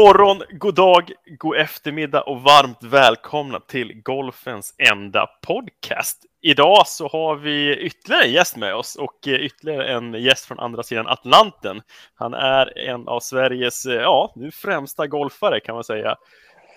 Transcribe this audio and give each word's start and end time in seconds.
Morgon, 0.00 0.42
god 0.50 0.74
dag, 0.74 1.12
god 1.38 1.56
eftermiddag 1.56 2.20
och 2.20 2.42
varmt 2.42 2.82
välkomna 2.82 3.60
till 3.60 4.02
golfens 4.02 4.74
enda 4.92 5.26
podcast. 5.26 6.24
Idag 6.42 6.86
så 6.86 7.08
har 7.08 7.36
vi 7.36 7.76
ytterligare 7.76 8.24
en 8.24 8.32
gäst 8.32 8.56
med 8.56 8.74
oss 8.74 8.96
och 8.96 9.18
ytterligare 9.26 9.92
en 9.92 10.14
gäst 10.14 10.44
från 10.44 10.58
andra 10.58 10.82
sidan 10.82 11.06
Atlanten. 11.06 11.82
Han 12.14 12.34
är 12.34 12.78
en 12.78 13.08
av 13.08 13.20
Sveriges, 13.20 13.86
ja, 13.86 14.32
nu 14.36 14.50
främsta 14.50 15.06
golfare 15.06 15.60
kan 15.60 15.74
man 15.74 15.84
säga. 15.84 16.16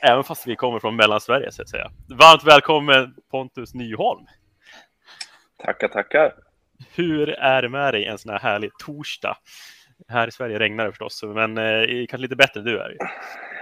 Även 0.01 0.23
fast 0.23 0.47
vi 0.47 0.55
kommer 0.55 0.79
från 0.79 0.95
Mellansverige 0.95 1.51
så 1.51 1.61
att 1.61 1.69
säga. 1.69 1.91
Varmt 2.09 2.43
välkommen 2.43 3.15
Pontus 3.31 3.73
Nyholm. 3.73 4.25
Tackar, 5.65 5.87
tackar. 5.87 6.33
Hur 6.95 7.29
är 7.29 7.61
det 7.61 7.69
med 7.69 7.93
dig 7.93 8.05
en 8.05 8.17
sån 8.17 8.31
här 8.31 8.39
härlig 8.39 8.71
torsdag? 8.85 9.37
Här 10.07 10.27
i 10.27 10.31
Sverige 10.31 10.59
regnar 10.59 10.85
det 10.85 10.91
förstås, 10.91 11.23
men 11.23 11.57
eh, 11.57 12.05
kanske 12.09 12.17
lite 12.17 12.35
bättre 12.35 12.59
än 12.59 12.65
du 12.65 12.79
är. 12.79 12.97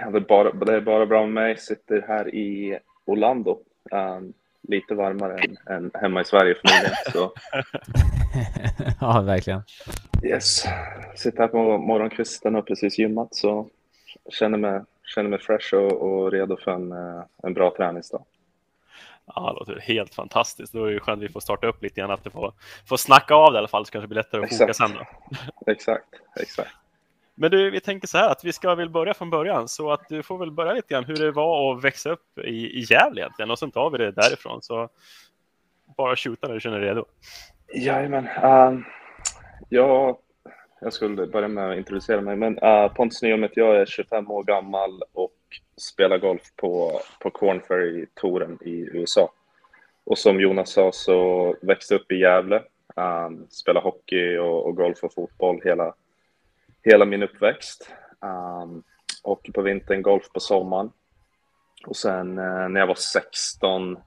Ja, 0.00 0.10
det, 0.10 0.18
är 0.18 0.20
bara, 0.20 0.52
det 0.52 0.76
är 0.76 0.80
bara 0.80 1.06
bra 1.06 1.20
med 1.20 1.32
mig. 1.32 1.56
Sitter 1.56 2.04
här 2.08 2.34
i 2.34 2.78
Orlando. 3.04 3.58
Um, 3.90 4.32
lite 4.68 4.94
varmare 4.94 5.38
än, 5.38 5.56
än, 5.66 5.90
hemma 5.94 6.20
i 6.20 6.24
Sverige 6.24 6.54
förmodligen. 6.54 6.96
Så. 7.12 7.32
ja, 9.00 9.20
verkligen. 9.20 9.62
Yes. 10.24 10.64
Sitter 11.16 11.38
här 11.38 11.48
på 11.48 11.78
morgonkvisten 11.78 12.56
och 12.56 12.66
precis 12.66 12.98
gymmat 12.98 13.34
så 13.34 13.68
känner 14.30 14.58
mig, 14.58 14.80
känner 15.14 15.30
mig 15.30 15.38
fresh 15.38 15.74
och, 15.74 15.92
och 15.92 16.32
redo 16.32 16.56
för 16.56 16.70
en, 16.70 16.92
eh, 16.92 17.22
en 17.42 17.54
bra 17.54 17.74
träningsdag. 17.76 18.24
Ja, 19.34 19.52
det 19.52 19.58
låter 19.58 19.80
helt 19.80 20.14
fantastiskt. 20.14 20.72
Då 20.72 20.84
är 20.84 20.92
det 20.92 21.00
skönt 21.00 21.18
att 21.18 21.28
vi 21.28 21.32
får 21.32 21.40
starta 21.40 21.66
upp 21.66 21.82
lite 21.82 22.00
grann, 22.00 22.10
att 22.10 22.24
du 22.24 22.30
får, 22.30 22.52
får 22.88 22.96
snacka 22.96 23.34
av 23.34 23.52
det 23.52 23.56
i 23.56 23.58
alla 23.58 23.68
fall, 23.68 23.86
så 23.86 23.92
kanske 23.92 24.04
det 24.04 24.08
blir 24.08 24.16
lättare 24.16 24.42
att 24.42 24.58
koka 24.58 24.74
sen 24.74 24.90
då. 24.94 25.06
Exakt, 25.72 26.08
exakt. 26.40 26.70
Men 27.34 27.50
du, 27.50 27.70
vi 27.70 27.80
tänker 27.80 28.08
så 28.08 28.18
här 28.18 28.30
att 28.30 28.44
vi 28.44 28.52
ska 28.52 28.74
väl 28.74 28.90
börja 28.90 29.14
från 29.14 29.30
början, 29.30 29.68
så 29.68 29.92
att 29.92 30.08
du 30.08 30.22
får 30.22 30.38
väl 30.38 30.50
börja 30.50 30.72
lite 30.72 30.94
grann 30.94 31.04
hur 31.04 31.16
det 31.16 31.30
var 31.30 31.72
att 31.72 31.84
växa 31.84 32.10
upp 32.10 32.38
i, 32.38 32.78
i 32.78 32.84
Gävle 32.90 33.20
egentligen, 33.20 33.50
och 33.50 33.58
sen 33.58 33.70
tar 33.70 33.90
vi 33.90 33.98
det 33.98 34.10
därifrån. 34.10 34.62
Så 34.62 34.88
bara 35.96 36.16
skjuta 36.16 36.46
när 36.46 36.54
du 36.54 36.60
känner 36.60 36.80
dig 36.80 36.88
redo. 36.88 37.04
Jajamän. 37.74 38.24
Uh, 38.26 38.80
ja, 39.68 40.18
jag 40.80 40.92
skulle 40.92 41.26
börja 41.26 41.48
med 41.48 41.70
att 41.70 41.76
introducera 41.76 42.20
mig, 42.20 42.36
men 42.36 42.58
uh, 42.58 42.88
Pontus 42.88 43.22
Nyholm 43.22 43.48
jag 43.54 43.76
är 43.76 43.86
25 43.86 44.30
år 44.30 44.44
gammal 44.44 45.02
och 45.12 45.32
spela 45.76 46.18
golf 46.18 46.42
på, 46.56 47.00
på 47.20 47.30
Corn 47.30 47.60
Ferry-touren 47.60 48.58
i 48.60 48.88
USA. 48.92 49.32
Och 50.04 50.18
som 50.18 50.40
Jonas 50.40 50.72
sa 50.72 50.92
så 50.92 51.56
växte 51.62 51.94
upp 51.94 52.12
i 52.12 52.16
Gävle, 52.16 52.62
um, 52.96 53.46
spelade 53.50 53.84
hockey 53.84 54.36
och, 54.36 54.66
och, 54.66 54.76
golf 54.76 55.04
och 55.04 55.14
fotboll 55.14 55.60
hela, 55.64 55.94
hela 56.82 57.04
min 57.04 57.22
uppväxt. 57.22 57.90
Um, 58.20 58.82
hockey 59.22 59.52
på 59.52 59.62
vintern, 59.62 60.02
golf 60.02 60.32
på 60.32 60.40
sommaren. 60.40 60.90
Och 61.86 61.96
sen 61.96 62.38
uh, 62.38 62.68
när 62.68 62.80
jag 62.80 62.86
var 62.86 62.94
16, 62.94 63.98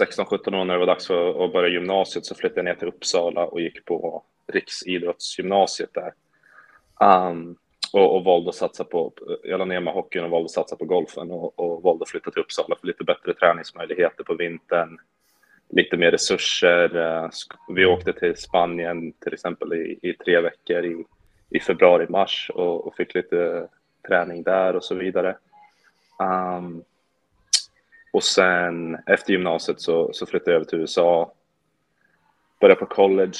16-17 0.00 0.60
år 0.60 0.64
när 0.64 0.74
det 0.74 0.80
var 0.80 0.86
dags 0.86 1.06
för 1.06 1.44
att 1.44 1.52
börja 1.52 1.68
gymnasiet 1.68 2.26
så 2.26 2.34
flyttade 2.34 2.58
jag 2.58 2.64
ner 2.64 2.74
till 2.74 2.88
Uppsala 2.88 3.44
och 3.44 3.60
gick 3.60 3.84
på 3.84 4.22
Riksidrottsgymnasiet 4.46 5.90
där. 5.94 6.12
Um, 7.00 7.56
och, 7.92 8.16
och 8.16 8.24
valde 8.24 8.48
att 8.48 8.54
satsa 8.54 8.84
på, 8.84 9.12
jag 9.42 9.58
la 9.58 9.64
ner 9.64 9.80
med 9.80 9.94
hockeyn 9.94 10.24
och 10.24 10.30
valde 10.30 10.44
att 10.44 10.50
satsa 10.50 10.76
på 10.76 10.84
golfen 10.84 11.30
och, 11.30 11.58
och 11.58 11.82
valde 11.82 12.02
att 12.02 12.08
flytta 12.08 12.30
till 12.30 12.42
Uppsala 12.42 12.76
för 12.80 12.86
lite 12.86 13.04
bättre 13.04 13.34
träningsmöjligheter 13.34 14.24
på 14.24 14.34
vintern, 14.34 14.98
lite 15.68 15.96
mer 15.96 16.10
resurser. 16.10 16.96
Eh, 16.96 17.30
vi 17.68 17.86
åkte 17.86 18.12
till 18.12 18.36
Spanien 18.36 19.12
till 19.12 19.32
exempel 19.32 19.72
i, 19.72 19.98
i 20.02 20.14
tre 20.14 20.40
veckor 20.40 20.84
i, 20.84 21.04
i 21.50 21.60
februari, 21.60 22.06
mars 22.08 22.50
och, 22.54 22.86
och, 22.86 22.96
fick 22.96 23.14
lite 23.14 23.68
träning 24.08 24.42
där 24.42 24.76
och 24.76 24.84
så 24.84 24.94
vidare. 24.94 25.36
Um, 26.18 26.84
och 28.12 28.22
sen 28.22 28.98
efter 29.06 29.32
gymnasiet 29.32 29.80
så, 29.80 30.12
så 30.12 30.26
flyttade 30.26 30.50
jag 30.50 30.56
över 30.56 30.66
till 30.66 30.80
USA, 30.80 31.32
började 32.60 32.80
på 32.80 32.86
college 32.86 33.38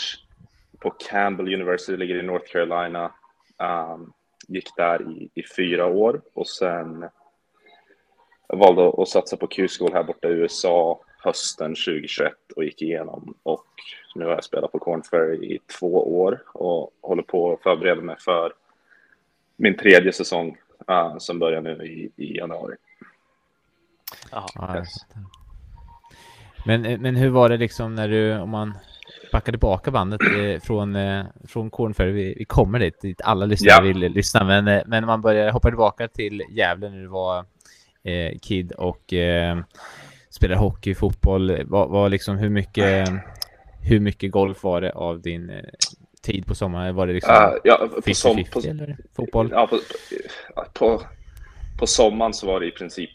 på 0.79 0.91
Campbell 0.91 1.55
University, 1.55 1.97
ligger 1.97 2.19
i 2.19 2.23
North 2.23 2.53
Carolina. 2.53 3.13
Um, 3.59 4.13
gick 4.49 4.77
där 4.77 5.11
i, 5.11 5.31
i 5.35 5.43
fyra 5.57 5.87
år 5.87 6.23
och 6.35 6.47
sen 6.47 7.09
valde 8.49 9.03
att 9.03 9.09
satsa 9.09 9.37
på 9.37 9.47
Q-school 9.47 9.93
här 9.93 10.03
borta 10.03 10.29
i 10.29 10.33
USA 10.33 11.01
hösten 11.19 11.71
2021 11.71 12.33
och 12.57 12.65
gick 12.65 12.83
igenom 12.83 13.35
och 13.43 13.67
nu 14.15 14.25
har 14.25 14.33
jag 14.33 14.45
spelat 14.45 14.73
på 14.73 14.79
Corn 14.79 15.03
Ferry 15.03 15.55
i 15.55 15.59
två 15.79 16.21
år 16.23 16.43
och 16.53 16.91
håller 17.01 17.23
på 17.23 17.53
att 17.53 17.63
förbereda 17.63 18.03
mig 18.03 18.17
för 18.19 18.53
min 19.57 19.77
tredje 19.77 20.13
säsong 20.13 20.57
uh, 20.91 21.19
som 21.19 21.39
börjar 21.39 21.61
nu 21.61 21.87
i, 21.87 22.11
i 22.17 22.37
januari. 22.37 22.77
Aha, 24.33 24.77
yes. 24.77 24.89
men, 26.67 27.03
men 27.03 27.17
hur 27.17 27.31
var 27.31 27.49
det 27.49 27.57
liksom 27.57 27.95
när 27.95 28.09
du, 28.09 28.39
om 28.39 28.51
man 28.51 28.79
backa 29.33 29.53
tillbaka 29.53 29.91
bandet 29.91 30.21
eh, 30.21 30.61
från, 30.63 30.97
eh, 30.97 31.25
från 31.49 31.71
Cornferry. 31.71 32.13
Vi, 32.13 32.35
vi 32.39 32.45
kommer 32.45 32.79
dit, 32.79 33.01
dit 33.01 33.21
alla 33.21 33.47
lyssnare 33.47 33.75
ja. 33.77 33.81
vill 33.81 33.99
lyssna. 33.99 34.45
Men, 34.45 34.69
eh, 34.69 34.83
men 34.87 35.07
man 35.07 35.21
börjar 35.21 35.51
hoppa 35.51 35.69
tillbaka 35.69 36.09
till 36.09 36.43
Gävle 36.51 36.91
när 36.91 36.99
du 36.99 37.07
var 37.07 37.39
eh, 38.05 38.39
kid 38.43 38.73
och 38.73 39.13
eh, 39.13 39.59
spelade 40.31 40.61
hockey, 40.61 40.95
fotboll. 40.95 41.65
Var, 41.65 41.89
var 41.89 42.09
liksom 42.09 42.37
hur 42.37 42.51
mycket, 42.51 43.09
hur 43.83 44.01
mycket 44.01 44.31
golf 44.31 44.63
var 44.63 44.81
det 44.81 44.93
av 44.93 45.21
din 45.21 45.51
eh, 45.51 45.63
tid 46.23 46.47
på 46.47 46.55
sommaren? 46.55 46.95
Var 46.95 47.07
det 47.07 47.13
liksom 47.13 47.35
uh, 47.35 47.53
ja, 47.65 47.89
på 47.95 48.03
50 48.03 48.51
på, 48.53 48.61
eller 48.61 48.97
fotboll? 49.17 49.49
Ja, 49.53 49.67
på, 49.67 49.79
på, 50.73 51.03
på 51.79 51.87
sommaren 51.87 52.35
så 52.35 52.47
var 52.47 52.61
det 52.61 52.67
i 52.67 52.71
princip 52.71 53.11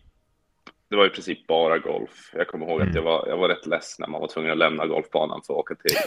det 0.89 0.95
var 0.95 1.05
i 1.05 1.09
princip 1.09 1.47
bara 1.47 1.77
golf. 1.77 2.31
Jag 2.33 2.47
kommer 2.47 2.65
ihåg 2.65 2.75
mm. 2.75 2.89
att 2.89 2.95
jag 2.95 3.01
var, 3.01 3.27
jag 3.27 3.37
var 3.37 3.49
rätt 3.49 3.65
ledsen 3.65 4.03
när 4.03 4.07
man 4.07 4.21
var 4.21 4.27
tvungen 4.27 4.51
att 4.51 4.57
lämna 4.57 4.85
golfbanan 4.85 5.41
för 5.47 5.53
att 5.53 5.59
åka 5.59 5.75
till, 5.75 5.97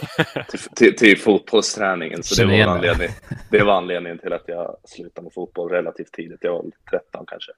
till, 0.49 0.59
till, 0.75 0.95
till 0.95 1.17
fotbollsträningen. 1.17 2.23
Så 2.23 2.43
det 2.43 2.65
var, 2.65 2.73
anledning, 2.73 3.09
det 3.51 3.63
var 3.63 3.73
anledningen 3.73 4.19
till 4.19 4.33
att 4.33 4.47
jag 4.47 4.77
slutade 4.83 5.23
med 5.23 5.33
fotboll 5.33 5.69
relativt 5.69 6.11
tidigt. 6.11 6.43
Jag 6.43 6.51
var 6.51 6.65
13 6.89 7.25
kanske. 7.27 7.51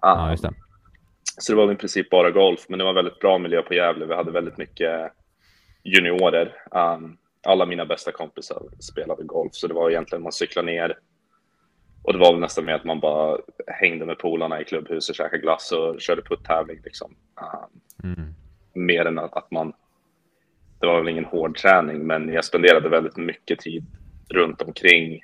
Ja, 0.00 0.30
just 0.30 0.42
det. 0.42 0.52
Så 1.38 1.52
det 1.52 1.56
var 1.56 1.72
i 1.72 1.76
princip 1.76 2.10
bara 2.10 2.30
golf, 2.30 2.66
men 2.68 2.78
det 2.78 2.84
var 2.84 2.92
väldigt 2.92 3.18
bra 3.18 3.38
miljö 3.38 3.62
på 3.62 3.74
Gävle. 3.74 4.06
Vi 4.06 4.14
hade 4.14 4.30
väldigt 4.30 4.58
mycket 4.58 5.12
juniorer. 5.82 6.54
Um, 6.70 7.18
alla 7.46 7.66
mina 7.66 7.86
bästa 7.86 8.12
kompisar 8.12 8.62
spelade 8.80 9.24
golf, 9.24 9.54
så 9.54 9.66
det 9.66 9.74
var 9.74 9.90
egentligen 9.90 10.22
man 10.22 10.32
cyklade 10.32 10.66
ner 10.66 10.98
och 12.06 12.12
det 12.12 12.18
var 12.18 12.32
väl 12.32 12.40
nästan 12.40 12.64
mer 12.64 12.74
att 12.74 12.84
man 12.84 13.00
bara 13.00 13.38
hängde 13.66 14.06
med 14.06 14.18
polarna 14.18 14.60
i 14.60 14.64
klubbhuset, 14.64 15.16
käkade 15.16 15.42
glass 15.42 15.72
och 15.72 16.00
körde 16.00 16.22
putt-tävling. 16.22 16.80
Liksom. 16.84 17.16
Um, 18.02 18.12
mm. 18.12 18.34
Mer 18.74 19.04
än 19.04 19.18
att 19.18 19.50
man... 19.50 19.72
Det 20.80 20.86
var 20.86 20.98
väl 20.98 21.08
ingen 21.08 21.24
hård 21.24 21.58
träning, 21.58 22.06
men 22.06 22.28
jag 22.32 22.44
spenderade 22.44 22.88
väldigt 22.88 23.16
mycket 23.16 23.58
tid 23.58 23.84
runt 24.28 24.62
omkring 24.62 25.20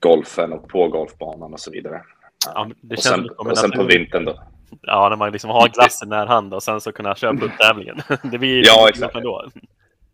golfen 0.00 0.52
och 0.52 0.68
på 0.68 0.88
golfbanan 0.88 1.52
och 1.52 1.60
så 1.60 1.70
vidare. 1.70 2.02
Ja, 2.46 2.70
och 2.90 2.98
sen, 2.98 3.30
och 3.30 3.58
sen 3.58 3.70
på 3.70 3.84
vintern 3.84 4.24
då. 4.24 4.42
Ja, 4.82 5.08
när 5.08 5.16
man 5.16 5.32
liksom 5.32 5.50
har 5.50 5.68
glassen 5.68 6.08
nära 6.08 6.28
hand 6.28 6.54
och 6.54 6.62
sen 6.62 6.80
så 6.80 6.92
kunna 6.92 7.14
köra 7.14 7.32
putt-tävlingen. 7.36 7.96
det 8.22 8.38
blir 8.38 8.66
ja, 8.66 8.88
exakt. 8.88 9.16
ändå. 9.16 9.50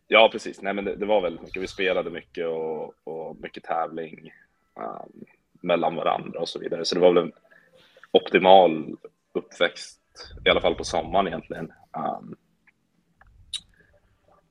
Ja, 0.09 0.29
precis. 0.33 0.63
Nej, 0.63 0.75
men 0.75 0.85
det, 0.85 0.97
det, 0.97 1.07
var 1.07 1.21
väldigt 1.21 1.43
mycket. 1.43 1.63
Vi 1.63 1.67
spelade 1.67 2.11
mycket 2.11 2.47
och, 2.47 2.95
och 3.05 3.37
mycket 3.41 3.65
tävling 3.65 4.31
um, 4.77 5.25
mellan 5.61 5.97
varandra 5.97 6.41
och 6.41 6.49
så 6.49 6.59
vidare. 6.59 6.85
Så 6.85 6.95
det 6.95 7.01
var 7.01 7.13
väl 7.13 7.23
en 7.25 7.33
optimal 8.11 8.97
uppväxt, 9.33 10.01
i 10.45 10.51
alla 10.51 10.61
fall 10.61 10.75
på 10.75 10.85
sommaren 10.85 11.27
egentligen, 11.27 11.73
um, 11.93 12.37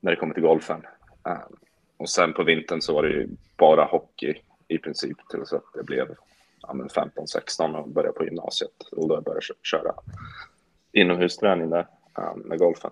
när 0.00 0.10
det 0.10 0.16
kommer 0.16 0.34
till 0.34 0.42
golfen. 0.42 0.86
Um, 1.22 1.56
och 1.96 2.08
sen 2.08 2.32
på 2.32 2.42
vintern 2.42 2.80
så 2.80 2.94
var 2.94 3.02
det 3.02 3.08
ju 3.08 3.28
bara 3.56 3.84
hockey 3.84 4.34
i 4.68 4.78
princip 4.78 5.16
tills 5.30 5.52
att 5.52 5.64
det 5.74 5.82
blev 5.82 6.14
ja, 6.62 6.74
15-16 6.74 7.74
och 7.74 7.88
började 7.88 8.18
på 8.18 8.24
gymnasiet 8.24 8.82
och 8.92 9.08
då 9.08 9.20
började 9.20 9.46
jag 9.48 9.56
köra 9.62 9.94
inomhusträning 10.92 11.70
där 11.70 11.86
um, 12.14 12.40
med 12.40 12.58
golfen. 12.58 12.90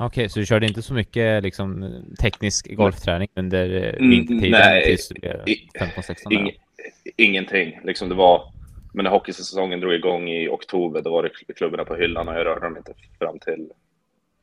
Okej, 0.00 0.22
okay, 0.22 0.28
så 0.28 0.38
du 0.38 0.46
körde 0.46 0.66
inte 0.66 0.82
så 0.82 0.94
mycket 0.94 1.42
liksom, 1.42 2.02
teknisk 2.20 2.74
golfträning 2.74 3.28
under 3.34 3.70
eh, 3.70 3.94
mm, 3.94 4.10
vintertiden 4.10 4.50
Nej, 4.50 4.84
tills 4.84 5.08
du 5.08 5.14
blev 5.20 5.44
15-16? 5.44 6.32
Ing, 6.32 6.50
ingenting. 7.16 7.80
Liksom 7.84 8.08
det 8.08 8.14
var, 8.14 8.52
men 8.92 9.04
när 9.04 9.10
hockeysäsongen 9.10 9.80
drog 9.80 9.94
igång 9.94 10.28
i 10.28 10.48
oktober, 10.48 11.02
då 11.02 11.10
var 11.10 11.22
det 11.22 11.54
klubborna 11.54 11.84
på 11.84 11.96
hyllan 11.96 12.28
och 12.28 12.34
jag 12.34 12.46
rörde 12.46 12.66
dem 12.66 12.76
inte 12.76 12.92
fram 13.18 13.38
till 13.38 13.68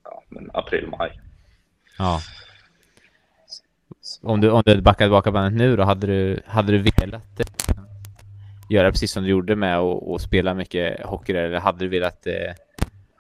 ja, 0.04 0.24
april, 0.54 0.88
maj. 0.88 1.19
Ja. 1.98 2.22
Om 4.22 4.42
du, 4.42 4.50
om 4.50 4.63
du 4.66 4.81
backar 4.81 5.06
tillbaka 5.06 5.31
bandet 5.31 5.54
nu 5.54 5.75
då, 5.75 5.84
hade 5.84 6.07
du, 6.07 6.40
hade 6.46 6.72
du 6.72 6.78
velat 6.78 7.40
eh, 7.40 7.46
göra 8.69 8.92
precis 8.92 9.12
som 9.12 9.24
du 9.24 9.30
gjorde 9.30 9.56
med 9.56 9.78
att 9.78 10.22
spela 10.22 10.54
mycket 10.54 11.06
hockey 11.06 11.34
eller 11.34 11.60
hade 11.60 11.80
du 11.80 11.88
velat 11.88 12.28
eh, 12.28 12.34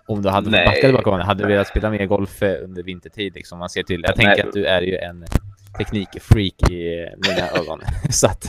om 0.05 0.21
du 0.21 0.29
hade 0.29 0.49
backat 0.49 0.75
tillbaka 0.75 1.11
hade 1.11 1.43
du 1.43 1.47
velat 1.47 1.67
spela 1.67 1.89
mer 1.89 2.05
golf 2.05 2.43
eh, 2.43 2.63
under 2.63 2.83
vintertid? 2.83 3.35
Liksom, 3.35 3.59
man 3.59 3.69
ser 3.69 3.83
till. 3.83 4.01
Jag 4.03 4.15
tänker 4.15 4.35
Nej. 4.35 4.47
att 4.47 4.53
du 4.53 4.65
är 4.65 4.81
ju 4.81 4.97
en 4.97 5.25
teknikfreak 5.77 6.71
i 6.71 7.09
mina 7.27 7.49
ögon. 7.59 7.81
så 8.11 8.27
att... 8.27 8.45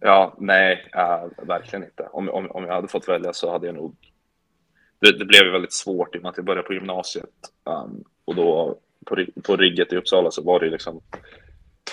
Ja, 0.00 0.34
nej, 0.38 0.90
uh, 0.96 1.46
verkligen 1.46 1.84
inte. 1.84 2.08
Om, 2.12 2.28
om, 2.28 2.50
om 2.50 2.64
jag 2.64 2.74
hade 2.74 2.88
fått 2.88 3.08
välja 3.08 3.32
så 3.32 3.52
hade 3.52 3.66
jag 3.66 3.74
nog... 3.74 3.96
Det, 4.98 5.18
det 5.18 5.24
blev 5.24 5.52
väldigt 5.52 5.72
svårt 5.72 6.14
i 6.14 6.18
och 6.18 6.22
med 6.22 6.30
att 6.30 6.36
jag 6.36 6.46
började 6.46 6.66
på 6.66 6.74
gymnasiet. 6.74 7.30
Um, 7.64 8.04
och 8.24 8.34
då 8.34 8.78
på, 9.06 9.24
på 9.42 9.56
rigget 9.56 9.92
i 9.92 9.96
Uppsala 9.96 10.30
så 10.30 10.42
var 10.42 10.60
det 10.60 10.70
liksom 10.70 11.00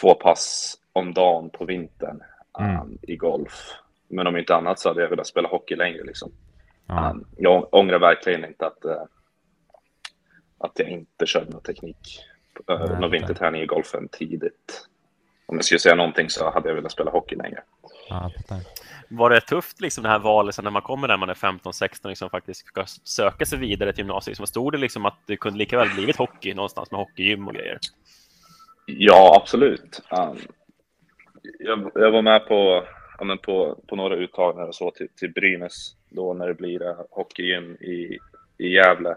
två 0.01 0.13
pass 0.13 0.75
om 0.93 1.13
dagen 1.13 1.49
på 1.49 1.65
vintern 1.65 2.21
um, 2.59 2.65
mm. 2.65 2.97
i 3.01 3.15
golf. 3.15 3.71
Men 4.07 4.27
om 4.27 4.37
inte 4.37 4.55
annat 4.55 4.79
så 4.79 4.89
hade 4.89 5.01
jag 5.01 5.09
velat 5.09 5.27
spela 5.27 5.47
hockey 5.47 5.75
längre. 5.75 6.03
Liksom. 6.03 6.31
Ja. 6.89 7.11
Um, 7.11 7.25
jag 7.37 7.73
ångrar 7.73 7.99
verkligen 7.99 8.45
inte 8.45 8.65
att, 8.65 8.85
uh, 8.85 9.03
att 10.57 10.71
jag 10.79 10.89
inte 10.89 11.25
körde 11.25 11.51
någon 11.51 11.61
teknik, 11.61 12.19
uh, 12.71 12.99
någon 12.99 13.11
vinterträning 13.11 13.61
i 13.61 13.65
golfen 13.65 14.07
tidigt. 14.07 14.87
Om 15.45 15.55
jag 15.55 15.65
skulle 15.65 15.79
säga 15.79 15.95
någonting 15.95 16.29
så 16.29 16.51
hade 16.51 16.69
jag 16.69 16.75
velat 16.75 16.91
spela 16.91 17.11
hockey 17.11 17.35
längre. 17.35 17.63
Ja, 18.09 18.31
var 19.09 19.29
det 19.29 19.41
tufft 19.41 19.81
liksom 19.81 20.03
det 20.03 20.09
här 20.09 20.19
valet 20.19 20.63
när 20.63 20.71
man 20.71 20.81
kommer 20.81 21.07
när 21.07 21.17
man 21.17 21.29
är 21.29 21.33
15-16 21.33 22.07
liksom 22.07 22.29
faktiskt 22.29 22.67
ska 22.67 22.85
söka 23.03 23.45
sig 23.45 23.59
vidare 23.59 23.93
till 23.93 23.99
gymnasiet? 23.99 24.27
Liksom, 24.27 24.47
stod 24.47 24.73
det 24.73 24.77
liksom 24.77 25.05
att 25.05 25.17
det 25.25 25.37
kunde 25.37 25.59
lika 25.59 25.77
väl 25.77 25.89
blivit 25.95 26.17
hockey 26.17 26.53
någonstans 26.53 26.91
med 26.91 26.99
hockeygym 26.99 27.47
och 27.47 27.53
grejer? 27.53 27.79
Ja, 28.85 29.39
absolut. 29.41 30.01
Um, 30.11 30.37
jag, 31.59 31.91
jag, 31.95 32.11
var 32.11 32.21
med 32.21 32.47
på, 32.47 32.85
ja, 33.17 33.23
men 33.23 33.37
på, 33.37 33.83
på 33.87 33.95
några 33.95 34.15
uttagningar 34.15 34.67
och 34.67 34.75
så 34.75 34.91
till, 34.91 35.07
till 35.15 35.31
Brynäs 35.31 35.95
då 36.09 36.33
när 36.33 36.47
det 36.47 36.53
blir 36.53 36.83
uh, 36.83 37.01
hockeygym 37.09 37.75
i, 37.75 38.19
i 38.57 38.69
Gävle. 38.69 39.15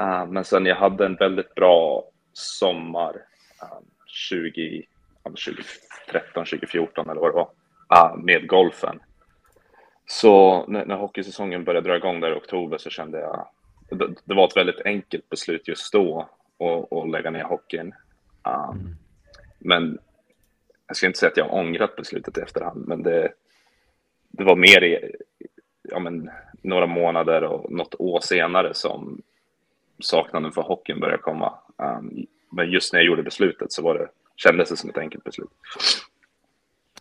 Uh, 0.00 0.26
men 0.26 0.44
sen 0.44 0.66
jag 0.66 0.76
hade 0.76 1.06
en 1.06 1.14
väldigt 1.14 1.54
bra 1.54 2.04
sommar 2.32 3.14
um, 3.62 3.84
20, 4.06 4.86
um, 5.24 5.34
2013, 5.34 6.44
2014 6.44 7.10
eller 7.10 7.20
vad 7.20 7.30
det 7.30 7.34
var 7.34 7.50
uh, 7.94 8.24
med 8.24 8.48
golfen. 8.48 9.00
Så 10.06 10.64
när, 10.66 10.86
när 10.86 10.96
hockeysäsongen 10.96 11.64
började 11.64 11.88
dra 11.88 11.96
igång 11.96 12.20
där 12.20 12.30
i 12.30 12.38
oktober 12.38 12.78
så 12.78 12.90
kände 12.90 13.20
jag 13.20 13.46
det, 13.90 14.14
det 14.24 14.34
var 14.34 14.46
ett 14.46 14.56
väldigt 14.56 14.80
enkelt 14.84 15.28
beslut 15.28 15.68
just 15.68 15.92
då 15.92 16.28
att 16.90 17.10
lägga 17.10 17.30
ner 17.30 17.44
hockeyn. 17.44 17.94
Mm. 18.46 18.96
Men 19.58 19.98
jag 20.86 20.96
ska 20.96 21.06
inte 21.06 21.18
säga 21.18 21.30
att 21.30 21.36
jag 21.36 21.52
ångrat 21.52 21.96
beslutet 21.96 22.38
i 22.38 22.40
efterhand, 22.40 22.88
men 22.88 23.02
det, 23.02 23.32
det 24.28 24.44
var 24.44 24.56
mer 24.56 24.84
i, 24.84 25.14
ja, 25.92 25.98
men, 25.98 26.30
några 26.62 26.86
månader 26.86 27.44
och 27.44 27.72
något 27.72 27.94
år 27.98 28.20
senare 28.20 28.74
som 28.74 29.22
saknaden 30.00 30.52
för 30.52 30.62
hockeyn 30.62 31.00
började 31.00 31.22
komma. 31.22 31.58
Um, 31.76 32.26
men 32.50 32.70
just 32.70 32.92
när 32.92 33.00
jag 33.00 33.06
gjorde 33.06 33.22
beslutet 33.22 33.72
så 33.72 33.82
var 33.82 33.94
det, 33.94 34.08
kändes 34.36 34.68
det 34.68 34.76
som 34.76 34.90
ett 34.90 34.98
enkelt 34.98 35.24
beslut. 35.24 35.50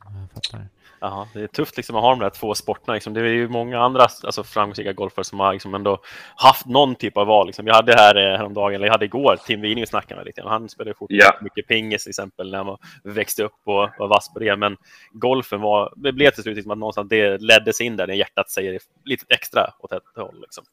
Jag 0.04 0.32
fattar. 0.34 0.68
Ja, 1.04 1.28
det 1.34 1.42
är 1.42 1.48
tufft 1.48 1.78
liksom 1.78 1.96
att 1.96 2.02
ha 2.02 2.10
de 2.10 2.20
där 2.20 2.30
två 2.30 2.56
sporterna. 2.56 2.94
Liksom. 2.94 3.14
Det 3.14 3.22
är 3.22 3.26
ju 3.26 3.48
många 3.48 3.80
andra 3.80 4.02
alltså, 4.02 4.44
framgångsrika 4.44 4.94
golfare 4.94 5.24
som 5.24 5.40
har 5.40 5.54
liksom 5.54 5.76
ändå 5.76 6.02
haft 6.36 6.66
någon 6.66 6.96
typ 6.96 7.18
av 7.18 7.28
val. 7.28 7.48
Liksom. 7.48 7.68
Jag 7.68 7.76
hade 7.76 7.94
här 7.94 8.16
eh, 8.16 8.38
häromdagen, 8.38 8.76
eller 8.76 8.86
jag 8.86 8.94
hade 8.94 9.06
igår, 9.06 9.38
Tim 9.46 9.62
Wining 9.62 9.88
snackade 9.88 10.16
med 10.16 10.26
lite. 10.26 10.44
Han 10.46 10.70
spelade 10.70 10.94
fortfarande 10.94 11.24
yeah. 11.24 11.44
mycket 11.44 11.68
pingis 11.68 12.04
till 12.04 12.10
exempel 12.10 12.52
när 12.52 12.64
han 12.64 12.78
växte 13.04 13.44
upp 13.44 13.62
och 13.64 13.90
var 13.98 14.08
vass 14.08 14.34
på 14.34 14.40
det. 14.40 14.56
Men 14.56 14.78
golfen 15.12 15.62
var, 15.62 15.94
det 15.96 16.14
blev 16.14 16.32
till 16.32 16.44
slut 16.44 16.56
liksom 16.56 16.72
att 16.72 16.78
någonstans 16.78 17.10
det 17.10 17.42
leddes 17.42 17.82
in 17.82 17.98
där 17.98 18.08
när 18.08 18.14
hjärtat 18.14 18.50
säger 18.50 18.80
lite 19.06 19.26
extra 19.30 19.74
åt 19.80 19.92
ett 19.92 20.04
håll. 20.16 20.42
Liksom. 20.42 20.64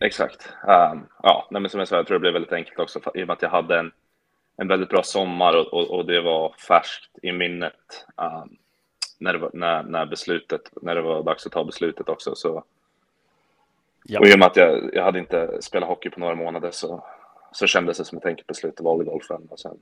Exakt. 0.00 0.48
Um, 0.92 1.06
ja, 1.22 1.48
men 1.50 1.68
som 1.68 1.78
jag 1.78 1.88
sa, 1.88 1.96
jag 1.96 2.06
tror 2.06 2.14
det 2.14 2.20
blev 2.20 2.32
väldigt 2.32 2.52
enkelt 2.52 2.78
också 2.78 3.00
i 3.14 3.22
och 3.22 3.26
med 3.26 3.30
att 3.30 3.42
jag 3.42 3.50
hade 3.50 3.78
en, 3.78 3.92
en 4.56 4.68
väldigt 4.68 4.88
bra 4.88 5.02
sommar 5.02 5.56
och, 5.56 5.74
och, 5.74 5.90
och 5.90 6.06
det 6.06 6.20
var 6.20 6.54
färskt 6.68 7.18
i 7.22 7.32
minnet. 7.32 8.06
Um, 8.16 8.56
när, 9.24 9.32
det 9.32 9.38
var, 9.38 9.50
när, 9.52 9.82
när, 9.82 10.06
beslutet, 10.06 10.60
när 10.82 10.94
det 10.94 11.02
var 11.02 11.22
dags 11.22 11.46
att 11.46 11.52
ta 11.52 11.64
beslutet 11.64 12.08
också. 12.08 12.34
Så, 12.34 12.64
ja. 14.04 14.20
Och 14.20 14.26
i 14.26 14.34
och 14.34 14.38
med 14.38 14.46
att 14.46 14.56
jag, 14.56 14.90
jag 14.94 15.04
hade 15.04 15.18
inte 15.18 15.62
spelat 15.62 15.88
hockey 15.88 16.10
på 16.10 16.20
några 16.20 16.34
månader 16.34 16.70
så, 16.70 17.04
så 17.52 17.66
kändes 17.66 17.98
det 17.98 18.04
som 18.04 18.18
ett 18.18 18.26
enkelt 18.26 18.46
beslut 18.46 18.74
att 18.74 18.84
valde 18.84 19.04
golfen. 19.04 19.46
Och 19.50 19.60
sen, 19.60 19.78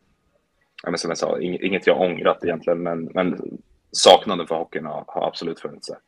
ja, 0.82 0.90
men 0.90 0.98
som 0.98 1.10
jag 1.10 1.18
sa, 1.18 1.38
inget 1.40 1.86
jag 1.86 2.00
ångrat 2.00 2.44
egentligen, 2.44 2.82
men, 2.82 3.04
men 3.04 3.58
saknaden 3.92 4.46
för 4.46 4.54
hockeyn 4.54 4.86
har, 4.86 5.04
har 5.06 5.26
absolut 5.26 5.60
funnits 5.60 5.88
där. 5.88 5.98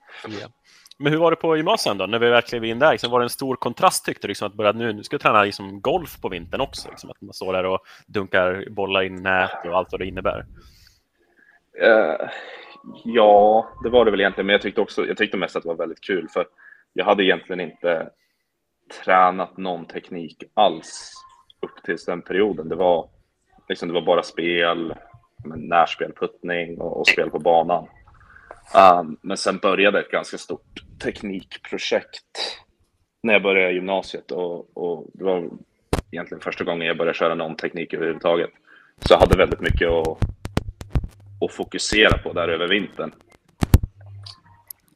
Ja. 0.40 0.48
Men 0.98 1.12
hur 1.12 1.18
var 1.18 1.30
det 1.30 1.36
på 1.36 1.56
gymnasiet 1.56 1.98
då, 1.98 2.06
när 2.06 2.18
vi 2.18 2.28
verkligen 2.28 2.62
var 2.62 2.68
in 2.68 2.78
där? 2.78 2.92
Liksom, 2.92 3.10
var 3.10 3.20
det 3.20 3.24
en 3.24 3.30
stor 3.30 3.56
kontrast 3.56 4.04
tyckte 4.04 4.26
du, 4.26 4.28
liksom, 4.28 4.46
att 4.46 4.54
börja 4.54 4.72
nu, 4.72 4.92
nu 4.92 5.02
ska 5.02 5.14
jag 5.14 5.20
träna 5.20 5.42
liksom, 5.42 5.80
golf 5.80 6.20
på 6.20 6.28
vintern 6.28 6.60
också? 6.60 6.88
Liksom, 6.90 7.10
att 7.10 7.20
man 7.20 7.32
står 7.32 7.52
där 7.52 7.66
och 7.66 7.80
dunkar 8.06 8.64
bollar 8.70 9.02
in 9.02 9.22
nät 9.22 9.64
och 9.64 9.76
allt 9.76 9.92
vad 9.92 10.00
det 10.00 10.06
innebär? 10.06 10.46
Uh, 11.82 12.28
Ja, 13.04 13.68
det 13.82 13.88
var 13.88 14.04
det 14.04 14.10
väl 14.10 14.20
egentligen, 14.20 14.46
men 14.46 14.52
jag 14.52 14.62
tyckte 14.62 14.80
också, 14.80 15.06
jag 15.06 15.16
tyckte 15.16 15.36
mest 15.36 15.56
att 15.56 15.62
det 15.62 15.68
var 15.68 15.76
väldigt 15.76 16.00
kul 16.00 16.28
för 16.28 16.46
jag 16.92 17.04
hade 17.04 17.24
egentligen 17.24 17.60
inte 17.60 18.10
tränat 19.04 19.56
någon 19.56 19.86
teknik 19.86 20.42
alls 20.54 21.12
upp 21.60 21.84
till 21.84 21.96
den 22.06 22.22
perioden. 22.22 22.68
Det 22.68 22.76
var 22.76 23.08
liksom, 23.68 23.88
det 23.88 23.94
var 23.94 24.06
bara 24.06 24.22
spel, 24.22 24.94
närspel, 25.44 26.12
puttning 26.12 26.80
och, 26.80 27.00
och 27.00 27.08
spel 27.08 27.30
på 27.30 27.38
banan. 27.38 27.88
Um, 29.00 29.16
men 29.20 29.36
sen 29.36 29.58
började 29.58 30.00
ett 30.00 30.10
ganska 30.10 30.38
stort 30.38 30.84
teknikprojekt 31.02 32.60
när 33.22 33.32
jag 33.32 33.42
började 33.42 33.72
gymnasiet 33.72 34.30
och, 34.30 34.76
och 34.76 35.06
det 35.14 35.24
var 35.24 35.50
egentligen 36.10 36.40
första 36.40 36.64
gången 36.64 36.86
jag 36.86 36.96
började 36.96 37.18
köra 37.18 37.34
någon 37.34 37.56
teknik 37.56 37.94
överhuvudtaget. 37.94 38.50
Så 39.00 39.14
jag 39.14 39.18
hade 39.18 39.36
väldigt 39.36 39.60
mycket 39.60 39.88
att 39.88 40.18
att 41.40 41.52
fokusera 41.52 42.18
på 42.18 42.32
där 42.32 42.48
över 42.48 42.68
vintern. 42.68 43.12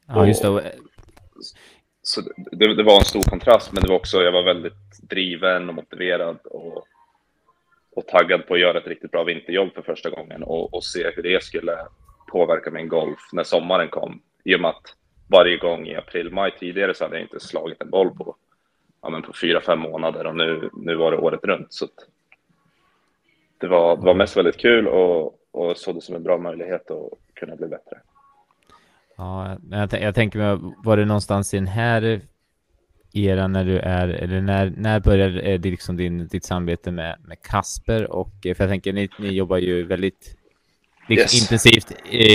Ja, 0.07 0.27
just 0.27 0.41
det. 0.41 0.71
Så 2.01 2.21
det, 2.51 2.75
det, 2.75 2.83
var 2.83 2.95
en 2.99 3.05
stor 3.05 3.21
kontrast, 3.21 3.73
men 3.73 3.83
det 3.83 3.89
var 3.89 3.95
också, 3.95 4.21
jag 4.21 4.31
var 4.31 4.43
väldigt 4.43 5.01
driven 5.01 5.69
och 5.69 5.75
motiverad 5.75 6.37
och, 6.43 6.87
och 7.95 8.07
taggad 8.07 8.47
på 8.47 8.53
att 8.53 8.59
göra 8.59 8.77
ett 8.77 8.87
riktigt 8.87 9.11
bra 9.11 9.23
vinterjobb 9.23 9.73
för 9.73 9.81
första 9.81 10.09
gången 10.09 10.43
och, 10.43 10.73
och 10.73 10.83
se 10.83 11.11
hur 11.15 11.23
det 11.23 11.43
skulle 11.43 11.77
påverka 12.31 12.71
min 12.71 12.87
golf 12.87 13.19
när 13.33 13.43
sommaren 13.43 13.89
kom. 13.89 14.21
I 14.43 14.55
och 14.55 14.61
med 14.61 14.69
att 14.69 14.95
varje 15.27 15.57
gång 15.57 15.87
i 15.87 15.95
april, 15.95 16.31
maj 16.31 16.51
tidigare 16.59 16.93
så 16.93 17.03
hade 17.03 17.15
jag 17.15 17.25
inte 17.25 17.39
slagit 17.39 17.81
en 17.81 17.89
boll 17.89 18.09
på, 18.09 18.35
ja, 19.01 19.09
men 19.09 19.21
på 19.21 19.33
fyra, 19.41 19.61
fem 19.61 19.79
månader 19.79 20.25
och 20.25 20.35
nu, 20.35 20.69
nu 20.73 20.95
var 20.95 21.11
det 21.11 21.17
året 21.17 21.43
runt. 21.43 21.73
Så 21.73 21.87
det, 23.57 23.67
var, 23.67 23.97
det 23.97 24.05
var 24.05 24.13
mest 24.13 24.37
väldigt 24.37 24.57
kul 24.57 24.87
och, 24.87 25.38
och 25.51 25.77
såg 25.77 25.95
det 25.95 26.01
som 26.01 26.15
en 26.15 26.23
bra 26.23 26.37
möjlighet 26.37 26.91
att 26.91 27.09
kunna 27.33 27.55
bli 27.55 27.67
bättre. 27.67 27.97
Ja, 29.17 29.57
jag, 29.71 29.93
jag 30.01 30.15
tänker 30.15 30.39
mig, 30.39 30.73
var 30.83 30.97
det 30.97 31.05
någonstans 31.05 31.53
i 31.53 31.57
den 31.57 31.67
här 31.67 32.21
eran 33.13 33.51
när 33.51 33.65
du 33.65 33.79
är, 33.79 34.07
eller 34.07 34.41
när, 34.41 34.73
när 34.77 34.99
började 34.99 35.41
eh, 35.41 35.59
det 35.59 35.69
liksom 35.69 35.97
din, 35.97 36.27
ditt 36.27 36.45
samarbete 36.45 36.91
med, 36.91 37.15
med 37.27 37.41
Kasper? 37.41 38.11
Och, 38.11 38.45
eh, 38.45 38.55
för 38.55 38.63
jag 38.63 38.71
tänker, 38.71 38.93
ni, 38.93 39.09
ni 39.19 39.29
jobbar 39.29 39.57
ju 39.57 39.83
väldigt 39.83 40.37
liksom, 41.07 41.23
yes. 41.23 41.41
intensivt 41.41 41.91
i, 42.09 42.25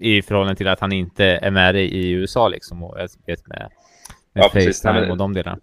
i 0.00 0.22
förhållande 0.22 0.56
till 0.56 0.68
att 0.68 0.80
han 0.80 0.92
inte 0.92 1.24
är 1.24 1.50
med 1.50 1.74
dig 1.74 1.84
i 1.84 2.10
USA 2.10 2.48
liksom 2.48 2.82
och 2.82 2.96
vet 3.26 3.46
med, 3.46 3.70
med 4.32 4.44
ja, 4.44 4.48
Facetime 4.48 5.10
och 5.10 5.16
de 5.16 5.34
delarna. 5.34 5.58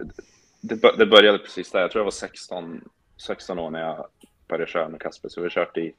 Det, 0.61 0.97
det 0.97 1.05
började 1.05 1.37
precis 1.37 1.71
där, 1.71 1.79
jag 1.79 1.91
tror 1.91 1.99
jag 1.99 2.05
var 2.05 2.11
16, 2.11 2.81
16 3.17 3.59
år 3.59 3.69
när 3.69 3.79
jag 3.79 4.05
började 4.47 4.71
köra 4.71 4.89
med 4.89 5.01
Kasper, 5.01 5.29
så 5.29 5.41
vi 5.41 5.45
har 5.45 5.49
kört 5.49 5.77
i 5.77 5.93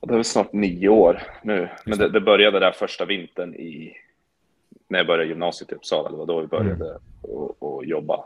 det 0.00 0.14
är 0.14 0.22
snart 0.22 0.52
nio 0.52 0.88
år 0.88 1.22
nu, 1.42 1.68
men 1.84 1.98
det, 1.98 2.08
det, 2.08 2.20
började 2.20 2.58
där 2.58 2.72
första 2.72 3.04
vintern 3.04 3.54
i, 3.54 3.96
när 4.88 4.98
jag 4.98 5.06
började 5.06 5.28
gymnasiet 5.28 5.72
i 5.72 5.74
Uppsala. 5.74 6.10
Det 6.10 6.16
var 6.16 6.26
då 6.26 6.40
vi 6.40 6.46
började 6.46 6.84
mm. 6.84 7.00
och, 7.22 7.62
och 7.62 7.84
jobba. 7.84 8.24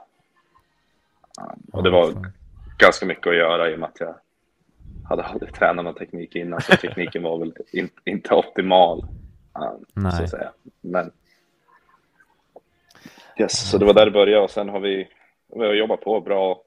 Um, 1.40 1.62
och 1.72 1.82
det 1.82 1.90
var 1.90 2.14
ganska 2.78 3.06
mycket 3.06 3.26
att 3.26 3.36
göra 3.36 3.70
i 3.70 3.74
och 3.74 3.78
med 3.78 3.88
att 3.88 4.00
jag 4.00 4.14
hade 5.08 5.22
aldrig 5.22 5.54
tränat 5.54 5.84
någon 5.84 5.94
teknik 5.94 6.36
innan, 6.36 6.60
så 6.60 6.76
tekniken 6.76 7.22
var 7.22 7.38
väl 7.38 7.52
in, 7.72 7.88
inte 8.04 8.34
optimal. 8.34 9.06
Um, 9.94 10.10
så 10.10 10.22
att 10.22 10.30
säga. 10.30 10.52
Men 10.80 11.12
yes, 13.38 13.70
så 13.70 13.78
det 13.78 13.84
var 13.84 13.94
där 13.94 14.04
det 14.04 14.10
började 14.10 14.44
och 14.44 14.50
sen 14.50 14.68
har 14.68 14.80
vi, 14.80 15.08
vi 15.54 15.66
har 15.66 15.74
jobbat 15.74 16.00
på 16.00 16.20
bra. 16.20 16.62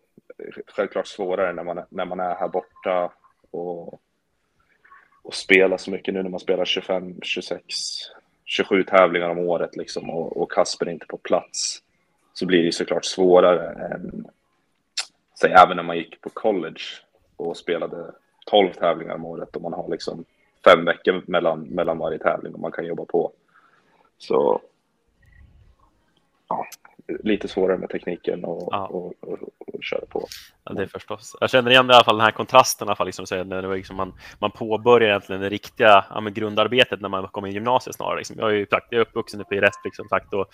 Självklart 0.68 1.08
svårare 1.08 1.54
när 1.54 1.64
man, 1.64 1.84
när 1.90 2.06
man 2.06 2.20
är 2.20 2.36
här 2.36 2.48
borta 2.48 3.12
och 3.52 4.02
och 5.28 5.34
spela 5.34 5.78
så 5.78 5.92
mycket 5.92 6.14
nu 6.14 6.24
när 6.24 6.30
man 6.30 6.40
spelar 6.40 6.66
25, 6.66 7.16
26, 7.22 7.64
27 8.46 8.84
tävlingar 8.84 9.30
om 9.30 9.40
året 9.40 9.76
liksom 9.76 10.10
och, 10.10 10.38
och 10.38 10.52
Kasper 10.52 10.86
är 10.86 10.92
inte 10.92 11.06
på 11.06 11.18
plats 11.18 11.84
så 12.34 12.46
blir 12.46 12.64
det 12.64 12.72
såklart 12.72 13.06
svårare 13.06 13.94
än 13.94 14.28
säg 15.40 15.52
även 15.52 15.78
när 15.78 15.84
man 15.84 15.98
gick 15.98 16.22
på 16.22 16.30
college 16.30 16.82
och 17.38 17.58
spelade 17.58 18.12
12 18.46 18.74
tävlingar 18.74 19.16
om 19.16 19.26
året 19.26 19.56
och 19.56 19.62
man 19.62 19.74
har 19.74 19.90
liksom 19.90 20.26
fem 20.64 20.86
veckor 20.86 21.24
mellan, 21.28 21.62
mellan 21.62 21.98
varje 21.98 22.20
tävling 22.20 22.54
och 22.54 22.60
man 22.60 22.72
kan 22.72 22.86
jobba 22.86 23.06
på. 23.06 23.32
Så 24.18 24.62
lite 27.24 27.48
svårare 27.48 27.78
med 27.78 27.90
tekniken 27.90 28.46
och, 28.46 28.68
ja. 28.72 28.86
och, 28.86 29.14
och, 29.22 29.40
och 29.58 29.84
köra 29.84 30.06
på. 30.10 30.28
Ja, 30.64 30.74
det 30.74 30.84
är 30.84 30.88
förstås. 30.88 31.36
Jag 31.40 31.50
känner 31.50 31.72
igen 31.72 31.90
i 31.90 31.94
alla 31.94 32.04
fall 32.04 32.18
den 32.18 32.26
här 32.26 32.32
kontrasten 32.32 32.88
i 32.88 32.90
alla 32.90 32.96
fall, 32.96 33.06
liksom, 33.06 33.26
när 33.46 33.62
det 33.62 33.68
var 33.68 33.76
liksom 33.76 33.96
man, 33.96 34.14
man 34.40 34.52
påbörjar 34.52 35.10
egentligen 35.10 35.42
det 35.42 35.50
riktiga 35.50 36.06
ja, 36.10 36.20
grundarbetet 36.20 37.02
när 37.02 37.10
man 37.10 37.28
kommer 37.28 37.48
i 37.48 37.52
gymnasiet 37.52 37.96
snarare. 37.96 38.18
Liksom. 38.18 38.36
Jag 38.40 38.50
är 38.50 38.54
ju 38.54 38.66
jag 38.70 38.94
är 38.94 39.00
uppvuxen 39.00 39.42
uppe 39.42 39.56
i 39.56 39.62
Rättvik 39.62 39.96
som 39.96 40.08
sagt 40.08 40.34
och 40.34 40.46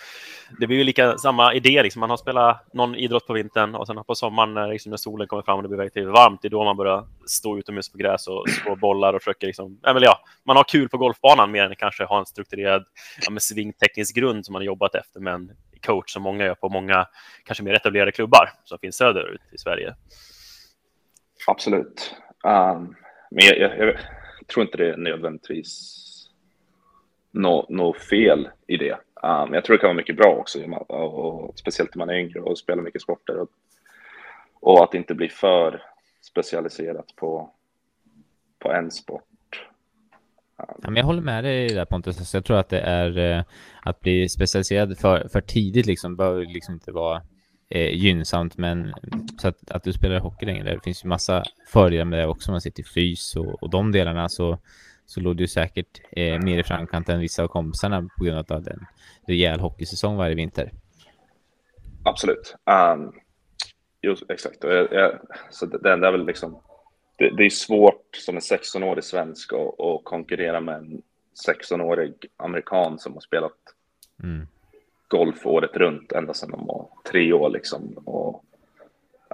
det 0.60 0.68
blir 0.68 0.78
ju 0.78 0.84
lika 0.84 1.18
samma 1.18 1.54
idé. 1.54 1.84
Liksom. 1.84 2.00
Man 2.00 2.10
har 2.10 2.18
spelat 2.18 2.74
någon 2.74 2.96
idrott 2.96 3.28
på 3.28 3.34
vintern 3.34 3.76
och 3.76 3.88
sen 3.88 4.04
på 4.04 4.16
sommaren 4.16 4.54
när, 4.54 4.68
liksom, 4.68 4.90
när 4.90 4.98
solen 4.98 5.28
kommer 5.28 5.44
fram 5.44 5.58
och 5.58 5.64
det 5.64 5.70
blir 5.70 5.78
väldigt 5.78 6.06
varmt, 6.06 6.42
det 6.42 6.48
är 6.48 6.50
då 6.50 6.64
man 6.64 6.78
börjar 6.78 7.06
stå 7.28 7.58
utomhus 7.58 7.92
på 7.92 7.98
gräs 7.98 8.28
och 8.28 8.50
slå 8.50 8.76
bollar 8.76 9.14
och 9.14 9.22
försöka 9.22 9.48
liksom, 9.48 9.80
ja, 9.82 10.20
man 10.46 10.58
har 10.58 10.64
kul 10.64 10.90
på 10.90 10.98
golfbanan 10.98 11.52
mer 11.52 11.64
än 11.64 11.76
kanske 11.76 12.04
ha 12.04 12.20
en 12.20 12.26
strukturerad 12.26 12.84
ja, 13.30 13.40
svingteknisk 13.40 14.16
grund 14.16 14.46
som 14.46 14.54
man 14.54 14.60
har 14.60 14.66
jobbat 14.66 14.96
efter 14.96 15.20
med 15.20 15.34
en 15.34 15.52
coach 15.86 16.14
som 16.14 16.24
många 16.24 16.46
gör 16.46 16.56
på 16.56 16.70
många 16.70 17.08
kanske 17.44 17.64
mer 17.64 17.74
etablerade 17.74 18.12
klubbar 18.12 18.50
som 18.64 18.80
finns 18.80 18.96
söderut 18.96 19.42
i 19.52 19.58
Sverige. 19.58 19.96
Absolut. 21.48 22.16
Um, 22.44 22.96
men 23.32 23.46
jag, 23.46 23.58
jag, 23.58 23.78
jag, 23.78 23.98
tror 24.48 24.66
inte 24.66 24.78
det 24.78 24.90
är 24.90 24.98
nödvändigtvis 24.98 26.00
något 27.32 27.70
no 27.70 27.94
fel 27.94 28.50
i 28.68 28.78
det. 28.78 28.98
Um, 29.24 29.54
jag 29.54 29.66
tror 29.66 29.76
det 29.76 29.82
kan 29.82 29.88
vara 29.88 29.98
mycket 29.98 30.18
bra 30.18 30.36
också, 30.36 30.60
och, 30.64 31.14
och 31.14 31.60
speciellt 31.60 31.96
när 31.96 32.00
man 32.06 32.10
är 32.10 32.20
yngre 32.20 32.40
och 32.40 32.58
spelar 32.58 32.84
mycket 32.84 33.02
sporter. 33.02 33.40
Och, 33.40 33.50
och 34.60 34.84
att 34.84 34.94
inte 34.94 35.14
bli 35.14 35.30
för 35.30 35.82
specialiserat 36.22 37.16
på, 37.16 37.50
på 38.60 38.72
en 38.72 38.92
sport. 38.92 39.33
Ja, 40.68 40.90
men 40.90 40.96
jag 40.96 41.04
håller 41.04 41.22
med 41.22 41.44
dig 41.44 41.70
där 41.70 41.86
Pontus. 41.86 42.18
Alltså, 42.18 42.38
jag 42.38 42.46
tror 42.46 42.58
att 42.58 42.70
det 42.70 42.80
är 42.80 43.18
eh, 43.18 43.44
att 43.84 44.00
bli 44.00 44.30
specialiserad 44.30 44.98
för, 44.98 45.28
för 45.28 45.42
tidigt 45.42 45.86
liksom 45.86 46.16
bör 46.16 46.46
liksom 46.46 46.74
inte 46.74 46.92
vara 46.92 47.22
eh, 47.70 47.94
gynnsamt, 47.94 48.58
men 48.58 48.94
så 49.38 49.48
att, 49.48 49.72
att 49.72 49.84
du 49.84 49.94
spelar 49.94 50.20
hockey 50.20 50.46
längre, 50.46 50.74
det 50.74 50.84
finns 50.84 51.06
ju 51.06 51.10
massa 51.10 51.44
fördelar 51.68 52.06
med 52.06 52.20
det 52.20 52.28
också. 52.28 52.52
Man 52.52 52.62
sitter 52.62 52.84
i 52.84 52.86
fys 52.86 53.36
och, 53.36 53.64
och 53.64 53.70
de 53.70 53.92
delarna 53.92 54.30
så, 54.30 54.60
så 55.06 55.20
låg 55.20 55.38
du 55.38 55.48
säkert 55.48 56.02
eh, 56.12 56.40
mer 56.40 56.60
i 56.60 56.64
framkant 56.64 57.10
än 57.10 57.20
vissa 57.20 57.44
av 57.44 57.48
kompisarna 57.48 58.10
på 58.18 58.24
grund 58.24 58.52
av 58.52 58.64
den 58.64 58.86
rejäl 59.28 59.60
hockeysäsong 59.60 60.18
varje 60.18 60.36
vinter. 60.36 60.72
Absolut. 62.04 62.56
Um, 62.66 63.14
jo, 64.02 64.16
exakt. 64.30 64.58
Jag, 64.64 64.94
jag, 64.94 65.20
så 65.50 65.66
det, 65.66 65.80
det 65.84 66.08
är 66.08 66.12
väl 66.12 66.26
liksom 66.26 66.62
det, 67.16 67.30
det 67.30 67.46
är 67.46 67.50
svårt 67.50 68.16
som 68.16 68.36
en 68.36 68.42
16-årig 68.42 69.04
svensk 69.04 69.54
att, 69.54 69.80
att 69.80 70.04
konkurrera 70.04 70.62
med 70.62 70.76
en 70.76 71.02
16-årig 71.48 72.14
amerikan 72.38 73.00
som 73.00 73.14
har 73.14 73.22
spelat 73.22 73.58
mm. 74.24 74.48
golf 75.08 75.46
året 75.46 75.78
runt 75.78 76.12
ända 76.12 76.34
sedan 76.34 76.52
de 76.52 76.66
var 76.66 76.88
tre 77.12 77.34
år 77.34 77.50
liksom. 77.50 77.94
Och, 78.06 78.44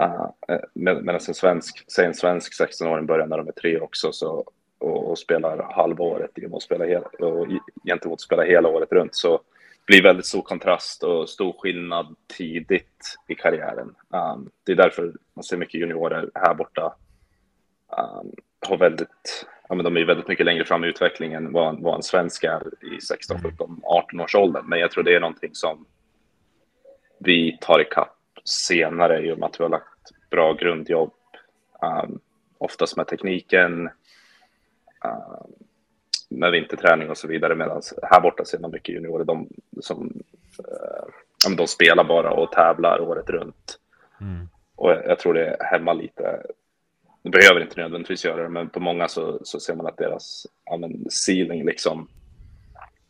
uh, 0.02 0.30
medan 0.74 1.10
en 1.10 1.20
svensk, 1.22 1.86
säg 1.92 2.06
en 2.06 2.14
svensk 2.14 2.62
16-åring 2.62 3.06
börjar 3.06 3.28
när 3.28 3.38
de 3.38 3.48
är 3.48 3.52
tre 3.52 3.80
också 3.80 4.12
så, 4.12 4.46
och, 4.78 5.10
och 5.10 5.20
spelar 5.20 5.74
halvåret 5.74 6.32
och, 6.52 6.64
spela 6.64 6.86
hel, 6.86 7.04
och 7.04 7.48
gentemot 7.86 8.22
spela 8.22 8.44
hela 8.44 8.70
året 8.70 8.92
runt 8.92 9.16
så 9.16 9.42
blir 9.86 10.04
väldigt 10.04 10.26
stor 10.26 10.42
kontrast 10.42 11.04
och 11.04 11.30
stor 11.30 11.56
skillnad 11.60 12.16
tidigt 12.38 13.16
i 13.28 13.36
karriären. 13.36 13.96
Um, 14.10 14.50
det 14.64 14.72
är 14.72 14.76
därför 14.76 15.14
man 15.34 15.44
ser 15.44 15.58
mycket 15.58 15.82
juniorer 15.82 16.30
här 16.34 16.54
borta 16.54 16.96
um, 17.98 18.32
har 18.68 18.78
väldigt, 18.78 19.46
ja, 19.70 19.76
men 19.76 19.84
de 19.84 19.98
är 19.98 20.06
väldigt 20.06 20.28
mycket 20.28 20.46
längre 20.46 20.66
fram 20.66 20.84
i 20.84 20.88
utvecklingen 20.88 21.52
vad, 21.52 21.82
vad 21.82 21.96
en 21.96 22.04
svensk 22.04 22.44
är 22.44 22.64
i 22.96 23.02
16, 23.02 23.42
17, 23.44 23.82
18 23.84 24.20
års 24.20 24.36
ålder. 24.36 24.62
Men 24.62 24.80
jag 24.80 24.92
tror 24.92 25.04
det 25.04 25.16
är 25.16 25.20
någonting 25.20 25.56
som 25.56 25.86
vi 27.20 27.58
tar 27.62 27.82
ikapp 27.82 28.16
senare 28.44 29.26
i 29.26 29.32
och 29.32 29.40
med 29.40 29.48
att 29.50 29.60
vi 29.60 29.64
har 29.64 29.70
lagt 29.70 30.30
bra 30.30 30.54
grundjobb, 30.54 31.14
um, 31.82 32.20
oftast 32.58 32.98
med 32.98 33.08
tekniken, 33.08 33.90
um, 35.06 35.54
med 36.30 36.52
vinterträning 36.52 37.10
och 37.10 37.18
så 37.18 37.28
vidare. 37.28 37.56
Medan 37.56 37.82
här 38.04 38.22
borta 38.22 38.46
ser 38.46 38.60
man 38.60 38.72
mycket 38.72 38.96
juniorer, 38.96 39.26
de 39.26 39.50
som 39.82 40.22
uh, 40.60 41.56
de 41.58 41.68
spelar 41.68 42.04
bara 42.04 42.32
och 42.32 42.52
tävlar 42.52 43.02
året 43.02 43.30
runt. 43.30 43.80
Mm. 44.22 44.50
Och 44.76 44.92
jag, 44.92 45.06
jag 45.06 45.20
tror 45.20 45.34
det 45.34 45.58
hämmar 45.60 45.94
lite 45.94 46.44
det 47.32 47.38
behöver 47.38 47.62
inte 47.62 47.82
nödvändigtvis 47.82 48.26
göra 48.26 48.44
det, 48.44 48.50
men 48.50 48.70
på 48.70 48.80
många 48.80 49.08
så, 49.08 49.40
så 49.44 49.60
ser 49.60 49.76
man 49.76 49.88
att 49.88 49.98
deras 49.98 50.48
ja, 50.66 50.78
men, 50.78 51.10
ceiling 51.10 51.66
liksom 51.66 52.08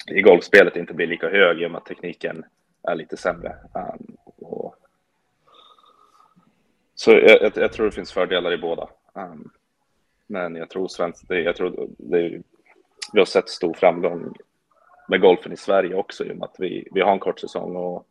i 0.08 0.22
golfspelet 0.22 0.76
inte 0.76 0.94
blir 0.94 1.08
lika 1.08 1.30
hög 1.30 1.62
i 1.62 1.66
och 1.66 1.72
med 1.72 1.78
att 1.78 1.86
tekniken 1.86 2.46
är 2.84 2.96
lite 2.96 3.18
sämre. 3.18 3.56
Um, 3.74 4.18
och... 4.36 4.76
Så 6.96 7.12
jag, 7.12 7.42
jag, 7.42 7.52
jag, 7.56 7.74
tror 7.74 7.86
det 7.86 7.92
finns 7.92 8.12
fördelar 8.12 8.54
i 8.54 8.58
båda. 8.58 8.90
Um, 9.14 9.52
men 10.28 10.56
jag 10.56 10.70
tror 10.70 10.88
svensk, 10.88 11.28
det, 11.28 11.42
jag 11.42 11.56
tror 11.56 11.90
det, 11.98 12.42
vi 13.14 13.20
har 13.20 13.26
sett 13.26 13.50
stor 13.50 13.74
framgång 13.74 14.36
med 15.08 15.22
golfen 15.22 15.54
i 15.54 15.58
Sverige 15.58 15.96
också 15.96 16.26
i 16.26 16.32
och 16.32 16.38
med 16.38 16.44
att 16.44 16.56
vi, 16.60 16.88
vi 16.92 17.02
har 17.02 17.12
en 17.12 17.20
kort 17.20 17.40
säsong 17.40 17.76
och 17.76 18.08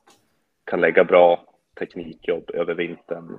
kan 0.65 0.81
lägga 0.81 1.05
bra 1.05 1.45
teknikjobb 1.79 2.51
över 2.55 2.75
vintern 2.75 3.39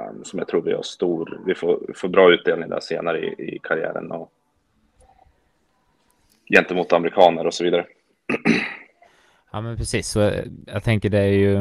um, 0.00 0.24
som 0.24 0.38
jag 0.38 0.48
tror 0.48 0.62
vi 0.62 0.72
har 0.72 0.82
stor, 0.82 1.40
vi 1.46 1.54
får, 1.54 1.92
får 1.94 2.08
bra 2.08 2.32
utdelning 2.32 2.68
där 2.68 2.80
senare 2.80 3.20
i, 3.20 3.54
i 3.54 3.58
karriären 3.62 4.12
och 4.12 4.32
gentemot 6.54 6.92
amerikaner 6.92 7.46
och 7.46 7.54
så 7.54 7.64
vidare. 7.64 7.86
Ja, 9.54 9.60
men 9.60 9.76
precis. 9.76 10.08
Så 10.08 10.20
jag, 10.20 10.34
jag 10.66 10.82
tänker 10.82 11.10
det 11.10 11.18
är 11.18 11.32
ju... 11.32 11.56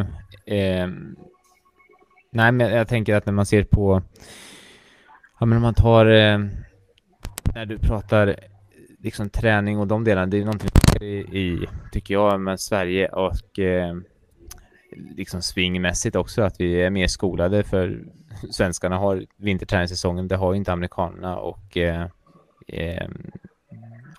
Eh, 0.46 0.88
nej, 2.30 2.52
men 2.52 2.60
jag 2.60 2.88
tänker 2.88 3.16
att 3.16 3.26
när 3.26 3.34
man 3.34 3.46
ser 3.46 3.64
på... 3.64 4.02
Ja, 5.40 5.46
men 5.46 5.56
om 5.56 5.62
man 5.62 5.74
tar... 5.74 6.06
Eh, 6.06 6.40
när 7.56 7.66
du 7.66 7.78
pratar 7.80 8.36
liksom 9.00 9.30
träning 9.30 9.80
och 9.80 9.88
de 9.88 10.04
delarna, 10.04 10.28
det 10.28 10.38
är 10.38 10.46
någonting 10.46 10.70
i, 11.02 11.16
i 11.40 11.68
tycker 11.92 12.14
jag, 12.14 12.42
med 12.42 12.60
Sverige 12.60 13.08
och 13.08 13.60
eh, 13.60 13.96
liksom 15.16 15.42
svingmässigt 15.42 16.16
också, 16.16 16.42
att 16.42 16.60
vi 16.60 16.82
är 16.82 16.90
mer 16.90 17.08
skolade 17.08 17.64
för 17.64 18.00
svenskarna 18.52 18.98
har 18.98 19.26
vinterträningssäsongen, 19.38 20.28
det 20.28 20.36
har 20.36 20.54
inte 20.54 20.74
amerikanerna 20.74 21.38
och 21.38 21.78
eh, 21.78 22.08
eh, 22.68 23.08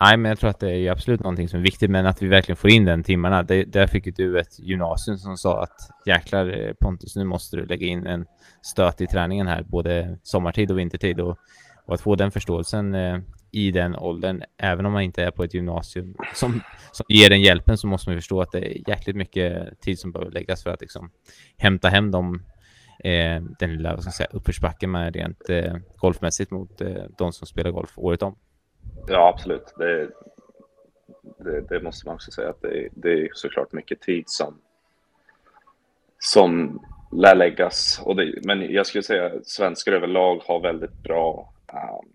Nej, 0.00 0.16
men 0.16 0.28
jag 0.28 0.38
tror 0.38 0.50
att 0.50 0.60
det 0.60 0.78
är 0.78 0.90
absolut 0.90 1.20
någonting 1.20 1.48
som 1.48 1.58
är 1.58 1.64
viktigt, 1.64 1.90
men 1.90 2.06
att 2.06 2.22
vi 2.22 2.28
verkligen 2.28 2.56
får 2.56 2.70
in 2.70 2.84
den 2.84 3.02
timmarna. 3.02 3.42
Det, 3.42 3.64
där 3.64 3.86
fick 3.86 4.16
du 4.16 4.40
ett 4.40 4.58
gymnasium 4.58 5.18
som 5.18 5.36
sa 5.36 5.62
att 5.62 5.90
jäklar 6.06 6.46
eh, 6.46 6.72
Pontus, 6.80 7.16
nu 7.16 7.24
måste 7.24 7.56
du 7.56 7.66
lägga 7.66 7.86
in 7.86 8.06
en 8.06 8.26
stöt 8.62 9.00
i 9.00 9.06
träningen 9.06 9.46
här, 9.46 9.62
både 9.62 10.18
sommartid 10.22 10.70
och 10.70 10.78
vintertid 10.78 11.20
och, 11.20 11.38
och 11.86 11.94
att 11.94 12.00
få 12.00 12.14
den 12.14 12.30
förståelsen 12.30 12.94
eh, 12.94 13.18
i 13.50 13.70
den 13.70 13.96
åldern, 13.96 14.42
även 14.58 14.86
om 14.86 14.92
man 14.92 15.02
inte 15.02 15.24
är 15.24 15.30
på 15.30 15.44
ett 15.44 15.54
gymnasium 15.54 16.14
som, 16.34 16.60
som 16.92 17.06
ger 17.08 17.30
den 17.30 17.40
hjälpen 17.40 17.78
så 17.78 17.86
måste 17.86 18.10
man 18.10 18.18
förstå 18.18 18.40
att 18.40 18.52
det 18.52 18.58
är 18.58 18.88
jäkligt 18.90 19.16
mycket 19.16 19.80
tid 19.80 19.98
som 19.98 20.12
behöver 20.12 20.32
läggas 20.32 20.62
för 20.62 20.70
att 20.70 20.80
liksom 20.80 21.10
hämta 21.56 21.88
hem 21.88 22.10
de 22.10 22.42
eh, 23.04 23.42
den 23.58 23.72
lilla 23.72 23.94
vad 23.94 24.02
ska 24.02 24.10
säga, 24.10 24.28
uppförsbacken 24.32 24.90
med 24.90 25.16
rent 25.16 25.50
eh, 25.50 25.76
golfmässigt 25.96 26.50
mot 26.50 26.80
eh, 26.80 27.04
de 27.18 27.32
som 27.32 27.46
spelar 27.46 27.70
golf 27.70 27.98
året 27.98 28.22
om. 28.22 28.36
Ja, 29.06 29.28
absolut. 29.28 29.74
Det, 29.76 30.10
det, 31.38 31.60
det 31.60 31.82
måste 31.82 32.06
man 32.06 32.14
också 32.14 32.30
säga 32.30 32.50
att 32.50 32.62
det, 32.62 32.88
det, 32.92 33.12
är 33.12 33.28
såklart 33.34 33.72
mycket 33.72 34.00
tid 34.00 34.24
som, 34.26 34.58
som 36.18 36.80
lär 37.12 37.34
läggas. 37.34 38.00
Och 38.04 38.16
det, 38.16 38.34
men 38.44 38.72
jag 38.72 38.86
skulle 38.86 39.02
säga 39.02 39.26
att 39.26 39.46
svenskar 39.46 39.92
överlag 39.92 40.42
har 40.46 40.60
väldigt 40.60 41.02
bra 41.02 41.52
um, 41.72 42.12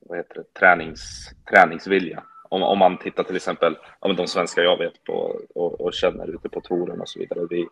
vad 0.00 0.18
heter 0.18 0.34
det, 0.34 0.60
tränings, 0.60 1.30
träningsvilja. 1.50 2.22
Om, 2.48 2.62
om 2.62 2.78
man 2.78 2.98
tittar 2.98 3.24
till 3.24 3.36
exempel, 3.36 3.76
om 3.98 4.16
de 4.16 4.26
svenskar 4.26 4.62
jag 4.62 4.78
vet 4.78 5.04
på 5.04 5.40
och, 5.54 5.80
och 5.80 5.94
känner 5.94 6.34
ute 6.34 6.48
på 6.48 6.60
touren 6.60 7.00
och 7.00 7.08
så 7.08 7.18
vidare. 7.18 7.46
Vi, 7.50 7.68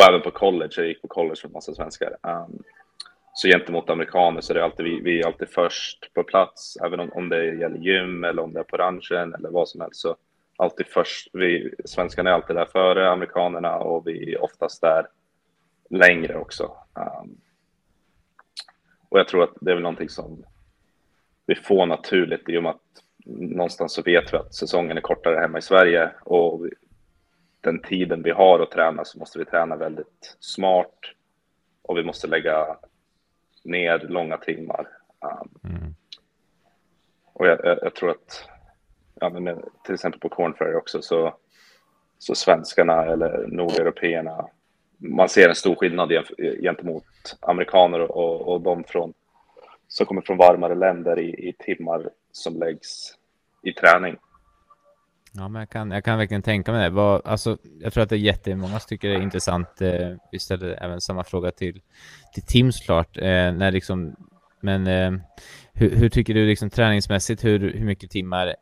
och 0.00 0.08
även 0.08 0.22
på 0.22 0.30
college, 0.30 0.72
jag 0.76 0.86
gick 0.86 1.02
på 1.02 1.08
college 1.08 1.40
med 1.42 1.52
massa 1.52 1.74
svenskar. 1.74 2.16
Um, 2.22 2.62
så 3.34 3.48
gentemot 3.48 3.90
amerikaner 3.90 4.40
så 4.40 4.52
är 4.52 4.54
det 4.54 4.64
alltid, 4.64 4.84
vi, 4.84 5.00
vi 5.00 5.20
är 5.20 5.26
alltid 5.26 5.48
först 5.48 6.14
på 6.14 6.24
plats, 6.24 6.76
även 6.76 7.00
om, 7.00 7.12
om 7.12 7.28
det 7.28 7.44
gäller 7.44 7.78
gym 7.78 8.24
eller 8.24 8.42
om 8.42 8.52
det 8.52 8.60
är 8.60 8.64
på 8.64 8.76
ranchen 8.76 9.34
eller 9.34 9.50
vad 9.50 9.68
som 9.68 9.80
helst. 9.80 10.00
Så 10.00 10.16
alltid 10.56 10.86
först, 10.86 11.28
vi, 11.32 11.74
svenskarna 11.84 12.30
är 12.30 12.34
alltid 12.34 12.56
där 12.56 12.66
före 12.72 13.10
amerikanerna 13.10 13.76
och 13.76 14.06
vi 14.06 14.34
är 14.34 14.42
oftast 14.42 14.80
där 14.80 15.06
längre 15.90 16.38
också. 16.38 16.64
Um, 16.94 17.40
och 19.08 19.18
jag 19.18 19.28
tror 19.28 19.44
att 19.44 19.54
det 19.60 19.70
är 19.70 19.74
väl 19.74 19.82
någonting 19.82 20.08
som 20.08 20.44
vi 21.46 21.54
får 21.54 21.86
naturligt 21.86 22.48
i 22.48 22.58
och 22.58 22.62
med 22.62 22.70
att 22.70 23.02
någonstans 23.26 23.92
så 23.92 24.02
vet 24.02 24.32
vi 24.32 24.36
att 24.36 24.54
säsongen 24.54 24.96
är 24.96 25.00
kortare 25.00 25.40
hemma 25.40 25.58
i 25.58 25.62
Sverige 25.62 26.10
och 26.24 26.66
den 27.60 27.82
tiden 27.82 28.22
vi 28.22 28.30
har 28.30 28.60
att 28.60 28.70
träna 28.70 29.04
så 29.04 29.18
måste 29.18 29.38
vi 29.38 29.44
träna 29.44 29.76
väldigt 29.76 30.36
smart 30.40 30.98
och 31.82 31.98
vi 31.98 32.04
måste 32.04 32.26
lägga 32.26 32.76
ner 33.64 33.98
långa 33.98 34.36
timmar. 34.36 34.88
Um, 35.20 35.72
mm. 35.72 35.94
Och 37.32 37.46
jag, 37.46 37.60
jag, 37.64 37.78
jag, 37.82 37.94
tror 37.94 38.10
att, 38.10 38.48
ja, 39.14 39.30
men 39.30 39.62
till 39.84 39.94
exempel 39.94 40.20
på 40.20 40.28
Corn 40.28 40.54
Ferry 40.54 40.74
också, 40.74 41.02
så, 41.02 41.34
så 42.18 42.34
svenskarna 42.34 43.04
eller 43.04 43.46
nordeuropeerna 43.46 44.48
man 45.00 45.28
ser 45.28 45.48
en 45.48 45.54
stor 45.54 45.74
skillnad 45.74 46.12
gentemot 46.62 47.04
amerikaner 47.40 48.00
och, 48.00 48.52
och 48.52 48.60
de 48.60 48.84
från, 48.84 49.14
som 49.88 50.06
kommer 50.06 50.22
från 50.22 50.36
varmare 50.36 50.74
länder 50.74 51.18
i, 51.18 51.48
i 51.48 51.52
timmar 51.58 52.10
som 52.32 52.56
läggs 52.58 53.14
i 53.62 53.72
träning. 53.72 54.16
Ja, 55.32 55.48
men 55.48 55.60
jag 55.60 55.70
kan, 55.70 55.90
jag 55.90 56.04
kan 56.04 56.18
verkligen 56.18 56.42
tänka 56.42 56.72
mig 56.72 56.82
det. 56.82 56.90
Vad, 56.90 57.26
alltså, 57.26 57.58
jag 57.80 57.92
tror 57.92 58.02
att 58.02 58.08
det 58.08 58.16
är 58.16 58.18
jättemånga 58.18 58.80
som 58.80 58.88
tycker 58.88 59.08
det 59.08 59.14
är 59.14 59.22
intressant. 59.22 59.80
Eh, 59.80 60.10
vi 60.32 60.38
ställer 60.38 60.82
även 60.84 61.00
samma 61.00 61.24
fråga 61.24 61.50
till, 61.50 61.80
till 62.34 62.42
Tim 62.42 62.72
såklart. 62.72 63.16
Eh, 63.16 63.22
när 63.52 63.70
liksom, 63.70 64.16
men 64.60 64.86
eh, 64.86 65.12
hur, 65.72 65.96
hur, 65.96 66.08
tycker 66.08 66.34
du 66.34 66.46
liksom 66.46 66.70
träningsmässigt, 66.70 67.44
hur, 67.44 67.72
hur 67.72 67.84
mycket 67.84 68.10
timmar 68.10 68.46
eh, 68.46 68.54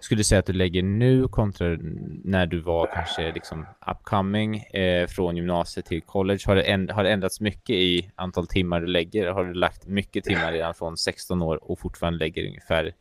skulle 0.00 0.20
du 0.20 0.24
säga 0.24 0.38
att 0.38 0.46
du 0.46 0.52
lägger 0.52 0.82
nu 0.82 1.28
kontra 1.28 1.78
när 2.24 2.46
du 2.46 2.60
var 2.60 2.90
kanske 2.94 3.32
liksom 3.32 3.66
upcoming 3.86 4.56
eh, 4.58 5.06
från 5.06 5.36
gymnasiet 5.36 5.86
till 5.86 6.02
college? 6.02 6.40
Har 6.46 6.56
det, 6.56 6.62
änd 6.62 6.90
har 6.90 7.04
det 7.04 7.10
ändrats 7.10 7.40
mycket 7.40 7.76
i 7.76 8.10
antal 8.14 8.46
timmar 8.46 8.80
du 8.80 8.86
lägger? 8.86 9.26
Har 9.26 9.44
du 9.44 9.54
lagt 9.54 9.86
mycket 9.86 10.24
timmar 10.24 10.52
redan 10.52 10.74
från 10.74 10.96
16 10.96 11.42
år 11.42 11.70
och 11.70 11.78
fortfarande 11.78 12.18
lägger 12.18 12.46
ungefär, 12.46 12.92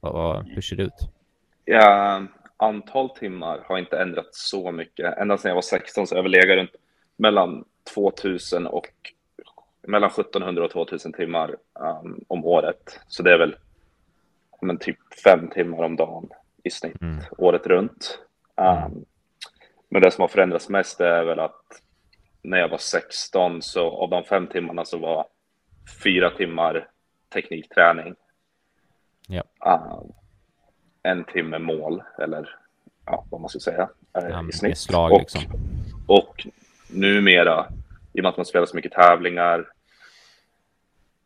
vad, 0.00 0.12
vad, 0.12 0.48
hur 0.48 0.62
ser 0.62 0.76
det 0.76 0.82
ut? 0.82 1.15
Ja, 1.68 2.22
antal 2.56 3.10
timmar 3.10 3.64
har 3.68 3.78
inte 3.78 3.98
ändrats 3.98 4.48
så 4.50 4.72
mycket. 4.72 5.18
Ända 5.18 5.38
sedan 5.38 5.48
jag 5.48 5.54
var 5.54 5.62
16 5.62 6.06
så 6.06 6.14
har 6.14 6.22
jag 6.22 6.30
legat 6.30 6.56
runt 6.56 6.70
mellan 7.16 7.64
2000 7.94 8.66
och 8.66 8.86
mellan 9.82 10.10
1700 10.10 10.64
och 10.64 10.70
2000 10.70 11.12
timmar 11.12 11.56
um, 11.74 12.24
om 12.28 12.44
året. 12.44 13.00
Så 13.08 13.22
det 13.22 13.32
är 13.32 13.38
väl 13.38 13.56
men, 14.60 14.78
typ 14.78 14.98
fem 15.24 15.48
timmar 15.48 15.82
om 15.82 15.96
dagen 15.96 16.28
i 16.62 16.70
snitt 16.70 17.02
mm. 17.02 17.18
året 17.38 17.66
runt. 17.66 18.18
Um, 18.56 19.04
men 19.88 20.02
det 20.02 20.10
som 20.10 20.22
har 20.22 20.28
förändrats 20.28 20.68
mest 20.68 21.00
är 21.00 21.24
väl 21.24 21.40
att 21.40 21.82
när 22.42 22.58
jag 22.58 22.68
var 22.68 22.78
16 22.78 23.62
så 23.62 23.90
av 23.90 24.10
de 24.10 24.24
fem 24.24 24.46
timmarna 24.46 24.84
så 24.84 24.98
var 24.98 25.26
fyra 26.04 26.30
timmar 26.30 26.88
teknikträning. 27.28 28.14
Ja. 29.28 29.42
Um, 29.66 30.12
en 31.06 31.24
timme 31.24 31.58
mål, 31.58 32.02
eller 32.18 32.56
ja, 33.06 33.24
vad 33.30 33.40
man 33.40 33.50
ska 33.50 33.58
säga, 33.58 33.88
ja, 34.12 34.48
i 34.48 34.52
snitt. 34.52 34.78
Slag, 34.78 35.12
och, 35.12 35.18
liksom. 35.18 35.42
och 36.06 36.46
numera, 36.90 37.66
i 38.12 38.20
och 38.20 38.22
med 38.22 38.30
att 38.30 38.36
man 38.36 38.46
spelar 38.46 38.66
så 38.66 38.76
mycket 38.76 38.92
tävlingar, 38.92 39.68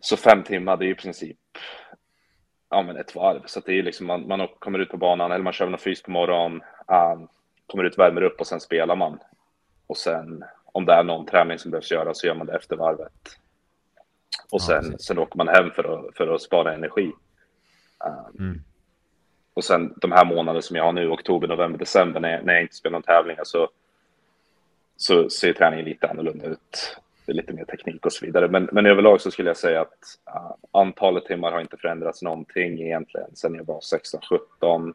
så 0.00 0.16
fem 0.16 0.42
timmar, 0.42 0.76
det 0.76 0.86
är 0.86 0.90
i 0.90 0.94
princip 0.94 1.38
ja, 2.70 2.82
men 2.82 2.96
ett 2.96 3.14
varv. 3.14 3.42
Så 3.46 3.60
det 3.60 3.78
är 3.78 3.82
liksom, 3.82 4.06
man, 4.06 4.28
man 4.28 4.48
kommer 4.58 4.78
ut 4.78 4.90
på 4.90 4.96
banan, 4.96 5.32
eller 5.32 5.44
man 5.44 5.52
kör 5.52 5.66
någon 5.66 5.78
fys 5.78 6.02
på 6.02 6.10
morgonen, 6.10 6.62
um, 6.86 7.28
kommer 7.66 7.84
ut, 7.84 7.98
värmer 7.98 8.22
upp 8.22 8.40
och 8.40 8.46
sen 8.46 8.60
spelar 8.60 8.96
man. 8.96 9.18
Och 9.86 9.96
sen 9.96 10.44
om 10.64 10.84
det 10.84 10.92
är 10.92 11.04
någon 11.04 11.26
träning 11.26 11.58
som 11.58 11.70
behövs 11.70 11.90
göra 11.90 12.14
så 12.14 12.26
gör 12.26 12.34
man 12.34 12.46
det 12.46 12.56
efter 12.56 12.76
varvet. 12.76 13.36
Och 14.50 14.62
sen, 14.62 14.88
ja, 14.92 14.98
sen 14.98 15.18
åker 15.18 15.36
man 15.36 15.48
hem 15.48 15.70
för 15.70 15.84
att, 15.84 16.16
för 16.16 16.34
att 16.34 16.42
spara 16.42 16.74
energi. 16.74 17.12
Um, 18.04 18.46
mm. 18.46 18.62
Och 19.54 19.64
sen 19.64 19.94
de 19.96 20.12
här 20.12 20.24
månaderna 20.24 20.62
som 20.62 20.76
jag 20.76 20.84
har 20.84 20.92
nu, 20.92 21.08
oktober, 21.08 21.48
november, 21.48 21.78
december, 21.78 22.20
när 22.20 22.30
jag, 22.30 22.44
när 22.44 22.52
jag 22.52 22.62
inte 22.62 22.74
spelar 22.74 22.92
någon 22.92 23.02
tävling, 23.02 23.36
så, 23.42 23.68
så 24.96 25.30
ser 25.30 25.52
träningen 25.52 25.84
lite 25.84 26.08
annorlunda 26.08 26.46
ut. 26.46 26.96
Det 27.26 27.32
är 27.32 27.36
lite 27.36 27.52
mer 27.52 27.64
teknik 27.64 28.06
och 28.06 28.12
så 28.12 28.26
vidare. 28.26 28.48
Men, 28.48 28.68
men 28.72 28.86
överlag 28.86 29.20
så 29.20 29.30
skulle 29.30 29.50
jag 29.50 29.56
säga 29.56 29.80
att 29.80 30.18
uh, 30.36 30.52
antalet 30.72 31.24
timmar 31.24 31.52
har 31.52 31.60
inte 31.60 31.76
förändrats 31.76 32.22
någonting 32.22 32.80
egentligen 32.82 33.36
sen 33.36 33.54
jag 33.54 33.64
var 33.64 33.80
16-17. 34.60 34.94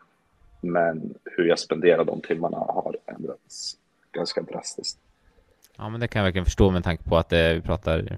Men 0.61 1.15
hur 1.25 1.45
jag 1.45 1.59
spenderar 1.59 2.05
de 2.05 2.21
timmarna 2.21 2.57
har 2.57 2.95
ändrats 3.05 3.77
ganska 4.11 4.41
drastiskt. 4.41 4.99
Ja, 5.77 5.89
men 5.89 5.99
det 5.99 6.07
kan 6.07 6.19
jag 6.19 6.23
verkligen 6.23 6.45
förstå 6.45 6.71
med 6.71 6.83
tanke 6.83 7.03
på 7.03 7.17
att 7.17 7.33
eh, 7.33 7.39
vi 7.39 7.61
pratar 7.61 8.17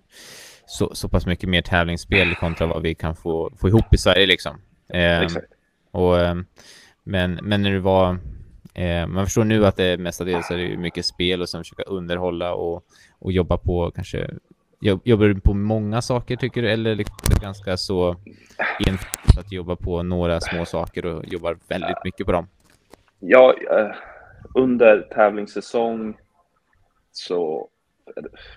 så, 0.66 0.96
så 0.96 1.10
pass 1.10 1.26
mycket 1.26 1.50
mer 1.50 1.62
tävlingsspel 1.62 2.36
kontra 2.36 2.68
vad 2.68 2.82
vi 2.82 2.96
kan 2.96 3.16
få, 3.16 3.52
få 3.58 3.68
ihop 3.68 3.94
i 3.94 3.98
Sverige 3.98 4.26
liksom. 4.26 4.62
Eh, 4.90 5.22
Exakt. 5.22 5.57
Och, 5.98 6.20
eh, 6.20 6.36
men, 7.04 7.40
men 7.44 7.62
när 7.62 7.72
du 7.72 7.80
var... 7.80 8.18
Eh, 8.74 9.08
man 9.08 9.26
förstår 9.26 9.44
nu 9.44 9.66
att 9.66 9.76
det 9.76 10.00
mestadels 10.00 10.52
är 10.52 10.58
det 10.58 10.78
mycket 10.78 11.06
spel 11.06 11.42
och 11.42 11.50
sen 11.50 11.62
försöka 11.62 11.84
underhålla 11.84 12.54
och, 12.54 12.84
och 13.20 13.32
jobba 13.32 13.58
på 13.58 13.92
kanske... 13.96 14.30
Jobbar 14.80 15.26
du 15.26 15.40
på 15.40 15.54
många 15.54 16.02
saker 16.02 16.36
tycker 16.36 16.62
du 16.62 16.72
eller 16.72 16.96
liksom 16.96 17.18
ganska 17.42 17.78
så 17.78 18.16
enskilt 18.88 19.38
att 19.40 19.52
jobba 19.52 19.76
på 19.76 20.04
några 20.04 20.42
små 20.42 20.66
saker 20.66 21.06
och 21.06 21.26
jobbar 21.26 21.58
väldigt 21.68 22.04
mycket 22.04 22.26
på 22.26 22.32
dem? 22.32 22.48
Ja, 23.20 23.56
eh, 23.72 23.96
under 24.56 25.02
tävlingssäsong 25.02 26.18
så 27.12 27.70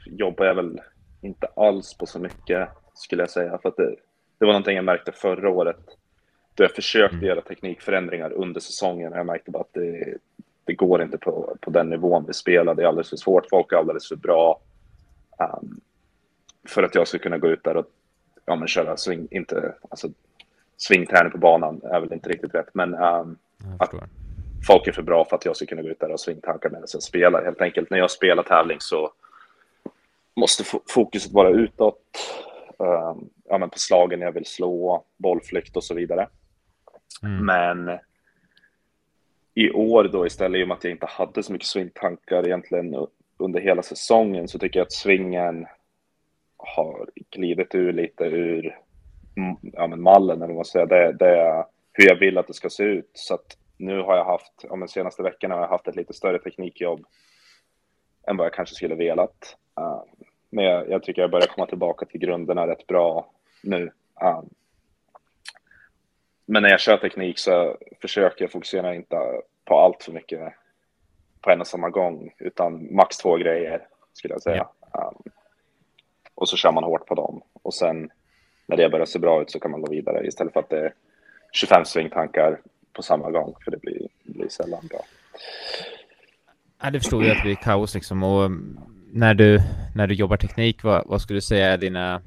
jobbar 0.07 0.44
jag 0.44 0.55
väl 0.55 0.81
inte 1.22 1.46
alls 1.57 1.98
på 1.98 2.07
så 2.07 2.18
mycket 2.18 2.68
skulle 2.94 3.22
jag 3.22 3.31
säga. 3.31 3.59
För 3.62 3.68
att 3.68 3.76
det, 3.76 3.96
det 4.38 4.44
var 4.44 4.53
någonting 4.53 4.76
jag 4.76 4.85
märkte 4.85 5.12
förra 5.12 5.50
året 5.50 5.99
då 6.61 6.64
jag 6.64 6.75
försökte 6.75 7.16
mm. 7.16 7.27
göra 7.27 7.40
teknikförändringar 7.40 8.33
under 8.33 8.61
säsongen. 8.61 9.12
Jag 9.12 9.27
märkte 9.27 9.51
bara 9.51 9.61
att 9.61 9.73
det, 9.73 10.14
det 10.64 10.75
går 10.75 11.03
inte 11.03 11.18
på, 11.18 11.57
på 11.61 11.70
den 11.70 11.90
nivån 11.90 12.25
vi 12.27 12.33
spelar. 12.33 12.75
Det 12.75 12.83
är 12.83 12.87
alldeles 12.87 13.11
för 13.11 13.16
svårt. 13.16 13.49
Folk 13.51 13.73
är 13.73 13.77
alldeles 13.77 14.09
för 14.09 14.16
bra. 14.16 14.61
Um, 15.38 15.81
för 16.68 16.83
att 16.83 16.94
jag 16.94 17.09
ska 17.09 17.18
kunna 17.18 17.38
gå 17.38 17.49
ut 17.49 17.64
där 17.64 17.77
och 17.77 17.87
ja, 18.44 18.57
men 18.57 18.68
köra 18.68 18.96
swing, 18.96 19.29
inte, 19.31 19.75
alltså, 19.88 20.09
swingträning 20.77 21.33
på 21.33 21.38
banan 21.38 21.81
är 21.85 22.01
väl 22.01 22.12
inte 22.12 22.29
riktigt 22.29 22.55
rätt, 22.55 22.68
men 22.73 22.94
um, 22.94 23.38
att 23.79 23.90
folk 24.66 24.87
är 24.87 24.92
för 24.92 25.03
bra 25.03 25.25
för 25.25 25.37
att 25.37 25.44
jag 25.44 25.57
ska 25.57 25.66
kunna 25.66 25.83
gå 25.83 25.88
ut 25.88 26.01
där 26.01 26.11
och 26.11 26.20
swingtanka 26.20 26.68
medan 26.68 26.87
jag 26.92 27.03
spelar. 27.03 27.44
Helt 27.44 27.61
enkelt 27.61 27.90
när 27.90 27.99
jag 27.99 28.11
spelar 28.11 28.42
tävling 28.42 28.81
så 28.81 29.12
måste 30.37 30.64
fokuset 30.88 31.33
vara 31.33 31.51
utåt, 31.51 32.03
um, 32.79 33.31
ja, 33.49 33.59
men 33.59 33.70
på 33.70 33.79
slagen 33.79 34.20
jag 34.20 34.33
vill 34.33 34.46
slå, 34.46 35.05
bollflykt 35.16 35.77
och 35.77 35.85
så 35.85 35.94
vidare. 35.94 36.29
Mm. 37.23 37.46
Men 37.46 37.99
i 39.55 39.70
år 39.70 40.05
då 40.05 40.27
istället, 40.27 40.59
i 40.59 40.64
och 40.64 40.68
med 40.68 40.77
att 40.77 40.85
jag 40.85 40.90
inte 40.90 41.07
hade 41.07 41.42
så 41.42 41.53
mycket 41.53 41.68
swingtankar 41.68 42.46
egentligen 42.46 43.07
under 43.37 43.61
hela 43.61 43.83
säsongen, 43.83 44.49
så 44.49 44.59
tycker 44.59 44.81
jag 44.81 44.87
att 44.87 44.92
svingen 44.92 45.66
har 46.57 47.09
klivit 47.31 47.75
ur 47.75 47.92
lite 47.92 48.25
ur 48.25 48.79
ja, 49.73 49.87
men 49.87 50.03
mallen, 50.03 50.37
eller 50.37 50.46
vad 50.46 50.57
man 50.57 50.64
säger. 50.64 50.87
Det, 50.87 51.12
det 51.12 51.38
är 51.38 51.64
hur 51.92 52.09
jag 52.09 52.16
vill 52.16 52.38
att 52.38 52.46
det 52.46 52.55
ska 52.55 52.70
se 52.70 52.83
ut. 52.83 53.11
Så 53.14 53.35
att 53.35 53.57
nu 53.77 54.03
har 54.03 54.16
jag 54.16 54.25
haft, 54.25 54.53
ja, 54.62 54.77
men 54.77 54.88
senaste 54.88 55.23
veckorna 55.23 55.55
har 55.55 55.62
jag 55.62 55.68
haft 55.68 55.88
ett 55.88 55.96
lite 55.96 56.12
större 56.12 56.38
teknikjobb 56.38 57.05
än 58.27 58.37
vad 58.37 58.46
jag 58.46 58.55
kanske 58.55 58.75
skulle 58.75 58.94
velat. 58.94 59.57
Uh, 59.81 60.03
men 60.51 60.64
jag, 60.64 60.90
jag, 60.90 61.03
tycker 61.03 61.23
jag 61.23 61.31
börjar 61.31 61.46
komma 61.46 61.66
tillbaka 61.66 62.07
till 62.07 62.20
grunderna 62.20 62.66
rätt 62.66 62.87
bra 62.87 63.31
nu. 63.62 63.83
Uh, 64.23 64.42
men 66.50 66.62
när 66.62 66.70
jag 66.70 66.80
kör 66.80 66.96
teknik 66.96 67.38
så 67.38 67.76
försöker 68.00 68.44
jag 68.44 68.52
fokusera 68.52 68.94
inte 68.94 69.16
på 69.64 69.78
allt 69.78 70.02
för 70.02 70.12
mycket 70.12 70.52
på 71.40 71.50
en 71.50 71.60
och 71.60 71.66
samma 71.66 71.90
gång, 71.90 72.30
utan 72.38 72.94
max 72.94 73.16
två 73.16 73.36
grejer 73.36 73.86
skulle 74.12 74.34
jag 74.34 74.42
säga. 74.42 74.66
Ja. 74.92 75.14
Um, 75.16 75.32
och 76.34 76.48
så 76.48 76.56
kör 76.56 76.72
man 76.72 76.84
hårt 76.84 77.06
på 77.06 77.14
dem. 77.14 77.42
Och 77.62 77.74
sen 77.74 78.10
när 78.66 78.76
det 78.76 78.88
börjar 78.88 79.06
se 79.06 79.18
bra 79.18 79.42
ut 79.42 79.50
så 79.50 79.60
kan 79.60 79.70
man 79.70 79.82
gå 79.82 79.90
vidare 79.90 80.26
istället 80.26 80.52
för 80.52 80.60
att 80.60 80.68
det 80.68 80.78
är 80.78 80.94
25 81.52 81.84
svingtankar 81.84 82.60
på 82.92 83.02
samma 83.02 83.30
gång, 83.30 83.54
för 83.64 83.70
det 83.70 83.80
blir, 83.80 84.08
blir 84.22 84.48
sällan 84.48 84.86
bra. 84.86 85.00
Ja, 86.82 86.90
det 86.90 87.00
förstår 87.00 87.24
jag 87.24 87.30
att 87.30 87.38
det 87.38 87.48
blir 87.48 87.54
kaos 87.54 87.94
liksom. 87.94 88.22
Och 88.22 88.50
när 89.12 89.34
du, 89.34 89.58
när 89.94 90.06
du 90.06 90.14
jobbar 90.14 90.36
teknik, 90.36 90.82
vad, 90.82 91.06
vad 91.06 91.20
skulle 91.22 91.36
du 91.36 91.42
säga 91.42 91.66
är 91.66 91.78
dina 91.78 92.22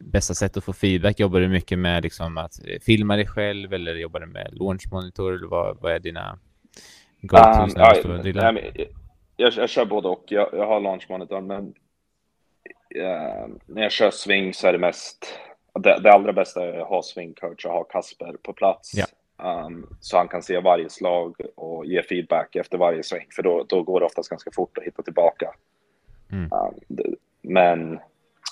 bästa 0.00 0.34
sätt 0.34 0.56
att 0.56 0.64
få 0.64 0.72
feedback? 0.72 1.20
Jobbar 1.20 1.40
du 1.40 1.48
mycket 1.48 1.78
med 1.78 2.02
liksom 2.02 2.38
att 2.38 2.66
eh, 2.66 2.78
filma 2.80 3.16
dig 3.16 3.26
själv 3.26 3.72
eller 3.72 3.94
jobbar 3.94 4.20
du 4.20 4.26
med 4.26 4.48
launchmonitor? 4.52 5.34
Eller 5.34 5.46
vad, 5.46 5.80
vad 5.80 5.92
är 5.92 5.98
dina 5.98 6.38
go-tos 7.20 8.04
um, 8.04 8.22
drillar? 8.22 8.52
Nej, 8.52 8.92
jag, 9.36 9.52
jag 9.52 9.68
kör 9.68 9.84
både 9.84 10.08
och. 10.08 10.24
Jag, 10.28 10.48
jag 10.52 10.66
har 10.66 10.80
launchmonitor, 10.80 11.40
men 11.40 11.64
uh, 12.96 13.56
när 13.66 13.82
jag 13.82 13.92
kör 13.92 14.10
swing 14.10 14.54
så 14.54 14.66
är 14.66 14.72
det 14.72 14.78
mest... 14.78 15.38
Det, 15.74 16.00
det 16.02 16.12
allra 16.12 16.32
bästa 16.32 16.64
är 16.64 16.80
att 16.80 16.88
ha 16.88 17.02
swingcoach 17.02 17.64
och 17.64 17.72
ha 17.72 17.84
Kasper 17.84 18.36
på 18.42 18.52
plats. 18.52 18.92
Ja. 18.94 19.06
Um, 19.66 19.86
så 20.00 20.16
han 20.16 20.28
kan 20.28 20.42
se 20.42 20.60
varje 20.60 20.90
slag 20.90 21.36
och 21.54 21.86
ge 21.86 22.02
feedback 22.02 22.56
efter 22.56 22.78
varje 22.78 23.02
swing, 23.02 23.26
för 23.36 23.42
då, 23.42 23.64
då 23.68 23.82
går 23.82 24.00
det 24.00 24.06
oftast 24.06 24.30
ganska 24.30 24.50
fort 24.50 24.78
att 24.78 24.84
hitta 24.84 25.02
tillbaka. 25.02 25.54
Mm. 26.32 26.52
Um, 26.52 27.14
men 27.42 28.00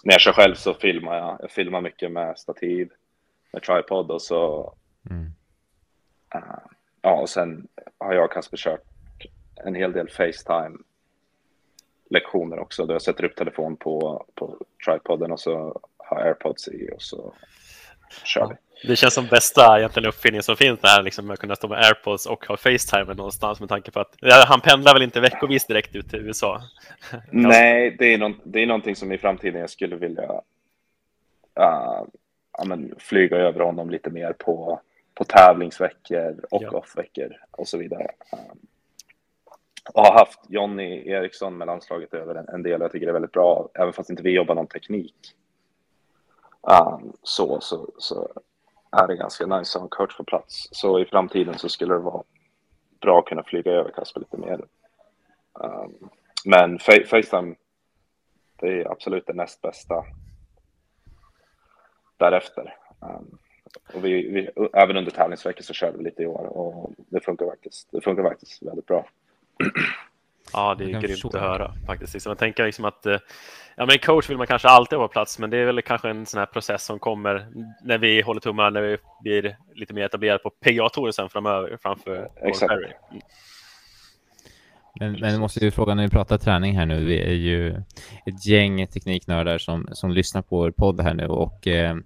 när 0.06 0.12
jag 0.12 0.20
kör 0.20 0.32
själv 0.32 0.54
så 0.54 0.74
filmar 0.74 1.16
jag. 1.16 1.36
Jag 1.40 1.50
filmar 1.50 1.80
mycket 1.80 2.12
med 2.12 2.38
stativ, 2.38 2.90
med 3.52 3.62
tripod 3.62 4.10
och 4.10 4.22
så. 4.22 4.74
Mm. 5.10 5.24
Uh, 6.34 6.58
ja, 7.02 7.20
och 7.20 7.28
sen 7.28 7.68
har 7.98 8.14
jag 8.14 8.24
och 8.24 8.32
Kasper 8.32 8.56
kört 8.56 8.84
en 9.64 9.74
hel 9.74 9.92
del 9.92 10.08
Facetime 10.08 10.78
lektioner 12.10 12.58
också. 12.58 12.86
Då 12.86 12.94
jag 12.94 13.02
sätter 13.02 13.24
upp 13.24 13.36
telefon 13.36 13.76
på, 13.76 14.26
på 14.34 14.58
tripoden 14.86 15.32
och 15.32 15.40
så 15.40 15.80
har 15.96 16.16
airpods 16.16 16.68
i 16.68 16.90
och 16.94 17.02
så 17.02 17.34
kör 18.24 18.46
vi. 18.46 18.54
Det 18.88 18.96
känns 18.96 19.14
som 19.14 19.26
bästa 19.26 19.78
egentligen 19.78 20.08
uppfinningen 20.08 20.42
som 20.42 20.56
finns 20.56 20.80
där, 20.80 21.02
liksom 21.02 21.30
att 21.30 21.38
kunna 21.38 21.56
stå 21.56 21.68
med 21.68 21.84
airpods 21.84 22.26
och 22.26 22.46
ha 22.46 22.56
Facetime 22.56 23.14
någonstans 23.14 23.60
med 23.60 23.68
tanke 23.68 23.90
på 23.90 24.00
att 24.00 24.14
ja, 24.20 24.44
han 24.48 24.60
pendlar 24.60 24.92
väl 24.92 25.02
inte 25.02 25.20
veckovis 25.20 25.66
direkt 25.66 25.96
ut 25.96 26.10
till 26.10 26.18
USA? 26.18 26.62
Nej, 27.30 27.96
det 27.98 28.14
är, 28.14 28.18
någon, 28.18 28.40
det 28.44 28.62
är 28.62 28.66
någonting 28.66 28.96
som 28.96 29.12
i 29.12 29.18
framtiden 29.18 29.60
jag 29.60 29.70
skulle 29.70 29.96
vilja 29.96 30.22
uh, 31.60 32.02
ja, 32.58 32.64
men, 32.66 32.94
flyga 32.98 33.36
över 33.36 33.60
honom 33.60 33.90
lite 33.90 34.10
mer 34.10 34.32
på, 34.32 34.80
på 35.14 35.24
tävlingsveckor 35.24 36.44
och 36.50 36.62
ja. 36.62 36.70
off-veckor 36.70 37.32
och 37.50 37.68
så 37.68 37.78
vidare. 37.78 38.08
Um, 38.32 38.58
och 39.92 40.02
har 40.02 40.18
haft 40.18 40.40
Jonny 40.48 41.08
Eriksson 41.08 41.58
med 41.58 41.66
landslaget 41.66 42.14
över 42.14 42.34
en, 42.34 42.48
en 42.48 42.62
del. 42.62 42.80
Jag 42.80 42.92
tycker 42.92 43.06
det 43.06 43.10
är 43.10 43.20
väldigt 43.20 43.32
bra, 43.32 43.68
även 43.74 43.92
fast 43.92 44.10
inte 44.10 44.22
vi 44.22 44.30
jobbar 44.30 44.54
någon 44.54 44.66
teknik. 44.66 45.14
Um, 46.66 47.12
så, 47.22 47.60
så, 47.60 47.88
så 47.98 48.28
är 48.90 49.06
det 49.06 49.16
ganska 49.16 49.46
nice 49.46 49.78
att 49.78 49.80
ha 49.80 49.82
en 49.82 49.88
coach 49.88 50.16
på 50.16 50.24
plats. 50.24 50.68
Så 50.70 51.00
i 51.00 51.04
framtiden 51.04 51.58
så 51.58 51.68
skulle 51.68 51.94
det 51.94 52.00
vara 52.00 52.22
bra 53.00 53.18
att 53.18 53.26
kunna 53.26 53.42
flyga 53.42 53.72
över 53.72 53.90
Kasper 53.90 54.20
lite 54.20 54.36
mer. 54.36 54.64
Um, 55.52 56.10
men 56.44 56.78
Facetime, 56.78 57.54
det 58.56 58.66
är 58.66 58.92
absolut 58.92 59.26
det 59.26 59.32
näst 59.32 59.62
bästa 59.62 60.04
därefter. 62.16 62.76
Um, 63.00 63.38
och 63.94 64.04
vi, 64.04 64.10
vi, 64.30 64.50
även 64.72 64.96
under 64.96 65.10
tävlingsveckan 65.10 65.62
så 65.62 65.72
körde 65.72 65.98
vi 65.98 66.04
lite 66.04 66.22
i 66.22 66.26
år 66.26 66.46
och 66.46 66.90
det 66.96 67.20
funkar 67.20 67.46
faktiskt, 67.46 67.88
det 67.92 68.00
funkar 68.00 68.22
faktiskt 68.22 68.62
väldigt 68.62 68.86
bra. 68.86 69.08
Ja, 70.52 70.74
det 70.74 70.84
är 70.84 70.88
grymt 70.88 71.06
förstå. 71.06 71.28
att 71.28 71.42
höra 71.42 71.72
faktiskt. 71.86 72.14
Liksom, 72.14 72.30
jag 72.30 72.38
tänker 72.38 72.64
liksom 72.64 72.84
att 72.84 73.06
eh, 73.06 73.18
ja, 73.76 73.86
men 73.86 73.98
coach 73.98 74.30
vill 74.30 74.36
man 74.36 74.46
kanske 74.46 74.68
alltid 74.68 74.98
vara 74.98 75.08
på 75.08 75.12
plats, 75.12 75.38
men 75.38 75.50
det 75.50 75.56
är 75.58 75.64
väl 75.64 75.82
kanske 75.82 76.10
en 76.10 76.26
sån 76.26 76.38
här 76.38 76.46
process 76.46 76.84
som 76.84 76.98
kommer 76.98 77.46
när 77.84 77.98
vi 77.98 78.20
håller 78.22 78.40
tummarna, 78.40 78.70
när 78.70 78.82
vi 78.82 78.96
blir 79.22 79.56
lite 79.74 79.94
mer 79.94 80.04
etablerade 80.04 80.38
på 80.38 80.50
PGA-touren 80.50 81.12
sen 81.12 81.28
framöver 81.28 81.78
framför 81.82 82.28
Exakt. 82.42 82.72
Mm. 82.72 83.20
Men, 85.00 85.12
men 85.12 85.30
jag 85.30 85.40
måste 85.40 85.64
ju 85.64 85.70
fråga 85.70 85.94
när 85.94 86.02
vi 86.02 86.10
pratar 86.10 86.38
träning 86.38 86.76
här 86.76 86.86
nu. 86.86 87.04
Vi 87.04 87.20
är 87.20 87.32
ju 87.32 87.70
ett 88.26 88.46
gäng 88.46 88.86
tekniknördar 88.86 89.58
som, 89.58 89.88
som 89.92 90.10
lyssnar 90.10 90.42
på 90.42 90.56
vår 90.56 90.70
podd 90.70 91.00
här 91.00 91.14
nu 91.14 91.26
och 91.26 91.66
eh, 91.66 91.96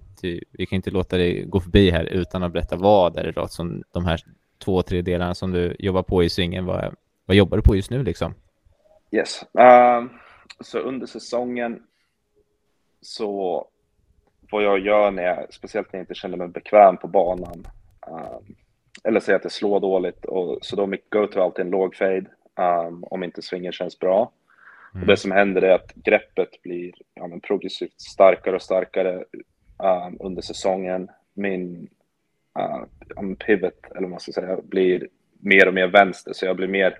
vi 0.52 0.66
kan 0.66 0.76
inte 0.76 0.90
låta 0.90 1.16
dig 1.16 1.44
gå 1.44 1.60
förbi 1.60 1.90
här 1.90 2.04
utan 2.04 2.42
att 2.42 2.52
berätta 2.52 2.76
vad 2.76 3.18
är 3.18 3.24
det 3.24 3.32
då 3.32 3.48
som 3.48 3.82
de 3.92 4.04
här 4.04 4.20
två, 4.64 4.82
tre 4.82 5.02
delarna 5.02 5.34
som 5.34 5.52
du 5.52 5.76
jobbar 5.78 6.02
på 6.02 6.24
i 6.24 6.28
svingen. 6.28 6.64
Vad, 6.64 6.94
vad 7.30 7.36
jobbar 7.36 7.56
du 7.56 7.62
på 7.62 7.76
just 7.76 7.90
nu 7.90 8.02
liksom? 8.02 8.34
Yes. 9.10 9.44
Uh, 9.58 10.10
så 10.60 10.78
under 10.78 11.06
säsongen 11.06 11.82
så 13.00 13.66
vad 14.50 14.62
jag 14.62 14.78
gör 14.78 15.10
när 15.10 15.22
jag, 15.22 15.54
speciellt 15.54 15.92
när 15.92 15.98
jag 15.98 16.02
inte 16.02 16.14
känner 16.14 16.36
mig 16.36 16.48
bekväm 16.48 16.96
på 16.96 17.08
banan, 17.08 17.66
uh, 18.10 18.38
eller 19.04 19.20
säger 19.20 19.36
att 19.36 19.42
det 19.42 19.50
slår 19.50 19.80
dåligt, 19.80 20.24
och, 20.24 20.58
så 20.62 20.76
då 20.76 20.86
mitt 20.86 21.10
go-to 21.10 21.40
alltid 21.40 21.64
en 21.64 21.70
låg 21.70 21.94
fade, 21.94 22.24
um, 22.86 23.04
om 23.04 23.24
inte 23.24 23.42
svingen 23.42 23.72
känns 23.72 23.98
bra. 23.98 24.32
Mm. 24.94 25.02
Och 25.02 25.06
det 25.06 25.16
som 25.16 25.30
händer 25.30 25.62
är 25.62 25.74
att 25.74 25.94
greppet 25.94 26.62
blir 26.62 26.92
ja, 27.14 27.26
men 27.26 27.40
progressivt 27.40 28.00
starkare 28.00 28.56
och 28.56 28.62
starkare 28.62 29.24
um, 29.78 30.16
under 30.20 30.42
säsongen. 30.42 31.08
Min 31.34 31.88
uh, 32.58 33.34
pivot, 33.34 33.86
eller 33.90 34.00
vad 34.00 34.10
man 34.10 34.20
ska 34.20 34.32
säga, 34.32 34.58
blir 34.62 35.08
mer 35.40 35.68
och 35.68 35.74
mer 35.74 35.86
vänster, 35.86 36.32
så 36.32 36.46
jag 36.46 36.56
blir 36.56 36.68
mer 36.68 36.98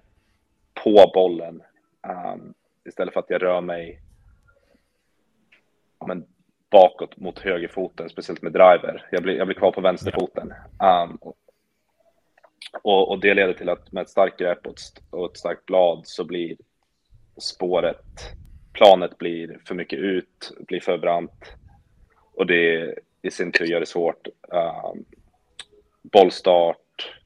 på 0.75 1.11
bollen 1.15 1.63
um, 2.09 2.55
istället 2.85 3.15
för 3.15 3.21
att 3.21 3.31
jag 3.31 3.43
rör 3.43 3.61
mig 3.61 4.01
men, 6.07 6.27
bakåt 6.71 7.17
mot 7.17 7.39
högerfoten, 7.39 8.09
speciellt 8.09 8.43
med 8.43 8.53
driver. 8.53 9.09
Jag 9.11 9.23
blir, 9.23 9.35
jag 9.35 9.47
blir 9.47 9.57
kvar 9.57 9.73
på 9.73 9.81
vänsterfoten. 9.81 10.55
Um, 10.79 11.19
och, 12.83 13.09
och, 13.11 13.21
det 13.21 13.35
leder 13.35 13.53
till 13.53 13.69
att 13.69 13.93
med 13.93 14.03
ett 14.03 14.09
starkt 14.09 14.39
grepp 14.39 14.67
och 14.67 14.73
ett, 14.73 15.03
och 15.11 15.31
ett 15.31 15.39
starkt 15.39 15.67
blad 15.67 16.03
så 16.05 16.25
blir 16.25 16.57
spåret, 17.41 18.05
planet 18.73 19.19
blir 19.19 19.61
för 19.67 19.75
mycket 19.75 19.99
ut, 19.99 20.53
blir 20.59 20.81
för 20.81 20.99
brant. 20.99 21.55
Och 22.35 22.47
det 22.47 22.95
i 23.23 23.31
sin 23.31 23.53
tur 23.53 23.65
gör 23.65 23.81
det 23.81 23.87
svårt. 23.87 24.29
Um, 24.49 25.05
bollstart 26.03 27.21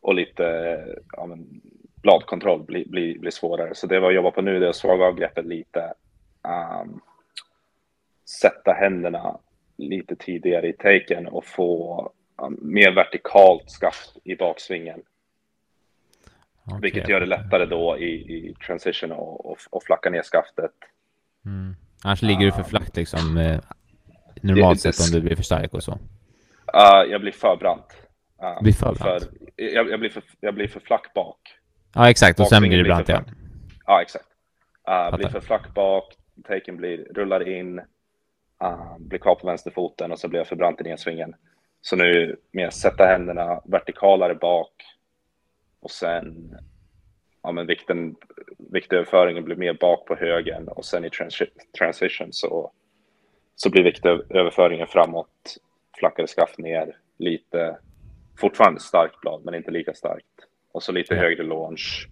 och 0.00 0.14
lite 0.14 0.86
ja, 1.12 1.26
men, 1.26 1.60
bladkontroll 2.02 2.62
blir, 2.62 2.88
blir, 2.88 3.18
blir 3.18 3.30
svårare. 3.30 3.74
Så 3.74 3.86
det 3.86 4.00
var 4.00 4.10
jag 4.10 4.14
jobbar 4.14 4.30
på 4.30 4.42
nu, 4.42 4.60
det 4.60 4.66
är 4.66 4.70
att 4.70 4.76
svaga 4.76 5.04
av 5.04 5.14
greppet 5.14 5.46
lite. 5.46 5.94
Um, 6.82 7.00
sätta 8.40 8.72
händerna 8.72 9.38
lite 9.76 10.16
tidigare 10.16 10.68
i 10.68 10.72
taken 10.72 11.26
och 11.26 11.44
få 11.44 12.12
um, 12.42 12.58
mer 12.62 12.92
vertikalt 12.92 13.70
skaft 13.70 14.16
i 14.24 14.36
baksvingen. 14.36 15.02
Okay. 16.66 16.80
Vilket 16.80 17.08
gör 17.08 17.20
det 17.20 17.26
lättare 17.26 17.66
då 17.66 17.98
i, 17.98 18.12
i 18.12 18.54
transition 18.66 19.12
och, 19.12 19.46
och, 19.46 19.58
och 19.70 19.82
flacka 19.82 20.10
ner 20.10 20.22
skaftet. 20.22 20.72
Mm. 21.46 21.74
Annars 22.04 22.22
ligger 22.22 22.46
du 22.46 22.52
för 22.52 22.62
flackt 22.62 22.96
liksom 22.96 23.36
eh, 23.36 23.60
normalt 24.42 24.80
sett 24.80 25.00
om 25.00 25.06
du 25.12 25.20
blir 25.20 25.36
för 25.36 25.42
stark 25.42 25.74
och 25.74 25.82
så. 25.82 25.92
Uh, 25.92 27.10
jag 27.10 27.20
blir 27.20 27.32
för 27.32 27.56
brant. 27.56 27.96
Uh, 28.42 28.62
blir 28.62 28.72
för 28.72 28.94
brant? 28.94 29.22
För, 29.22 29.30
jag, 29.56 29.90
jag, 29.90 30.00
blir 30.00 30.10
för, 30.10 30.22
jag 30.40 30.54
blir 30.54 30.68
för 30.68 30.80
flack 30.80 31.14
bak. 31.14 31.38
Ja, 31.94 32.10
exakt. 32.10 32.40
Och 32.40 32.48
sen 32.48 32.62
blir 32.62 32.78
det 32.78 32.84
brant, 32.84 33.08
ja. 33.08 33.22
Ja, 33.86 34.02
exakt. 34.02 34.26
Uh, 34.88 35.16
blir 35.16 35.28
för 35.28 35.40
flack 35.40 35.74
bak, 35.74 36.14
taken 36.44 36.76
blir, 36.76 36.98
rullar 36.98 37.48
in, 37.48 37.78
uh, 38.64 38.98
blir 38.98 39.18
kvar 39.18 39.34
på 39.34 39.46
vänsterfoten 39.46 40.12
och 40.12 40.18
så 40.18 40.28
blir 40.28 40.40
jag 40.40 40.46
för 40.46 40.56
brant 40.56 40.80
i 40.80 40.84
nedsvingen. 40.84 41.34
Så 41.80 41.96
nu 41.96 42.36
mer 42.52 42.70
sätta 42.70 43.06
händerna 43.06 43.60
vertikalare 43.64 44.34
bak 44.34 44.72
och 45.80 45.90
sen 45.90 46.56
ja, 47.42 47.52
men 47.52 47.66
vikten, 47.66 48.16
viktöverföringen 48.58 49.44
blir 49.44 49.56
mer 49.56 49.72
bak 49.72 50.06
på 50.06 50.14
högen 50.14 50.68
och 50.68 50.84
sen 50.84 51.04
i 51.04 51.10
trans 51.10 51.42
transition 51.78 52.28
så, 52.32 52.72
så 53.56 53.70
blir 53.70 53.84
viktöverföringen 53.84 54.86
framåt, 54.86 55.56
flackare 55.98 56.26
skaft 56.26 56.58
ner, 56.58 56.96
lite, 57.18 57.76
fortfarande 58.38 58.80
starkt 58.80 59.20
blad 59.20 59.44
men 59.44 59.54
inte 59.54 59.70
lika 59.70 59.94
starkt 59.94 60.46
och 60.72 60.82
så 60.82 60.92
lite 60.92 61.14
högre 61.14 61.42
launch 61.42 62.08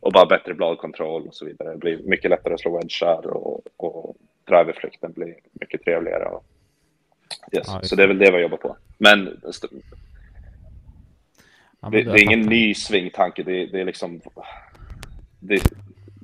och 0.00 0.12
bara 0.12 0.26
bättre 0.26 0.54
bladkontroll 0.54 1.26
och 1.26 1.34
så 1.34 1.44
vidare. 1.44 1.70
Det 1.70 1.78
blir 1.78 1.98
mycket 2.02 2.30
lättare 2.30 2.54
att 2.54 2.60
slå 2.60 2.76
wedgar 2.76 3.26
och, 3.26 3.60
och 3.76 4.16
driverflykten 4.44 5.12
blir 5.12 5.34
mycket 5.52 5.84
trevligare. 5.84 6.40
Yes. 7.52 7.66
Så 7.82 7.96
det 7.96 8.02
är 8.02 8.08
väl 8.08 8.18
det 8.18 8.30
vi 8.30 8.42
jobbar 8.42 8.56
på. 8.56 8.76
Men, 8.98 9.40
ja, 9.42 9.50
men 11.80 11.90
det, 11.90 12.02
det, 12.02 12.10
är 12.10 12.22
ingen 12.22 12.40
ny 12.40 12.74
svingtanke. 12.74 13.42
Det, 13.42 13.66
det 13.66 13.80
är 13.80 13.84
liksom... 13.84 14.20
Det, 15.40 15.62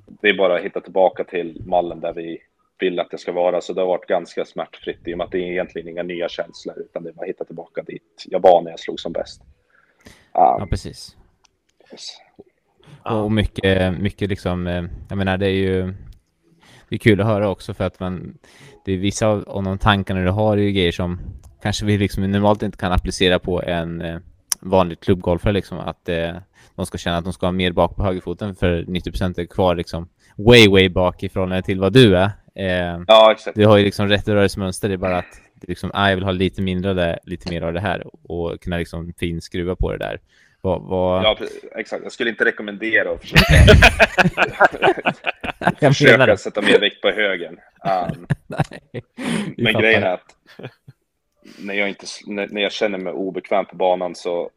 det, 0.06 0.28
är 0.28 0.36
bara 0.36 0.56
att 0.56 0.64
hitta 0.64 0.80
tillbaka 0.80 1.24
till 1.24 1.62
mallen 1.66 2.00
där 2.00 2.12
vi 2.12 2.38
vill 2.78 3.00
att 3.00 3.10
det 3.10 3.18
ska 3.18 3.32
vara. 3.32 3.60
Så 3.60 3.72
det 3.72 3.80
har 3.80 3.88
varit 3.88 4.06
ganska 4.06 4.44
smärtfritt 4.44 5.08
i 5.08 5.14
och 5.14 5.18
med 5.18 5.24
att 5.24 5.30
det 5.30 5.38
är 5.38 5.50
egentligen 5.50 5.88
inga 5.88 6.02
nya 6.02 6.28
känslor 6.28 6.78
utan 6.78 7.02
det 7.02 7.08
är 7.08 7.12
bara 7.12 7.22
att 7.22 7.28
hitta 7.28 7.44
tillbaka 7.44 7.82
dit 7.82 8.24
jag 8.26 8.40
var 8.40 8.62
när 8.62 8.70
jag 8.70 8.80
slog 8.80 9.00
som 9.00 9.12
bäst. 9.12 9.40
Um, 9.42 9.48
ja, 10.32 10.66
precis. 10.70 11.16
Och 13.02 13.32
mycket, 13.32 14.00
mycket 14.00 14.28
liksom, 14.28 14.66
eh, 14.66 14.84
jag 15.08 15.18
menar 15.18 15.38
det 15.38 15.46
är 15.46 15.50
ju 15.50 15.94
det 16.88 16.96
är 16.96 16.98
kul 16.98 17.20
att 17.20 17.26
höra 17.26 17.48
också 17.48 17.74
för 17.74 17.84
att 17.84 18.00
man, 18.00 18.38
det 18.84 18.92
är 18.92 18.96
vissa 18.96 19.26
av, 19.26 19.64
de 19.64 19.78
tankarna 19.78 20.20
du 20.20 20.30
har 20.30 20.56
är 20.56 20.62
ju 20.62 20.72
grejer 20.72 20.92
som 20.92 21.20
kanske 21.62 21.86
vi 21.86 21.98
liksom 21.98 22.30
normalt 22.30 22.62
inte 22.62 22.78
kan 22.78 22.92
applicera 22.92 23.38
på 23.38 23.62
en 23.62 24.00
eh, 24.00 24.18
vanlig 24.60 25.00
klubbgolfare 25.00 25.52
liksom 25.52 25.78
att 25.78 26.08
eh, 26.08 26.36
de 26.74 26.86
ska 26.86 26.98
känna 26.98 27.16
att 27.16 27.24
de 27.24 27.32
ska 27.32 27.46
ha 27.46 27.52
mer 27.52 27.72
bak 27.72 27.96
på 27.96 28.02
högerfoten 28.02 28.54
för 28.54 28.84
90 28.88 29.40
är 29.40 29.46
kvar 29.46 29.74
liksom 29.74 30.08
way, 30.36 30.68
way 30.68 30.88
bak 30.88 31.22
i 31.22 31.28
förhållande 31.28 31.62
till 31.62 31.80
vad 31.80 31.92
du 31.92 32.16
är. 32.16 32.30
Eh, 32.54 33.02
ja, 33.06 33.32
exakt. 33.32 33.56
Du 33.56 33.66
har 33.66 33.76
ju 33.76 33.84
liksom 33.84 34.08
rätt 34.08 34.28
rörelsemönster, 34.28 34.88
det 34.88 34.94
är 34.94 34.98
bara 34.98 35.18
att 35.18 35.40
liksom, 35.62 35.90
ah, 35.94 36.08
jag 36.08 36.16
vill 36.16 36.24
ha 36.24 36.32
lite 36.32 36.62
mindre 36.62 36.90
av 36.90 36.96
det, 36.96 37.18
lite 37.24 37.50
mer 37.50 37.62
av 37.62 37.72
det 37.72 37.80
här 37.80 38.04
och 38.30 38.60
kunna 38.60 38.76
liksom 38.76 39.12
finskruva 39.18 39.76
på 39.76 39.92
det 39.92 39.98
där. 39.98 40.20
Vad, 40.64 40.82
vad... 40.82 41.24
Ja, 41.24 41.36
exakt. 41.74 42.02
Jag 42.02 42.12
skulle 42.12 42.30
inte 42.30 42.44
rekommendera 42.44 43.10
att 43.10 43.20
försöka, 43.20 43.44
försöka 45.92 46.36
sätta 46.36 46.62
mer 46.62 46.80
vikt 46.80 47.00
på 47.00 47.10
högen. 47.10 47.60
Um, 47.84 48.26
men 49.56 49.74
grejen 49.74 50.02
är 50.02 50.14
att 50.14 50.36
när 51.58 51.74
jag, 51.74 51.88
inte, 51.88 52.06
när 52.26 52.62
jag 52.62 52.72
känner 52.72 52.98
mig 52.98 53.12
obekväm 53.12 53.64
på 53.64 53.76
banan 53.76 54.14
så 54.14 54.50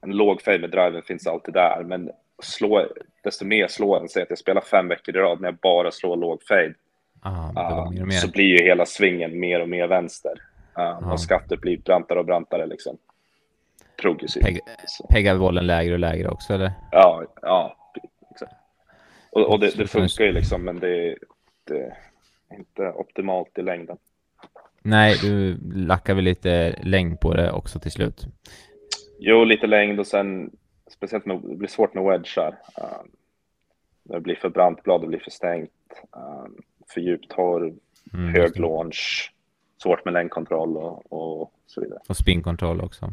en 0.00 0.10
låg 0.10 0.42
fade 0.42 0.58
med 0.58 0.70
driven 0.70 1.02
finns 1.02 1.26
alltid 1.26 1.54
där, 1.54 1.82
men 1.84 2.10
slå, 2.42 2.86
desto 3.24 3.44
mer 3.44 3.68
slår 3.68 4.00
än 4.00 4.08
säg 4.08 4.22
att 4.22 4.30
jag 4.30 4.38
spelar 4.38 4.60
fem 4.60 4.88
veckor 4.88 5.16
i 5.16 5.18
rad 5.18 5.40
när 5.40 5.48
jag 5.48 5.56
bara 5.56 5.90
slår 5.90 6.16
låg 6.16 6.42
fade. 6.42 6.74
Ah, 7.20 7.90
uh, 7.92 8.10
så 8.10 8.28
blir 8.30 8.58
ju 8.58 8.64
hela 8.64 8.86
svingen 8.86 9.40
mer 9.40 9.60
och 9.60 9.68
mer 9.68 9.86
vänster. 9.86 10.34
Uh, 10.78 10.84
ah. 10.84 11.12
Och 11.12 11.20
skaftet 11.20 11.60
blir 11.60 11.78
brantare 11.78 12.18
och 12.18 12.26
brantare 12.26 12.66
liksom 12.66 12.98
progressivt. 14.00 14.44
Peg, 14.44 14.60
peggar 15.08 15.38
bollen 15.38 15.66
lägre 15.66 15.92
och 15.92 15.98
lägre 15.98 16.28
också 16.28 16.54
eller? 16.54 16.72
Ja, 16.90 17.24
ja. 17.42 17.76
Exakt. 18.30 18.52
Och, 19.30 19.50
och 19.50 19.60
det, 19.60 19.76
det, 19.76 19.86
funkar 19.86 20.24
ju 20.24 20.32
liksom 20.32 20.64
men 20.64 20.80
det, 20.80 21.16
det, 21.64 21.96
är 22.50 22.56
inte 22.58 22.82
optimalt 22.82 23.58
i 23.58 23.62
längden. 23.62 23.96
Nej, 24.82 25.16
du 25.22 25.58
lackar 25.74 26.14
väl 26.14 26.24
lite 26.24 26.74
längd 26.82 27.20
på 27.20 27.34
det 27.34 27.52
också 27.52 27.78
till 27.78 27.92
slut? 27.92 28.26
Jo, 29.18 29.44
lite 29.44 29.66
längd 29.66 30.00
och 30.00 30.06
sen 30.06 30.50
speciellt 30.90 31.26
med, 31.26 31.40
det 31.42 31.56
blir 31.56 31.68
svårt 31.68 31.94
med 31.94 32.04
wedgar. 32.04 32.58
Um, 32.76 33.10
det 34.02 34.20
blir 34.20 34.34
för 34.34 34.48
brant 34.48 34.82
blad, 34.82 35.00
det 35.00 35.06
blir 35.06 35.18
för 35.18 35.30
stängt. 35.30 35.70
Um, 36.10 36.56
för 36.94 37.00
djup 37.00 37.28
torv, 37.28 37.74
mm, 38.14 38.34
hög 38.34 38.60
launch, 38.60 39.32
svårt 39.82 40.04
med 40.04 40.14
längdkontroll 40.14 40.76
och, 40.76 41.12
och 41.12 41.52
så 41.66 41.80
vidare. 41.80 42.00
Och 42.08 42.16
spinkontroll 42.16 42.80
också. 42.80 43.12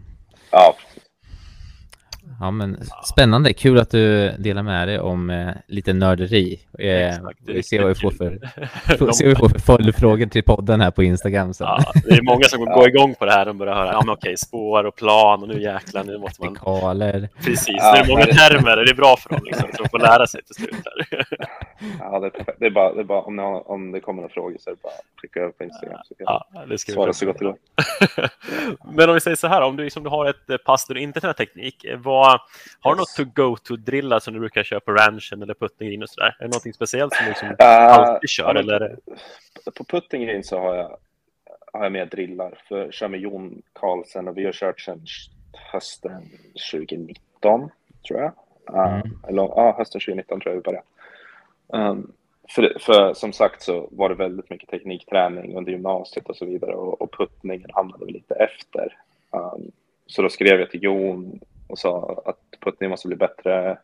Ja, 0.51 0.71
precis. 0.73 1.06
Ja, 2.39 2.51
men 2.51 2.77
spännande. 3.03 3.53
Kul 3.53 3.79
att 3.79 3.91
du 3.91 4.31
delar 4.31 4.63
med 4.63 4.87
dig 4.87 4.99
om 4.99 5.29
eh, 5.29 5.49
lite 5.67 5.93
nörderi. 5.93 6.59
Eh, 6.79 7.15
vi 7.45 7.63
ser 7.63 7.79
vad 7.79 7.89
vi 7.89 7.95
får 7.95 8.11
för, 8.11 8.39
får, 8.97 9.11
ser 9.11 9.25
vad 9.25 9.33
vi 9.33 9.35
får 9.35 9.49
för 9.49 9.59
följdfrågor 9.59 10.25
till 10.25 10.43
podden 10.43 10.81
här 10.81 10.91
på 10.91 11.03
Instagram. 11.03 11.53
Så. 11.53 11.63
Ja, 11.63 11.93
det 12.05 12.13
är 12.13 12.21
många 12.21 12.43
som 12.43 12.65
går 12.65 12.87
igång 12.87 13.15
på 13.15 13.25
det 13.25 13.31
här. 13.31 13.45
De 13.45 13.57
börjar 13.57 13.75
höra, 13.75 13.91
ja 13.93 14.01
men 14.05 14.13
okej, 14.13 14.37
spår 14.37 14.83
och 14.83 14.95
plan 14.95 15.41
och 15.41 15.47
nu 15.47 15.61
jäklar, 15.61 16.03
nu 16.03 16.17
måste 16.17 16.41
man... 16.43 16.53
Vertikaler. 16.53 17.29
Precis, 17.43 17.75
ja, 17.77 17.93
det 17.93 17.99
är 17.99 18.07
många 18.07 18.25
termer. 18.25 18.75
Det 18.85 18.91
är 18.91 18.95
bra 18.95 19.15
för 19.17 19.29
dem 19.29 19.41
liksom, 19.45 19.69
så 19.75 19.83
de 19.83 19.89
får 19.89 19.99
lära 19.99 20.27
sig 20.27 20.43
till 20.43 20.55
slut. 20.55 20.75
Här. 20.85 21.27
Ja, 21.99 22.19
det 22.19 22.25
är 22.25 22.29
perfekt. 22.29 22.59
Det 22.59 22.65
är 22.65 22.69
bara, 22.69 22.93
det 22.93 22.99
är 22.99 23.03
bara 23.03 23.21
om, 23.21 23.37
har, 23.37 23.71
om 23.71 23.91
det 23.91 23.99
kommer 23.99 24.21
några 24.21 24.33
frågor 24.33 24.57
så 24.59 24.69
är 24.69 24.73
det 24.73 24.81
bara 24.81 24.93
att 24.93 25.21
skicka 25.21 25.39
över 25.39 25.51
på 25.51 25.63
Instagram. 25.63 25.99
Så 26.05 26.13
ja, 26.17 26.45
det 26.69 26.77
ska 26.77 26.91
svara 26.91 27.13
så 27.13 27.25
gott 27.25 27.39
det 27.39 27.45
går. 27.45 27.57
men 28.95 29.09
om 29.09 29.13
vi 29.13 29.21
säger 29.21 29.35
så 29.37 29.47
här, 29.47 29.61
om 29.61 29.75
du, 29.75 29.83
liksom, 29.83 30.03
du 30.03 30.09
har 30.09 30.25
ett 30.29 30.49
eh, 30.49 30.57
pass 30.57 30.87
där 30.87 30.95
du 30.95 31.01
inte 31.01 31.19
tränar 31.19 31.33
teknik, 31.33 31.85
vad, 31.97 32.16
har 32.79 32.95
du 32.95 32.97
något 32.97 33.15
to-go-to-drillar 33.15 34.19
som 34.19 34.33
du 34.33 34.39
brukar 34.39 34.63
köra 34.63 34.79
på 34.79 34.91
ranchen 34.91 35.41
eller 35.41 35.53
putting 35.53 35.87
green 35.87 36.03
och 36.03 36.09
sådär? 36.09 36.35
Är 36.39 36.43
det 36.43 36.53
något 36.53 36.75
speciellt 36.75 37.13
som 37.13 37.25
du 37.25 37.29
liksom 37.29 37.49
uh, 37.49 37.55
alltid 37.59 38.29
kör? 38.29 38.55
Ja, 38.55 38.59
eller? 38.59 38.97
På 39.75 39.83
putting 39.83 40.25
green 40.25 40.43
så 40.43 40.59
har 40.59 40.75
jag, 40.75 40.97
har 41.73 41.83
jag 41.83 41.91
med 41.91 42.07
drillar. 42.07 42.53
För 42.67 42.77
jag 42.77 42.93
kör 42.93 43.07
med 43.07 43.19
Jon 43.19 43.61
Karlsson 43.73 44.27
och 44.27 44.37
vi 44.37 44.45
har 44.45 44.51
kört 44.51 44.81
sedan 44.81 45.05
hösten 45.71 46.29
2019, 46.71 47.69
tror 48.07 48.19
jag. 48.19 48.31
Uh, 48.73 48.93
mm. 48.93 49.19
Eller 49.27 49.41
ja, 49.41 49.75
hösten 49.77 50.01
2019 50.01 50.39
tror 50.39 50.55
jag 50.55 50.61
vi 50.61 50.63
började. 50.63 50.85
Um, 51.67 52.13
för, 52.49 52.77
för, 52.79 53.13
som 53.13 53.33
sagt 53.33 53.61
så 53.61 53.89
var 53.91 54.09
det 54.09 54.15
väldigt 54.15 54.49
mycket 54.49 54.69
teknikträning 54.69 55.57
under 55.57 55.71
gymnasiet 55.71 56.29
och 56.29 56.35
så 56.35 56.45
vidare 56.45 56.75
och, 56.75 57.01
och 57.01 57.11
puttningen 57.11 57.69
hamnade 57.73 58.05
vi 58.05 58.11
lite 58.11 58.35
efter. 58.35 58.97
Um, 59.31 59.71
så 60.07 60.21
då 60.21 60.29
skrev 60.29 60.59
jag 60.59 60.71
till 60.71 60.83
Jon 60.83 61.39
och 61.67 61.79
sa 61.79 62.23
att 62.25 62.59
puttning 62.59 62.89
måste 62.89 63.07
bli 63.07 63.17
bättre. 63.17 63.79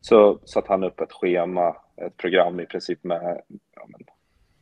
Så 0.00 0.38
satte 0.44 0.72
han 0.72 0.84
upp 0.84 1.00
ett 1.00 1.12
schema, 1.12 1.76
ett 1.96 2.16
program 2.16 2.60
i 2.60 2.66
princip 2.66 3.04
med, 3.04 3.40
ja, 3.74 3.86
men, 3.88 4.00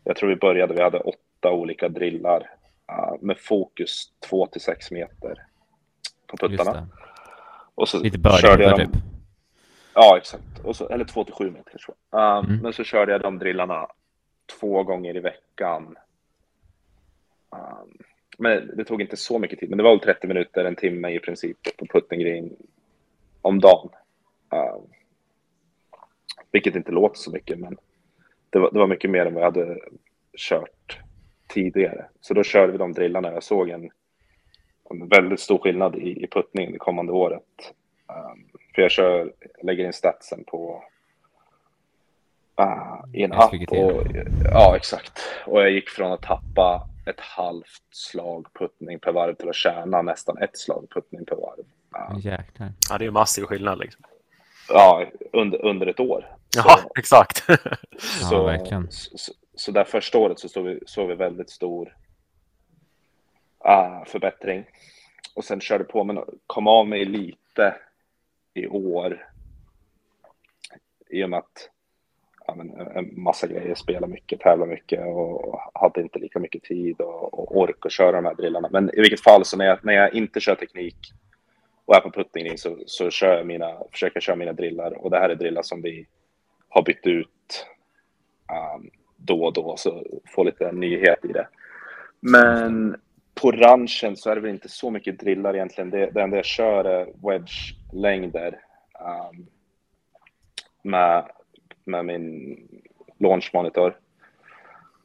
jag 0.05 0.17
tror 0.17 0.29
vi 0.29 0.37
började, 0.37 0.75
vi 0.75 0.83
hade 0.83 1.01
åtta 1.01 1.51
olika 1.51 1.89
drillar 1.89 2.51
uh, 2.93 3.15
med 3.21 3.39
fokus 3.39 4.13
två 4.29 4.47
till 4.47 4.61
sex 4.61 4.91
meter 4.91 5.45
på 6.27 6.37
puttarna. 6.37 6.89
Och 7.75 7.89
så 7.89 7.99
Lite 7.99 8.19
dem, 8.19 8.79
typ. 8.79 9.03
Ja, 9.95 10.17
exakt. 10.17 10.59
Och 10.65 10.77
så, 10.77 10.89
eller 10.89 11.05
två 11.05 11.25
till 11.25 11.35
sju 11.35 11.51
meter. 11.51 11.79
Så. 11.79 12.19
Um, 12.19 12.45
mm. 12.45 12.63
Men 12.63 12.73
så 12.73 12.85
körde 12.85 13.13
jag 13.13 13.21
de 13.21 13.39
drillarna 13.39 13.87
två 14.61 14.83
gånger 14.83 15.17
i 15.17 15.21
veckan. 15.21 15.97
Um, 17.51 17.99
men 18.39 18.77
det 18.77 18.85
tog 18.85 19.01
inte 19.01 19.17
så 19.17 19.39
mycket 19.39 19.59
tid, 19.59 19.69
men 19.69 19.79
det 19.79 19.85
var 19.85 19.91
väl 19.91 20.01
30 20.01 20.27
minuter, 20.27 20.65
en 20.65 20.77
timme 20.77 21.11
i 21.11 21.19
princip 21.19 21.59
på 21.77 21.87
putting 21.87 22.21
green 22.21 22.57
om 23.43 23.61
dagen. 23.61 23.89
Uh, 24.55 24.83
vilket 26.53 26.77
inte 26.77 26.93
låter 26.93 27.19
så 27.19 27.31
mycket, 27.31 27.59
men 27.59 27.77
det 28.51 28.59
var, 28.59 28.71
det 28.71 28.79
var 28.79 28.87
mycket 28.87 29.11
mer 29.11 29.27
än 29.27 29.35
vad 29.35 29.43
jag 29.43 29.51
hade 29.51 29.79
kört 30.37 31.01
tidigare. 31.49 32.07
Så 32.21 32.35
då 32.35 32.43
körde 32.43 32.73
vi 32.73 32.79
de 32.79 32.93
drillarna. 32.93 33.33
Jag 33.33 33.43
såg 33.43 33.69
en, 33.69 33.91
en 34.91 35.09
väldigt 35.09 35.41
stor 35.41 35.59
skillnad 35.59 35.97
i, 35.97 36.25
i 36.25 36.27
puttning 36.27 36.73
det 36.73 36.79
kommande 36.79 37.13
året. 37.13 37.75
Um, 38.07 38.49
för 38.75 38.83
jag 38.83 38.91
kör, 38.91 39.33
lägger 39.63 39.87
in 39.87 39.93
statsen 39.93 40.45
på 40.45 40.85
uh, 42.61 43.05
i 43.13 43.23
en 43.23 43.33
app. 43.33 43.55
Och, 43.69 44.03
ja, 44.45 44.77
exakt. 44.77 45.21
Och 45.47 45.61
jag 45.61 45.71
gick 45.71 45.89
från 45.89 46.13
att 46.13 46.23
tappa 46.23 46.89
ett 47.07 47.21
halvt 47.21 47.83
slag 47.91 48.47
puttning 48.53 48.99
per 48.99 49.13
varv 49.13 49.35
till 49.35 49.49
att 49.49 49.55
tjäna 49.55 50.03
nästan 50.03 50.39
ett 50.39 50.59
slag 50.59 50.87
puttning 50.91 51.25
per 51.25 51.37
varv. 51.37 51.65
Ja, 51.91 52.19
Jäklar. 52.19 52.73
ja 52.91 52.99
det 52.99 53.05
är 53.05 53.07
ju 53.07 53.11
massiv 53.11 53.45
skillnad 53.45 53.79
liksom. 53.79 54.05
Ja, 54.69 55.07
under, 55.33 55.65
under 55.65 55.87
ett 55.87 56.01
år. 56.01 56.37
Ja, 56.57 56.81
exakt. 56.99 57.45
så, 57.99 58.35
ja, 58.35 58.43
verkligen. 58.43 58.91
Så, 58.91 59.19
så, 59.19 59.33
så 59.55 59.73
där 59.73 59.85
första 59.85 60.19
året 60.19 60.39
så 60.39 60.49
såg 60.49 60.65
vi, 60.65 60.81
såg 60.87 61.09
vi 61.09 61.15
väldigt 61.15 61.51
stor 61.51 61.97
uh, 63.69 64.05
förbättring. 64.07 64.65
Och 65.35 65.45
sen 65.45 65.61
körde 65.61 65.85
på, 65.85 66.05
men 66.05 66.25
kom 66.47 66.67
av 66.67 66.89
mig 66.89 67.05
lite 67.05 67.77
i 68.55 68.67
år. 68.67 69.29
I 71.11 71.25
och 71.25 71.31
med 71.31 71.39
att 71.39 71.71
ja, 72.47 72.55
men, 72.55 72.71
en 72.71 73.23
massa 73.23 73.47
grejer, 73.47 73.75
spela 73.75 74.07
mycket, 74.07 74.41
tävla 74.41 74.67
mycket 74.67 75.07
och 75.07 75.61
hade 75.75 76.01
inte 76.01 76.19
lika 76.19 76.39
mycket 76.39 76.63
tid 76.63 77.01
och, 77.01 77.39
och 77.39 77.57
ork 77.57 77.87
att 77.87 77.93
köra 77.93 78.13
de 78.13 78.25
här 78.25 78.35
drillarna. 78.35 78.69
Men 78.73 78.91
i 78.99 79.01
vilket 79.01 79.21
fall, 79.21 79.45
så 79.45 79.57
när 79.57 79.65
jag, 79.65 79.79
när 79.85 79.93
jag 79.93 80.15
inte 80.15 80.41
kör 80.41 80.55
teknik 80.55 80.97
och 81.85 81.97
är 81.97 82.01
på 82.01 82.11
puttning 82.11 82.59
så, 82.59 82.79
så 82.87 83.11
kör 83.11 83.37
jag 83.37 83.47
mina, 83.47 83.77
försöker 83.93 84.17
jag 84.17 84.23
köra 84.23 84.37
mina 84.37 84.53
drillar 84.53 85.05
och 85.05 85.11
det 85.11 85.19
här 85.19 85.29
är 85.29 85.35
drillar 85.35 85.63
som 85.63 85.83
vi 85.83 86.07
har 86.69 86.83
bytt 86.83 87.07
ut 87.07 87.67
um, 88.77 88.91
då 89.17 89.45
och 89.45 89.53
då 89.53 89.77
så 89.77 90.07
får 90.35 90.45
lite 90.45 90.73
nyhet 90.73 91.25
i 91.25 91.33
det. 91.33 91.49
Men 92.21 92.97
på 93.35 93.51
ranchen 93.51 94.17
så 94.17 94.31
är 94.31 94.35
det 94.35 94.41
väl 94.41 94.51
inte 94.51 94.69
så 94.69 94.91
mycket 94.91 95.19
drillar 95.19 95.55
egentligen. 95.55 95.91
Det, 95.91 96.11
det 96.11 96.23
enda 96.23 96.37
jag 96.37 96.45
kör 96.45 96.85
är 96.85 97.07
wedge-längder 97.23 98.61
um, 99.01 99.47
med 100.83 101.25
med 101.85 102.05
min 102.05 102.59
launchmonitor. 103.19 103.97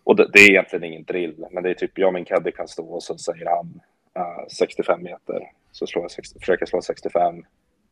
Och 0.03 0.15
det, 0.15 0.29
det, 0.33 0.39
är 0.39 0.49
egentligen 0.49 0.83
ingen 0.83 1.03
drill, 1.03 1.45
men 1.51 1.63
det 1.63 1.69
är 1.69 1.73
typ 1.73 1.97
jag 1.97 2.07
och 2.07 2.13
min 2.13 2.25
caddy 2.25 2.51
kan 2.51 2.67
stå 2.67 2.85
och 2.85 3.03
så 3.03 3.17
säger 3.17 3.45
han 3.45 3.81
uh, 4.17 4.47
65 4.47 5.03
meter. 5.03 5.51
Så 5.71 5.87
slår 5.87 6.03
jag 6.03 6.11
60, 6.11 6.39
försöker 6.39 6.61
jag 6.61 6.69
slå 6.69 6.81
65. 6.81 7.45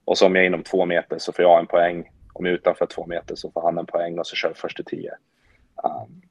Och 0.05 0.17
så 0.17 0.25
om 0.25 0.35
jag 0.35 0.43
är 0.43 0.47
inom 0.47 0.63
två 0.63 0.85
meter 0.85 1.17
så 1.17 1.33
får 1.33 1.45
jag 1.45 1.59
en 1.59 1.67
poäng. 1.67 2.09
Om 2.33 2.45
jag 2.45 2.53
är 2.53 2.57
utanför 2.57 2.85
två 2.85 3.05
meter 3.05 3.35
så 3.35 3.51
får 3.51 3.61
han 3.61 3.77
en 3.77 3.85
poäng 3.85 4.19
och 4.19 4.27
så 4.27 4.35
kör 4.35 4.49
vi 4.49 4.55
först 4.55 4.75
till 4.75 4.85
tio. 4.85 5.11
Um, 5.83 6.21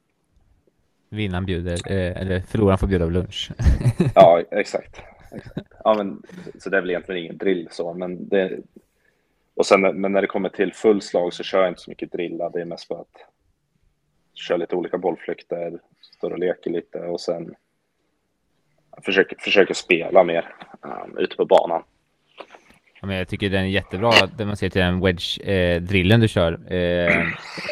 Vinnaren 1.09 1.45
bjuder, 1.45 1.91
eh, 1.91 2.21
eller 2.21 2.39
förloraren 2.39 2.77
får 2.77 2.87
bjuda 2.87 3.05
på 3.05 3.11
lunch. 3.11 3.51
ja, 4.15 4.41
exakt. 4.51 5.01
exakt. 5.31 5.71
Ja, 5.83 5.93
men, 5.97 6.23
så 6.59 6.69
det 6.69 6.77
är 6.77 6.81
väl 6.81 6.89
egentligen 6.89 7.23
ingen 7.23 7.37
drill 7.37 7.67
så, 7.71 7.93
men 7.93 8.29
det, 8.29 8.59
och 9.57 9.65
sen, 9.65 9.81
men 9.81 10.11
när 10.11 10.21
det 10.21 10.27
kommer 10.27 10.49
till 10.49 10.73
fullslag 10.73 11.33
så 11.33 11.43
kör 11.43 11.61
jag 11.61 11.71
inte 11.71 11.81
så 11.81 11.91
mycket 11.91 12.11
drilla. 12.11 12.49
Det 12.49 12.61
är 12.61 12.65
mest 12.65 12.87
för 12.87 13.01
att 13.01 13.25
köra 14.33 14.57
lite 14.57 14.75
olika 14.75 14.97
bollflykter, 14.97 15.79
står 16.01 16.31
och 16.31 16.39
leker 16.39 16.71
lite 16.71 16.99
och 16.99 17.21
sen 17.21 17.55
försöker, 19.05 19.37
försöker 19.39 19.73
spela 19.73 20.23
mer 20.23 20.55
um, 20.81 21.17
ute 21.17 21.35
på 21.35 21.45
banan. 21.45 21.83
Ja, 23.01 23.07
men 23.07 23.15
jag 23.15 23.27
tycker 23.27 23.49
den 23.49 23.63
är 23.63 23.67
jättebra, 23.67 24.11
det 24.37 24.45
man 24.45 24.57
ser 24.57 24.69
till 24.69 24.81
den 24.81 24.99
wedge-drillen 24.99 26.19
eh, 26.19 26.21
du 26.21 26.27
kör. 26.27 26.73
Eh, 26.73 27.25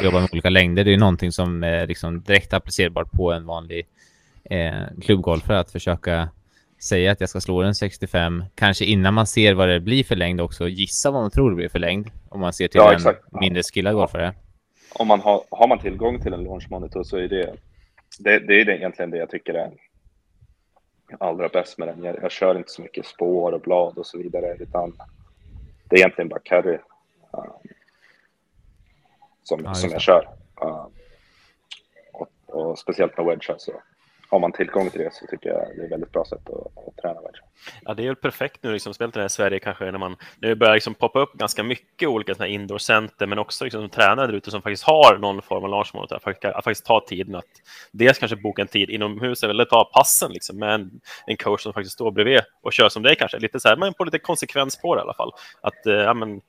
jobbar 0.03 0.19
med 0.19 0.29
olika 0.33 0.49
längder, 0.49 0.83
det 0.83 0.93
är 0.93 0.97
någonting 0.97 1.31
som 1.31 1.63
är 1.63 1.81
eh, 1.81 1.87
liksom 1.87 2.21
direkt 2.21 2.53
applicerbart 2.53 3.11
på 3.11 3.31
en 3.31 3.45
vanlig 3.45 3.87
eh, 4.43 4.83
klubbgolfare 5.01 5.59
att 5.59 5.71
försöka 5.71 6.29
säga 6.83 7.11
att 7.11 7.19
jag 7.19 7.29
ska 7.29 7.41
slå 7.41 7.61
den 7.61 7.75
65, 7.75 8.43
kanske 8.55 8.85
innan 8.85 9.13
man 9.13 9.27
ser 9.27 9.53
vad 9.53 9.69
det 9.69 9.79
blir 9.79 10.03
för 10.03 10.15
längd 10.15 10.41
också, 10.41 10.67
gissa 10.67 11.11
vad 11.11 11.21
man 11.21 11.31
tror 11.31 11.49
det 11.49 11.55
blir 11.55 11.69
för 11.69 11.79
längd, 11.79 12.11
om 12.29 12.39
man 12.39 12.53
ser 12.53 12.67
till 12.67 12.77
ja, 12.79 12.89
en 12.89 12.95
exakt. 12.95 13.23
mindre 13.31 13.63
skillad 13.63 13.93
golfare. 13.95 14.33
Om 14.93 15.07
man 15.07 15.19
har, 15.19 15.43
har 15.51 15.67
man 15.67 15.79
tillgång 15.79 16.21
till 16.21 16.33
en 16.33 16.43
launch 16.43 16.69
monitor 16.69 17.03
så 17.03 17.17
är 17.17 17.27
det, 17.27 17.55
det, 18.19 18.39
det 18.39 18.61
är 18.61 18.65
det 18.65 18.77
egentligen 18.77 19.11
det 19.11 19.17
jag 19.17 19.29
tycker 19.29 19.53
är 19.53 19.71
allra 21.19 21.47
bäst 21.47 21.77
med 21.77 21.87
den. 21.87 22.03
Jag, 22.03 22.17
jag, 22.21 22.31
kör 22.31 22.57
inte 22.57 22.71
så 22.71 22.81
mycket 22.81 23.05
spår 23.05 23.51
och 23.51 23.61
blad 23.61 23.97
och 23.97 24.05
så 24.05 24.17
vidare, 24.17 24.55
utan 24.59 24.93
det 25.89 25.95
är 25.95 25.99
egentligen 25.99 26.29
bara 26.29 26.39
carry 26.39 26.73
uh, 26.73 27.53
som, 29.43 29.61
ja, 29.63 29.73
som 29.73 29.89
jag 29.89 30.01
kör. 30.01 30.29
Uh, 30.63 30.87
och, 32.13 32.29
och, 32.47 32.79
speciellt 32.79 33.17
med 33.17 33.25
wedge 33.25 33.51
så 33.57 33.71
har 34.29 34.39
man 34.39 34.51
tillgång 34.51 34.89
till 34.89 35.01
det 35.01 35.13
så 35.13 35.25
tycker 35.27 35.49
jag 35.49 35.59
det 35.75 35.81
är 35.81 35.85
ett 35.85 35.91
väldigt 35.91 36.11
bra 36.11 36.25
sätt 36.25 36.49
att, 36.49 36.87
att 36.87 36.97
träna 37.01 37.21
världscup. 37.21 37.45
Ja, 37.81 37.93
det 37.93 38.03
är 38.03 38.07
väl 38.07 38.15
perfekt 38.15 38.63
nu, 38.63 38.73
liksom, 38.73 38.93
speciellt 38.93 39.15
här 39.15 39.25
i 39.25 39.29
Sverige 39.29 39.59
kanske 39.59 39.91
när 39.91 39.99
man 39.99 40.15
nu 40.41 40.55
börjar 40.55 40.73
liksom 40.73 40.93
poppa 40.93 41.19
upp 41.19 41.33
ganska 41.33 41.63
mycket 41.63 42.09
olika 42.09 42.35
såna 42.35 42.47
indoorcenter, 42.47 43.27
men 43.27 43.39
också 43.39 43.63
liksom, 43.63 43.89
tränare 43.89 44.27
där 44.27 44.33
ute 44.33 44.51
som 44.51 44.61
faktiskt 44.61 44.83
har 44.83 45.17
någon 45.17 45.41
form 45.41 45.63
av 45.63 45.69
large 45.69 45.89
monitor, 45.93 46.15
att, 46.15 46.45
att 46.45 46.63
faktiskt 46.63 46.85
ta 46.85 47.05
tiden 47.07 47.35
att 47.35 47.45
dels 47.91 48.19
kanske 48.19 48.35
boka 48.35 48.61
en 48.61 48.67
tid 48.67 48.89
inomhus 48.89 49.43
eller 49.43 49.65
ta 49.65 49.83
passen 49.93 50.31
liksom, 50.31 50.59
med 50.59 50.73
en, 50.73 50.91
en 51.25 51.37
coach 51.37 51.61
som 51.61 51.73
faktiskt 51.73 51.93
står 51.93 52.11
bredvid 52.11 52.41
och 52.61 52.73
kör 52.73 52.89
som 52.89 53.03
dig 53.03 53.15
kanske, 53.15 53.39
lite 53.39 53.59
så 53.59 53.67
här, 53.67 53.77
men 53.77 53.93
på 53.93 54.03
lite 54.03 54.19
konsekvens 54.19 54.81
på 54.81 54.95
det 54.95 54.99
i 54.99 55.03
alla 55.03 55.13
fall. 55.13 55.31
Att, 55.61 55.85
eh, 55.85 55.93
ja, 55.93 56.13
men, 56.13 56.41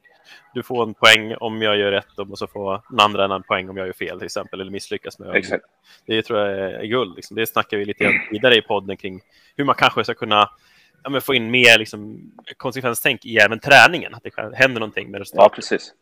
du 0.54 0.62
får 0.62 0.82
en 0.82 0.94
poäng 0.94 1.34
om 1.40 1.62
jag 1.62 1.76
gör 1.76 1.90
rätt 1.90 2.18
och 2.18 2.38
så 2.38 2.46
får 2.46 2.82
den 2.90 3.00
andra 3.00 3.34
en 3.34 3.42
poäng 3.42 3.68
om 3.68 3.76
jag 3.76 3.86
gör 3.86 3.92
fel 3.92 4.18
till 4.18 4.26
exempel 4.26 4.60
eller 4.60 4.70
misslyckas 4.70 5.18
med 5.18 5.34
Exakt. 5.36 5.64
Det 6.06 6.22
tror 6.22 6.38
jag 6.40 6.58
är 6.58 6.84
guld. 6.86 7.16
Liksom. 7.16 7.36
Det 7.36 7.46
snackar 7.46 7.76
vi 7.76 7.84
lite 7.84 8.20
vidare 8.30 8.56
i 8.56 8.62
podden 8.62 8.96
kring 8.96 9.20
hur 9.56 9.64
man 9.64 9.74
kanske 9.74 10.04
ska 10.04 10.14
kunna 10.14 10.50
ja, 11.04 11.20
få 11.20 11.34
in 11.34 11.50
mer 11.50 11.78
liksom, 11.78 12.30
konsekvenstänk 12.56 13.24
i 13.26 13.36
även 13.38 13.58
träningen. 13.60 14.14
Att 14.14 14.22
det 14.22 14.56
händer 14.56 14.80
någonting 14.80 15.10
med 15.10 15.18
Ja, 15.18 15.22
resultatet. 15.22 15.54
precis. 15.54 15.94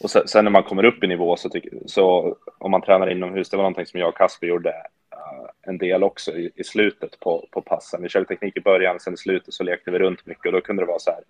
Och 0.00 0.10
sen, 0.10 0.28
sen 0.28 0.44
när 0.44 0.50
man 0.52 0.62
kommer 0.62 0.84
upp 0.84 1.04
i 1.04 1.06
nivå 1.06 1.36
så, 1.36 1.48
tycker, 1.48 1.70
så 1.86 2.36
om 2.58 2.70
man 2.70 2.82
tränar 2.82 3.10
inomhus, 3.10 3.48
det 3.50 3.56
var 3.56 3.62
någonting 3.64 3.86
som 3.86 4.00
jag 4.00 4.08
och 4.08 4.16
Kasper 4.16 4.46
gjorde 4.46 4.70
eh, 4.70 5.48
en 5.62 5.78
del 5.78 6.02
också 6.04 6.32
i, 6.32 6.50
i 6.56 6.64
slutet 6.64 7.20
på, 7.20 7.48
på 7.50 7.62
passen. 7.62 8.02
Vi 8.02 8.08
körde 8.08 8.26
teknik 8.26 8.56
i 8.56 8.60
början, 8.60 9.00
sen 9.00 9.14
i 9.14 9.16
slutet 9.16 9.54
så 9.54 9.64
lekte 9.64 9.90
vi 9.90 9.98
runt 9.98 10.26
mycket 10.26 10.46
och 10.46 10.52
då 10.52 10.60
kunde 10.60 10.82
det 10.82 10.86
vara 10.86 10.98
så 10.98 11.10
här. 11.10 11.22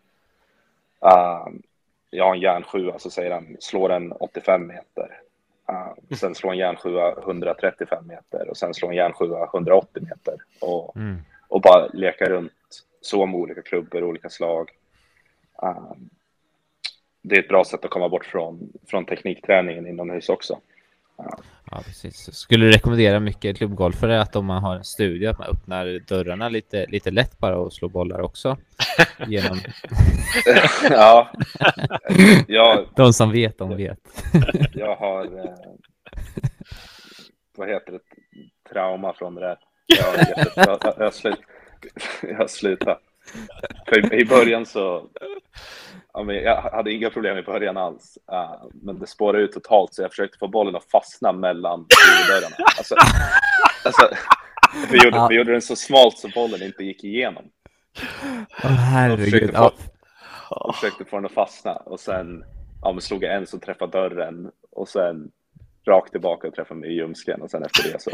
eh, 1.11 1.47
jag 2.17 2.25
har 2.25 2.35
en 2.35 2.41
järnsjua, 2.41 2.99
så 2.99 3.11
säger 3.11 3.31
han 3.31 3.57
slår 3.61 3.89
den 3.89 4.13
85 4.13 4.67
meter. 4.67 5.21
Uh, 5.71 6.17
sen 6.17 6.35
slår 6.35 6.53
en 6.53 6.59
järnsjua 6.59 7.13
135 7.19 8.07
meter 8.07 8.49
och 8.49 8.57
sen 8.57 8.75
slår 8.75 8.91
en 8.91 8.97
järnsjua 8.97 9.45
180 9.55 10.03
meter. 10.03 10.35
Och, 10.61 10.97
Mm. 10.97 11.17
och 11.49 11.61
bara 11.61 11.87
leka 11.87 12.25
runt 12.25 12.53
så 13.01 13.27
med 13.27 13.41
olika 13.41 13.63
klubbor, 13.63 14.05
olika 14.05 14.29
slag. 14.31 14.71
Um, 15.63 16.11
det 17.23 17.37
är 17.37 17.41
ett 17.41 17.49
bra 17.49 17.65
sätt 17.65 17.85
att 17.85 17.91
komma 17.91 18.09
bort 18.09 18.25
från, 18.25 18.73
från 18.87 19.05
teknikträningen 19.05 19.87
inomhus 19.87 20.29
också. 20.29 20.61
Ja, 21.71 21.83
precis. 21.87 22.35
Skulle 22.35 22.65
du 22.65 22.73
rekommendera 22.73 23.21
mycket 23.21 23.57
klubbgolfare 23.57 24.21
att 24.21 24.37
om 24.37 24.47
man 24.47 24.63
har 24.63 24.77
en 24.77 24.85
studio 24.85 25.31
att 25.31 25.39
man 25.39 25.49
öppnar 25.49 26.01
dörrarna 26.09 26.49
lite, 26.49 26.87
lite 26.87 27.11
lätt 27.11 27.39
bara 27.39 27.59
och 27.59 27.73
slår 27.73 27.89
bollar 27.89 28.21
också? 28.21 28.57
Genom 29.27 29.59
ja, 30.91 31.31
jag, 32.49 32.89
de 32.97 33.13
som 33.13 33.33
vet, 33.33 33.59
de 33.59 33.77
vet. 33.77 33.99
jag 34.75 34.97
har, 34.97 35.25
eh, 35.25 35.55
vad 37.57 37.69
heter 37.69 37.93
det, 37.93 38.01
trauma 38.73 39.15
från 39.15 39.35
det 39.35 39.41
där. 39.41 39.59
Jag, 39.87 40.17
jag, 40.17 40.67
jag, 40.83 40.95
jag, 40.99 41.15
slut, 41.15 41.39
jag 42.23 42.37
har 42.37 42.47
slutat. 42.47 43.01
För 43.87 44.15
i, 44.15 44.25
början 44.25 44.67
så, 44.67 45.09
jag 46.15 46.57
hade 46.63 46.93
inga 46.93 47.11
problem 47.11 47.37
i 47.39 47.43
början 47.43 47.77
alls. 47.77 48.19
eh, 48.33 48.55
men 48.73 48.99
det 48.99 49.07
spårade 49.07 49.43
ut 49.45 49.53
totalt 49.53 49.95
så 49.95 50.03
jag 50.03 50.11
försökte 50.11 50.39
få 50.39 50.49
bollen 50.49 50.77
att 50.77 50.91
fastna 50.91 51.33
mellan 51.33 51.87
dörrarna. 52.29 52.57
Alltså, 52.79 52.95
alltså, 53.85 54.09
vi, 54.91 54.99
gjorde, 55.05 55.27
vi 55.29 55.35
gjorde 55.37 55.53
den 55.53 55.63
så 55.63 55.77
smalt 55.77 56.19
så 56.19 56.29
bollen 56.35 56.63
inte 56.63 56.85
gick 56.85 57.05
igenom. 57.05 57.45
Åh 58.65 58.71
herregud. 58.71 59.25
försökte 59.25 59.53
Ja, 59.57 59.73
få- 60.49 60.57
och 60.69 60.75
försökte 60.75 61.05
få 61.05 61.17
den 61.17 61.27
att 61.27 61.33
fastna 61.33 61.73
och 61.73 62.01
sen 62.01 62.45
ja, 62.83 62.93
men 62.93 63.01
slog 63.01 63.25
jag 63.25 63.35
en 63.35 63.47
som 63.47 63.61
träffade 63.61 63.93
dörren 63.99 64.51
och 64.71 64.89
sen 64.89 65.31
rakt 65.87 66.11
tillbaka 66.13 66.49
och 66.49 66.55
träffade 66.55 66.81
mig 66.81 66.91
i 66.91 66.95
ljumsken 66.95 67.43
och 67.43 67.51
sen 67.51 67.63
efter 67.65 67.93
det 67.93 68.03
så 68.03 68.11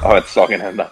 har 0.00 0.08
jag 0.10 0.18
inte 0.18 0.28
slagit 0.28 0.60
en 0.60 0.66
enda. 0.68 0.86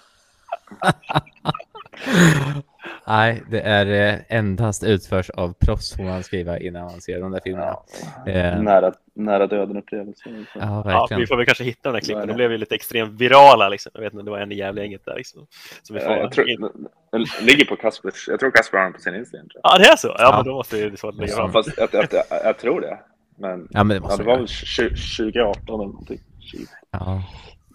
Nej, 3.07 3.43
det 3.51 3.61
är 3.61 4.13
eh, 4.13 4.19
endast 4.29 4.85
utförs 4.85 5.31
av 5.31 5.53
proffs 5.53 5.97
får 5.97 6.03
man 6.03 6.23
skriva 6.23 6.59
innan 6.59 6.83
man 6.83 7.01
ser 7.01 7.21
de 7.21 7.31
där 7.33 7.41
filmerna. 7.45 7.77
Eh. 8.27 8.61
Nära, 8.63 8.93
nära 9.15 9.47
döden 9.47 9.77
upplevelse. 9.77 10.23
Ja, 10.27 10.61
Ja, 10.61 10.83
verkligen. 10.83 11.21
vi 11.21 11.27
får 11.27 11.37
väl 11.37 11.47
kanske 11.47 11.65
hitta 11.65 11.89
den 11.89 11.95
här 11.95 12.01
Så 12.01 12.05
är 12.05 12.15
klippen. 12.15 12.27
det. 12.27 12.33
De 12.33 12.37
blev 12.37 12.53
ju 12.53 12.59
lite 12.59 12.75
extremt 12.75 13.21
virala. 13.21 13.69
Liksom. 13.69 13.91
Jag 13.95 14.01
vet 14.03 14.13
inte, 14.13 14.25
det 14.25 14.31
var 14.31 14.39
en 14.39 14.53
i 14.53 14.55
Gävlegänget 14.55 15.05
där. 15.05 15.17
Liksom. 15.17 15.47
Så 15.83 15.95
vi 15.95 16.01
får... 16.01 16.11
Ja, 16.13 16.19
jag 16.19 16.33
tror, 16.33 16.47
den 17.13 17.27
ligger 17.47 17.65
på 17.65 17.77
Kaspers, 17.77 18.29
jag 18.29 18.41
tror 18.41 18.51
Kasper 18.51 18.79
har 18.79 18.85
den 18.85 18.93
på 18.93 19.01
sin 19.01 19.15
Instagram. 19.15 19.47
Ja, 19.63 19.79
det 19.79 19.85
är 19.85 19.97
så? 19.97 20.09
Ja, 20.09 20.15
Ja. 20.19 20.37
men 20.37 20.45
då 20.45 20.53
måste 20.55 20.89
det 20.89 20.97
så 20.97 21.09
att 21.09 21.15
lägga 21.17 21.33
jag. 21.33 21.53
Fast 21.53 21.69
jag, 21.77 21.89
jag, 21.93 22.07
jag, 22.13 22.25
jag 22.45 22.59
tror 22.59 22.81
det. 22.81 22.99
Men 23.41 23.69
Ja, 23.71 23.85
men 23.85 23.89
det 23.89 23.95
ja, 23.95 24.01
måste 24.01 24.23
det 24.23 24.27
var 24.27 24.37
väl 24.37 24.49
20, 24.49 24.89
2018 24.89 25.65
eller 25.69 25.77
någonting. 25.77 26.21
20. 26.41 26.59
Ja. 26.91 27.23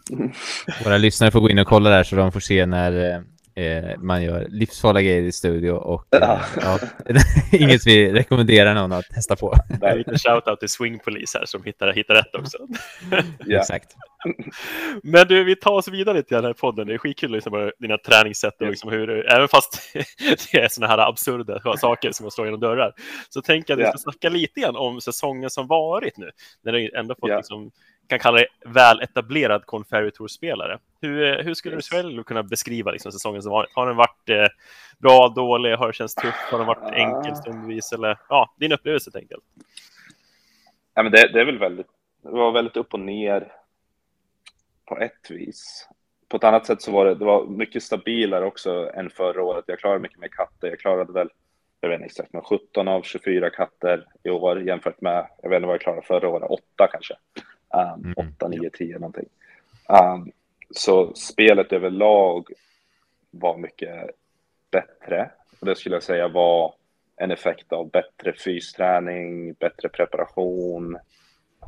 Våra 0.86 0.98
lyssnare 0.98 1.32
får 1.32 1.40
gå 1.40 1.50
in 1.50 1.60
och 1.60 1.68
kolla 1.68 1.90
där 1.90 2.04
så 2.04 2.16
de 2.16 2.32
får 2.32 2.40
se 2.40 2.66
när 2.66 3.24
eh, 3.56 3.98
man 4.00 4.24
gör 4.24 4.46
livsfarliga 4.50 5.04
grejer 5.04 5.22
i 5.22 5.32
studio 5.32 5.72
och 5.72 6.16
eh, 6.16 6.42
ja, 6.62 6.80
inget 7.52 7.88
vi 7.88 8.12
rekommenderar 8.14 8.74
någon 8.74 8.92
att 8.92 9.06
testa 9.06 9.36
på. 9.36 9.56
En 9.82 9.98
liten 9.98 10.14
shout-out 10.16 10.56
till 10.60 10.70
Swing 10.70 11.00
Police 11.00 11.38
här 11.38 11.46
som 11.46 11.64
hittar, 11.64 11.94
hittar 11.94 12.16
rätt 12.16 12.36
också. 12.36 12.58
ja. 13.46 13.60
Exakt. 13.60 13.96
Men 15.04 15.28
du, 15.28 15.44
vi 15.44 15.56
tar 15.56 15.72
oss 15.72 15.88
vidare 15.88 16.24
till 16.24 16.36
den 16.36 16.46
här 16.46 16.54
podden. 16.54 16.88
Det 16.88 16.94
är 16.94 16.98
skitkul 16.98 17.42
på 17.42 17.72
dina 17.80 17.98
träningssätt 17.98 18.62
och 18.62 18.68
liksom 18.68 18.92
hur, 18.92 19.32
även 19.32 19.48
fast 19.48 19.94
det 20.52 20.58
är 20.58 20.68
sådana 20.68 20.92
här 20.92 21.10
absurda 21.10 21.78
saker 21.78 22.12
som 22.12 22.28
att 22.28 22.34
slå 22.34 22.46
genom 22.46 22.60
dörrar, 22.60 22.94
så 23.30 23.42
tänker 23.42 23.74
jag 23.74 23.78
att 23.78 23.80
vi 23.80 23.84
Ja. 23.88 23.90
ska 23.98 24.12
snacka 24.12 24.30
lite 24.30 24.60
grann 24.60 24.76
om 24.76 25.02
säsongen 25.02 25.50
som 25.50 25.68
varit 25.68 26.18
nu, 26.18 26.32
när 26.64 26.72
du 26.72 26.92
ändå 26.96 27.16
fått 27.20 27.30
Ja. 27.30 27.38
liksom, 27.38 27.72
kan 28.08 28.20
kalla 28.20 28.38
det 28.38 28.48
väl 28.66 29.02
etablerad 29.02 29.66
Conferry 29.66 30.12
Tour-spelare. 30.12 30.80
Hur, 31.02 31.44
hur 31.44 31.54
skulle 31.54 31.76
Yes. 31.76 31.90
du 31.90 31.96
själv 31.96 32.24
kunna 32.24 32.44
beskriva 32.44 32.92
liksom, 32.92 33.12
säsongen 33.12 33.42
som 33.42 33.52
varit? 33.52 33.70
Har 33.74 33.88
den 33.88 33.96
varit 33.96 34.30
eh, 34.30 34.48
bra, 34.98 35.34
dålig, 35.36 35.76
har 35.76 35.88
det 35.88 35.94
känts 35.94 36.16
tuff, 36.16 36.36
har 36.52 36.58
den 36.58 36.68
varit 36.68 36.94
enkel 36.94 37.36
stundvis 37.36 37.92
eller 37.94 38.18
ja, 38.30 38.54
din 38.60 38.72
upplevelse 38.72 39.08
helt 39.14 39.24
enkelt. 39.24 39.44
Ja, 40.94 41.04
men 41.04 41.12
det, 41.12 41.28
det 41.34 41.42
är 41.42 41.46
väl 41.46 41.60
väldigt, 41.60 41.88
det 42.24 42.30
var 42.30 42.52
väldigt 42.52 42.78
upp 42.78 42.94
och 42.94 43.00
ner 43.00 43.52
på 44.86 44.98
ett 45.00 45.30
vis. 45.32 45.90
På 46.30 46.38
ett 46.38 46.44
annat 46.44 46.66
sätt 46.66 46.82
så 46.82 46.92
var 46.92 47.06
det, 47.06 47.16
det 47.16 47.26
var 47.26 47.46
mycket 47.46 47.84
stabilare 47.84 48.46
också 48.46 48.92
än 48.96 49.10
förra 49.10 49.44
året. 49.44 49.64
Jag 49.68 49.80
klarade 49.80 50.00
mycket 50.00 50.20
mer 50.20 50.28
katter. 50.28 50.68
Jag 50.68 50.80
klarade 50.80 51.14
väl, 51.14 51.30
jag 51.82 51.90
vet 51.90 51.96
inte 51.96 52.06
exakt, 52.06 52.34
men 52.34 52.42
17 52.42 52.88
av 52.88 53.02
24 53.02 53.50
katter 53.50 54.06
i 54.24 54.30
år 54.30 54.62
jämfört 54.62 55.02
med, 55.02 55.28
jag 55.42 55.50
vet 55.50 55.58
inte 55.58 55.68
vad 55.68 55.74
jag 55.74 55.82
klarade 55.82 56.02
förra 56.02 56.30
året, 56.30 56.50
8 56.50 56.88
kanske. 56.92 57.14
Um, 57.74 58.14
Mm. 58.18 58.34
8, 58.38 58.48
9, 58.48 58.70
10 58.70 58.94
någonting. 58.94 59.26
Um, 59.90 60.32
så 60.72 61.14
spelet 61.14 61.74
överlag 61.74 62.48
var 63.32 63.58
mycket 63.58 64.10
bättre. 64.72 65.32
Och 65.60 65.66
det 65.66 65.76
skulle 65.76 65.96
jag 65.96 66.04
säga 66.04 66.28
var 66.28 66.74
en 67.16 67.32
effekt 67.32 67.74
av 67.74 67.90
bättre 67.90 68.34
fysträning, 68.34 69.54
bättre 69.54 69.90
preparation 69.90 70.96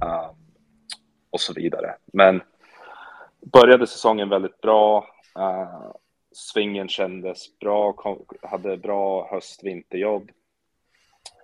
um, 0.01 0.35
och 1.29 1.39
så 1.41 1.53
vidare. 1.53 1.95
Men 2.05 2.41
började 3.41 3.87
säsongen 3.87 4.29
väldigt 4.29 4.61
bra. 4.61 5.07
Uh, 5.39 5.91
svingen 6.31 6.87
kändes 6.87 7.59
bra, 7.59 7.93
kom, 7.93 8.25
hade 8.41 8.77
bra 8.77 9.27
höst-vinterjobb 9.31 10.31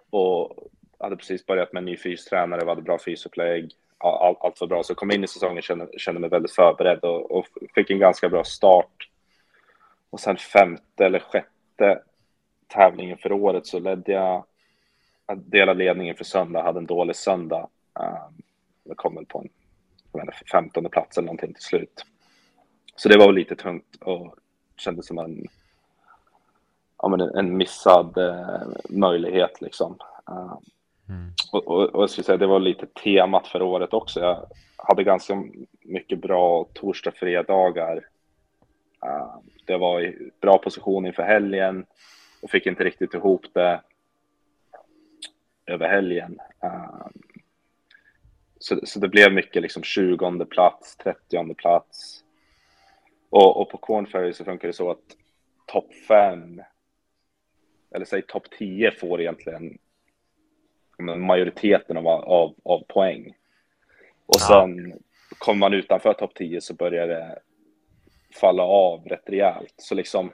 och 0.10 0.56
hade 1.00 1.16
precis 1.16 1.46
börjat 1.46 1.74
med 1.74 1.82
en 1.82 1.86
ny 1.86 1.98
fystränare, 1.98 2.62
vi 2.64 2.70
hade 2.70 2.82
bra 2.82 3.00
fysupplägg. 3.00 3.72
Allt, 4.04 4.62
var 4.62 4.68
bra, 4.68 4.84
så 4.84 4.92
jag 4.92 4.98
kom 4.98 5.12
in 5.12 5.24
i 5.24 5.28
säsongen 5.28 5.62
kände, 5.62 5.88
kände 5.98 6.22
mig 6.22 6.30
väldigt 6.30 6.52
förberedd 6.52 7.00
och, 7.00 7.32
och 7.32 7.46
fick 7.76 7.90
en 7.90 8.00
ganska 8.00 8.30
bra 8.30 8.44
start. 8.44 9.10
Och 10.10 10.20
sen 10.20 10.38
femte 10.38 11.06
eller 11.06 11.20
sjätte 11.20 12.02
tävlingen 12.68 13.18
för 13.18 13.32
året 13.32 13.68
så 13.68 13.80
ledde 13.80 14.12
jag, 14.12 14.44
delade 15.36 15.84
ledningen 15.84 16.16
för 16.16 16.24
söndag, 16.24 16.64
hade 16.64 16.80
en 16.80 16.86
dålig 16.86 17.16
söndag. 17.16 17.68
Um, 17.94 18.42
jag 18.84 18.98
kom 18.98 19.16
väl 19.16 19.26
på 19.26 19.40
en 19.40 19.50
menar, 20.14 20.36
15 20.52 20.90
plats 20.90 21.18
eller 21.18 21.26
någonting 21.26 21.54
till 21.54 21.64
slut. 21.64 22.06
Så 22.96 23.10
det 23.10 23.18
var 23.18 23.26
väl 23.26 23.36
lite 23.36 23.56
tungt 23.56 23.96
och 24.02 24.36
kändes 24.78 25.08
som 25.08 25.18
en, 25.18 25.48
ja, 26.98 27.08
men 27.08 27.22
en- 27.22 27.58
missad 27.58 28.18
eh, 28.18 28.68
möjlighet 28.90 29.62
liksom. 29.62 29.98
Ehm, 30.28 30.64
Mm. 31.12 31.32
och, 31.52 31.68
och, 31.68 31.96
och 31.96 32.02
jag 32.02 32.10
skulle 32.10 32.26
säga 32.26 32.38
det 32.38 32.48
var 32.48 32.60
lite 32.60 32.86
temat 32.86 33.48
för 33.48 33.62
året 33.62 33.94
också. 33.94 34.20
Jag 34.20 34.48
hade 34.78 35.04
ganska 35.04 35.44
mycket 35.82 36.22
bra 36.22 36.68
torsdag, 36.74 37.12
fredagar. 37.12 37.96
Uh, 39.06 39.40
det 39.66 39.78
var 39.78 40.02
i 40.02 40.32
bra 40.42 40.58
position 40.58 41.06
inför 41.06 41.24
helgen 41.24 41.86
och 42.42 42.50
fick 42.50 42.66
inte 42.66 42.84
riktigt 42.84 43.14
ihop 43.14 43.46
det 43.54 43.82
över 45.66 45.88
helgen. 45.88 46.40
Uh, 46.64 47.08
så, 48.60 48.80
så 48.84 49.00
det 49.00 49.08
blev 49.08 49.34
mycket 49.34 49.62
liksom 49.62 49.84
20 49.84 50.46
plats, 50.46 50.98
30 50.98 51.54
plats. 51.54 52.24
Och, 53.30 53.62
och 53.62 53.70
på 53.70 53.78
Corn 53.78 54.08
Ferry 54.08 54.34
så 54.34 54.46
funkar 54.46 54.68
det 54.68 54.74
så 54.74 54.92
att 54.92 55.18
topp 55.68 55.94
5 56.08 56.62
eller 57.96 58.06
säg 58.06 58.22
topp 58.22 58.44
10 58.58 58.92
får 58.92 59.22
egentligen 59.22 59.78
majoriteten 61.06 61.98
av, 61.98 62.08
av, 62.08 62.56
av 62.64 62.84
poäng. 62.88 63.34
Och 64.26 64.36
Ja. 64.40 64.48
sen 64.48 64.94
kommer 65.38 65.60
man 65.60 65.74
utanför 65.74 66.14
topp 66.14 66.32
10 66.36 66.62
så 66.62 66.74
börjar 66.74 67.08
det 67.08 67.40
falla 68.36 68.64
av 68.64 69.06
rätt 69.06 69.30
rejält. 69.30 69.74
Så 69.78 69.96
liksom 69.96 70.34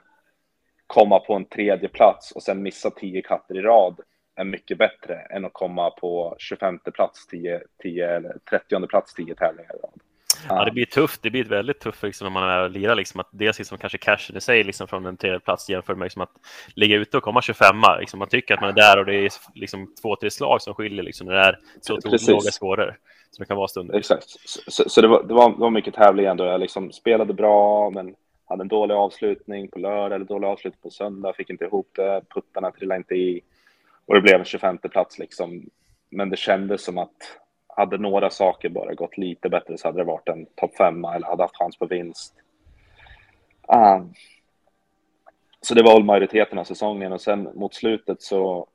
komma 0.86 1.18
på 1.20 1.34
en 1.34 1.44
tredje 1.44 1.88
plats 1.88 2.32
och 2.32 2.42
sen 2.42 2.62
missa 2.62 2.90
10 2.90 3.22
katter 3.22 3.58
i 3.58 3.62
rad 3.62 4.00
är 4.34 4.44
mycket 4.44 4.78
bättre 4.78 5.14
än 5.20 5.44
att 5.44 5.52
komma 5.52 5.90
på 5.90 6.34
25 6.38 6.78
plats 6.78 7.26
10, 7.26 7.62
10 7.82 8.16
eller 8.16 8.36
30 8.50 8.86
plats 8.86 9.14
10 9.14 9.34
tävlingar 9.34 9.74
i 9.74 9.78
rad. 9.78 10.00
Ja, 10.48 10.64
det 10.64 10.70
blir 10.70 10.84
tufft. 10.84 11.22
Det 11.22 11.30
blir 11.30 11.44
väldigt 11.44 11.80
tufft 11.80 12.02
liksom, 12.02 12.24
när 12.24 12.40
man 12.40 12.50
är 12.50 12.62
och 12.62 12.70
lirar. 12.70 12.94
Liksom, 12.94 13.20
att 13.20 13.28
dels 13.30 13.58
liksom, 13.58 13.78
kanske 13.78 13.98
cashen 13.98 14.36
i 14.36 14.40
sig 14.40 14.64
liksom, 14.64 14.88
från 14.88 15.06
en 15.06 15.16
tredje 15.16 15.40
plats 15.40 15.68
jämfört 15.68 15.98
med 15.98 16.06
liksom, 16.06 16.22
att 16.22 16.32
ligga 16.74 16.96
ute 16.96 17.16
och 17.16 17.22
komma 17.22 17.42
25 17.42 17.76
liksom, 18.00 18.18
Man 18.18 18.28
tycker 18.28 18.54
att 18.54 18.60
man 18.60 18.70
är 18.70 18.74
där 18.74 18.98
och 18.98 19.06
det 19.06 19.14
är 19.14 19.30
liksom, 19.54 19.94
två, 20.02 20.16
tre 20.16 20.30
slag 20.30 20.62
som 20.62 20.74
skiljer 20.74 21.02
liksom, 21.02 21.26
när 21.26 21.34
det 21.34 21.40
är 21.40 21.58
så 21.80 21.94
otroligt 21.94 22.28
låga 22.28 22.50
skåror 22.50 22.96
som 23.30 23.42
det 23.42 23.46
kan 23.46 23.56
vara 23.56 23.68
stunder. 23.68 23.98
Exakt. 23.98 24.28
Så, 24.28 24.70
så, 24.70 24.88
så 24.88 25.00
det, 25.00 25.08
var, 25.08 25.22
det, 25.22 25.34
var, 25.34 25.50
det 25.50 25.60
var 25.60 25.70
mycket 25.70 25.94
tävling 25.94 26.26
ändå. 26.26 26.44
Jag 26.44 26.60
liksom 26.60 26.92
spelade 26.92 27.34
bra, 27.34 27.90
men 27.90 28.14
hade 28.44 28.62
en 28.62 28.68
dålig 28.68 28.94
avslutning 28.94 29.68
på 29.68 29.78
lördag 29.78 30.16
eller 30.16 30.26
dålig 30.26 30.46
avslutning 30.46 30.80
på 30.82 30.90
söndag. 30.90 31.32
Fick 31.32 31.50
inte 31.50 31.64
ihop 31.64 31.90
det. 31.96 32.22
Puttarna 32.34 32.70
trillade 32.70 32.98
inte 32.98 33.14
i. 33.14 33.40
Och 34.06 34.14
det 34.14 34.20
blev 34.20 34.40
en 34.40 34.44
25 34.44 34.78
plats 34.78 35.18
liksom. 35.18 35.70
Men 36.10 36.30
det 36.30 36.36
kändes 36.36 36.84
som 36.84 36.98
att 36.98 37.16
hade 37.78 37.98
några 37.98 38.30
saker 38.30 38.68
bara 38.68 38.94
gått 38.94 39.16
lite 39.16 39.48
bättre 39.48 39.78
så 39.78 39.88
hade 39.88 39.98
det 39.98 40.04
varit 40.04 40.28
en 40.28 40.46
topp 40.46 40.76
femma 40.76 41.14
eller 41.14 41.26
hade 41.26 41.42
haft 41.42 41.56
chans 41.56 41.76
på 41.76 41.86
vinst. 41.86 42.34
Um, 43.68 44.12
så 45.60 45.74
det 45.74 45.82
var 45.82 45.94
väl 45.94 46.04
majoriteten 46.04 46.58
av 46.58 46.64
säsongen 46.64 47.12
och 47.12 47.20
sen 47.20 47.48
mot 47.54 47.74
slutet 47.74 48.22
så 48.22 48.66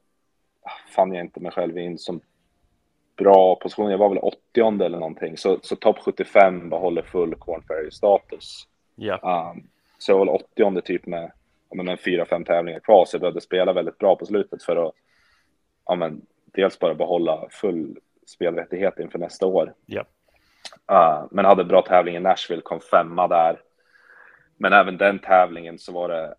fann 0.95 1.13
jag 1.13 1.25
inte 1.25 1.39
mig 1.39 1.51
själv 1.51 1.77
i 1.77 1.85
en 1.85 1.97
så 1.97 2.19
bra 3.17 3.55
position. 3.55 3.91
Jag 3.91 3.97
var 3.97 4.09
väl 4.09 4.17
80 4.17 4.83
eller 4.83 4.99
någonting, 4.99 5.37
så, 5.37 5.59
så 5.61 5.75
topp 5.75 5.99
75 5.99 6.69
behåller 6.69 7.01
full 7.01 7.35
Corn 7.35 7.63
Ferry-status. 7.67 8.67
Yeah. 8.97 9.51
Um, 9.51 9.67
så 9.97 10.11
jag 10.11 10.17
var 10.17 10.25
väl 10.25 10.35
80 10.75 10.81
typ 10.81 11.05
med, 11.05 11.31
med 11.73 11.99
fyra, 11.99 12.25
fem 12.25 12.43
tävlingar 12.43 12.79
kvar, 12.79 13.05
så 13.05 13.15
jag 13.15 13.21
behövde 13.21 13.41
spela 13.41 13.73
väldigt 13.73 13.97
bra 13.97 14.15
på 14.15 14.25
slutet 14.25 14.63
för 14.63 14.87
att 14.87 14.93
ja, 15.85 15.95
men, 15.95 16.21
dels 16.45 16.79
bara 16.79 16.93
behålla 16.93 17.47
full 17.49 17.97
spelrättighet 18.25 18.99
inför 18.99 19.19
nästa 19.19 19.45
år. 19.45 19.73
Yeah. 19.87 20.05
Uh, 20.91 21.27
men 21.31 21.45
hade 21.45 21.63
bra 21.63 21.81
tävling 21.81 22.15
i 22.15 22.19
Nashville, 22.19 22.61
kom 22.61 22.79
femma 22.79 23.27
där. 23.27 23.61
Men 24.57 24.73
även 24.73 24.97
den 24.97 25.19
tävlingen 25.19 25.79
så 25.79 25.93
var 25.93 26.09
det, 26.09 26.35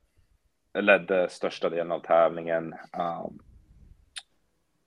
ledde 0.81 1.29
största 1.29 1.69
delen 1.69 1.93
av 1.93 2.01
tävlingen. 2.01 2.75
Um, 2.99 3.39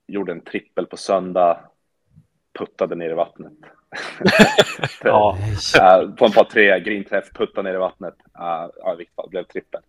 gjorde 0.08 0.32
en 0.32 0.42
trippel 0.42 0.86
på 0.86 0.98
söndag, 0.98 1.60
puttade 2.60 2.96
ner 2.96 3.10
i 3.10 3.14
vattnet. 3.14 3.54
ja. 5.04 5.38
uh, 5.82 6.16
på 6.16 6.26
en 6.26 6.32
par 6.32 6.44
tre, 6.44 6.80
grinträff, 6.80 7.34
puttade 7.34 7.70
ner 7.70 7.76
i 7.76 7.80
vattnet. 7.80 8.16
Uh, 8.40 8.96
vilket 8.96 9.30
blev 9.30 9.44
trippel. 9.44 9.82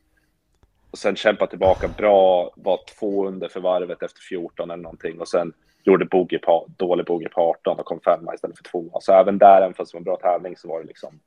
Och 0.90 0.98
sen 0.98 1.16
kämpa 1.16 1.46
tillbaka 1.46 1.88
bra, 1.88 2.52
var 2.56 2.80
två 2.98 3.26
under 3.26 3.48
för 3.48 3.60
varvet 3.60 4.02
efter 4.02 4.20
14 4.20 4.70
eller 4.70 4.82
någonting. 4.82 5.20
Och 5.20 5.28
sen 5.28 5.52
gjorde 5.84 6.04
bogey 6.04 6.38
på, 6.38 6.66
dålig 6.76 7.06
bogey 7.06 7.28
på 7.28 7.40
18 7.40 7.78
och 7.78 7.86
kom 7.86 8.00
femma 8.00 8.34
istället 8.34 8.56
för 8.56 8.64
tvåa. 8.64 9.00
Så 9.00 9.12
även 9.12 9.38
där, 9.38 9.56
även 9.56 9.74
fast 9.74 9.92
det 9.92 9.96
var 9.96 10.00
en 10.00 10.04
bra 10.04 10.16
tävling, 10.16 10.56
så 10.56 10.68
var 10.68 10.80
det 10.80 10.86
liksom 10.86 11.20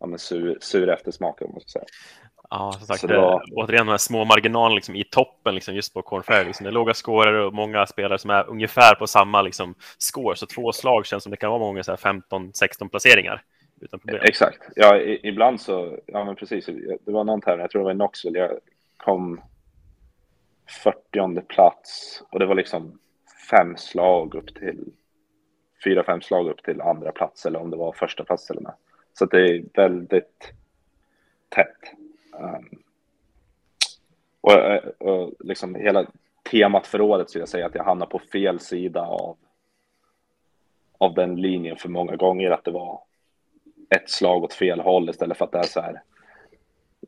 ja, 0.00 0.06
men 0.06 0.18
sur, 0.18 0.58
sur 0.60 0.88
eftersmak, 0.88 1.42
om 1.42 1.50
man 1.52 1.60
ska 1.60 1.68
säga. 1.68 1.84
Ja, 2.50 2.72
som 2.72 2.86
sagt, 2.86 3.08
det 3.08 3.16
var... 3.16 3.42
återigen 3.52 3.86
de 3.86 3.90
här 3.90 3.98
små 3.98 4.24
marginalerna 4.24 4.74
liksom, 4.74 4.94
i 4.94 5.04
toppen 5.04 5.54
liksom, 5.54 5.74
just 5.74 5.94
på 5.94 6.02
Corn 6.02 6.46
Liksom. 6.46 6.64
Det 6.64 6.70
är 6.70 6.72
låga 6.72 6.94
scorer 6.94 7.32
och 7.32 7.54
många 7.54 7.86
spelare 7.86 8.18
som 8.18 8.30
är 8.30 8.48
ungefär 8.48 8.94
på 8.94 9.06
samma 9.06 9.42
liksom, 9.42 9.74
score. 9.98 10.36
Så 10.36 10.46
två 10.46 10.72
slag 10.72 11.06
känns 11.06 11.22
som 11.22 11.30
det 11.30 11.36
kan 11.36 11.50
vara 11.50 11.60
många 11.60 11.82
15-16 11.82 12.88
placeringar. 12.88 13.42
Utan 13.80 14.00
problem. 14.00 14.22
Exakt. 14.24 14.58
Ja, 14.76 14.96
i, 14.96 15.20
ibland 15.22 15.60
så, 15.60 15.98
ja 16.06 16.24
men 16.24 16.36
precis. 16.36 16.66
Det 17.00 17.12
var 17.12 17.24
någon 17.24 17.40
tävling, 17.40 17.60
jag 17.60 17.70
tror 17.70 17.80
det 17.80 17.84
var 17.84 17.92
i 17.92 17.94
Knoxville, 17.94 18.38
jag 18.38 18.50
kom 18.96 19.40
40 20.84 21.40
plats 21.40 22.22
och 22.30 22.38
det 22.38 22.46
var 22.46 22.54
liksom 22.54 22.98
fem 23.50 23.76
slag 23.76 24.34
upp 24.34 24.54
till 24.54 24.84
fyra, 25.84 26.04
fem 26.04 26.20
slag 26.20 26.48
upp 26.48 26.62
till 26.62 26.80
andra 26.80 27.12
plats 27.12 27.46
eller 27.46 27.60
om 27.60 27.70
det 27.70 27.76
var 27.76 27.92
första 27.92 28.24
plats 28.24 28.50
eller 28.50 28.60
med. 28.60 28.74
Så 29.12 29.26
det 29.26 29.40
är 29.40 29.64
väldigt 29.74 30.52
tätt. 31.48 31.92
Um, 32.32 32.82
och, 34.40 34.52
och 34.98 35.32
liksom 35.40 35.74
hela 35.74 36.06
temat 36.50 36.86
för 36.86 37.00
året 37.00 37.30
skulle 37.30 37.42
jag 37.42 37.48
säga 37.48 37.66
att 37.66 37.74
jag 37.74 37.84
hamnar 37.84 38.06
på 38.06 38.18
fel 38.18 38.60
sida 38.60 39.00
av, 39.00 39.36
av 40.98 41.14
den 41.14 41.36
linjen 41.36 41.76
för 41.76 41.88
många 41.88 42.16
gånger 42.16 42.50
att 42.50 42.64
det 42.64 42.70
var 42.70 43.00
ett 43.90 44.10
slag 44.10 44.44
åt 44.44 44.54
fel 44.54 44.80
håll 44.80 45.10
istället 45.10 45.38
för 45.38 45.44
att 45.44 45.52
det 45.52 45.58
är 45.58 45.62
så 45.62 45.80
här. 45.80 46.02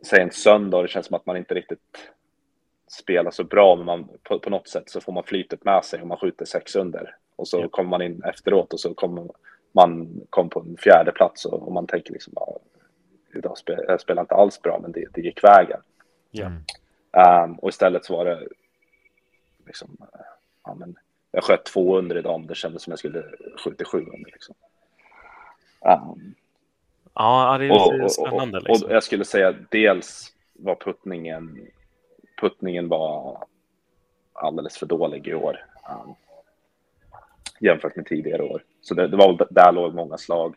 Säg 0.02 0.22
en 0.22 0.30
söndag 0.30 0.76
och 0.76 0.82
det 0.82 0.88
känns 0.88 1.06
som 1.06 1.16
att 1.16 1.26
man 1.26 1.36
inte 1.36 1.54
riktigt 1.54 2.10
spelar 2.88 3.30
så 3.30 3.44
bra, 3.44 3.76
men 3.76 3.86
man, 3.86 4.08
på, 4.22 4.38
på 4.38 4.50
något 4.50 4.68
sätt 4.68 4.90
så 4.90 5.00
får 5.00 5.12
man 5.12 5.24
flytet 5.24 5.64
med 5.64 5.84
sig 5.84 6.00
och 6.00 6.06
man 6.06 6.18
skjuter 6.18 6.44
sex 6.44 6.76
under. 6.76 7.16
Och 7.36 7.48
så 7.48 7.60
ja. 7.60 7.68
kommer 7.68 7.90
man 7.90 8.02
in 8.02 8.22
efteråt 8.24 8.72
och 8.72 8.80
så 8.80 8.94
kommer 8.94 9.28
man 9.72 10.20
kom 10.30 10.48
på 10.48 10.60
en 10.60 10.76
fjärde 10.76 11.12
plats 11.12 11.44
och, 11.44 11.62
och 11.62 11.72
man 11.72 11.86
tänker 11.86 12.12
liksom 12.12 12.32
ja, 12.36 12.58
idag 13.34 13.58
spel, 13.58 13.84
jag 13.88 14.00
spelar 14.00 14.22
inte 14.22 14.34
alls 14.34 14.62
bra, 14.62 14.78
men 14.82 14.92
det, 14.92 15.04
det 15.12 15.20
gick 15.20 15.44
vägen. 15.44 15.80
Ja. 16.30 16.52
Um, 17.44 17.54
och 17.54 17.68
istället 17.68 18.04
så 18.04 18.16
var 18.16 18.24
det 18.24 18.48
liksom, 19.66 19.96
ja, 20.64 20.74
men 20.74 20.96
jag 21.30 21.44
sköt 21.44 21.64
två 21.64 21.98
under 21.98 22.18
idag, 22.18 22.40
men 22.40 22.46
det 22.46 22.54
kändes 22.54 22.82
som 22.82 22.90
jag 22.90 22.98
skulle 22.98 23.24
skjuta 23.64 23.84
sju 23.84 23.98
under. 23.98 24.30
Liksom. 24.30 24.54
Um, 25.80 26.34
ja, 27.14 27.56
det 27.58 27.66
är 27.66 28.02
och, 28.04 28.12
spännande. 28.12 28.58
Och, 28.58 28.62
och, 28.62 28.68
liksom. 28.68 28.88
och 28.88 28.94
jag 28.94 29.02
skulle 29.02 29.24
säga 29.24 29.54
dels 29.68 30.32
var 30.52 30.74
puttningen 30.74 31.68
puttningen 32.40 32.88
var 32.88 33.38
alldeles 34.32 34.78
för 34.78 34.86
dålig 34.86 35.26
i 35.26 35.34
år. 35.34 35.64
Um, 35.90 36.14
jämfört 37.60 37.96
med 37.96 38.06
tidigare 38.06 38.42
år. 38.42 38.64
Så 38.80 38.94
det, 38.94 39.08
det 39.08 39.16
var 39.16 39.46
där 39.50 39.72
låg 39.72 39.94
många 39.94 40.18
slag 40.18 40.56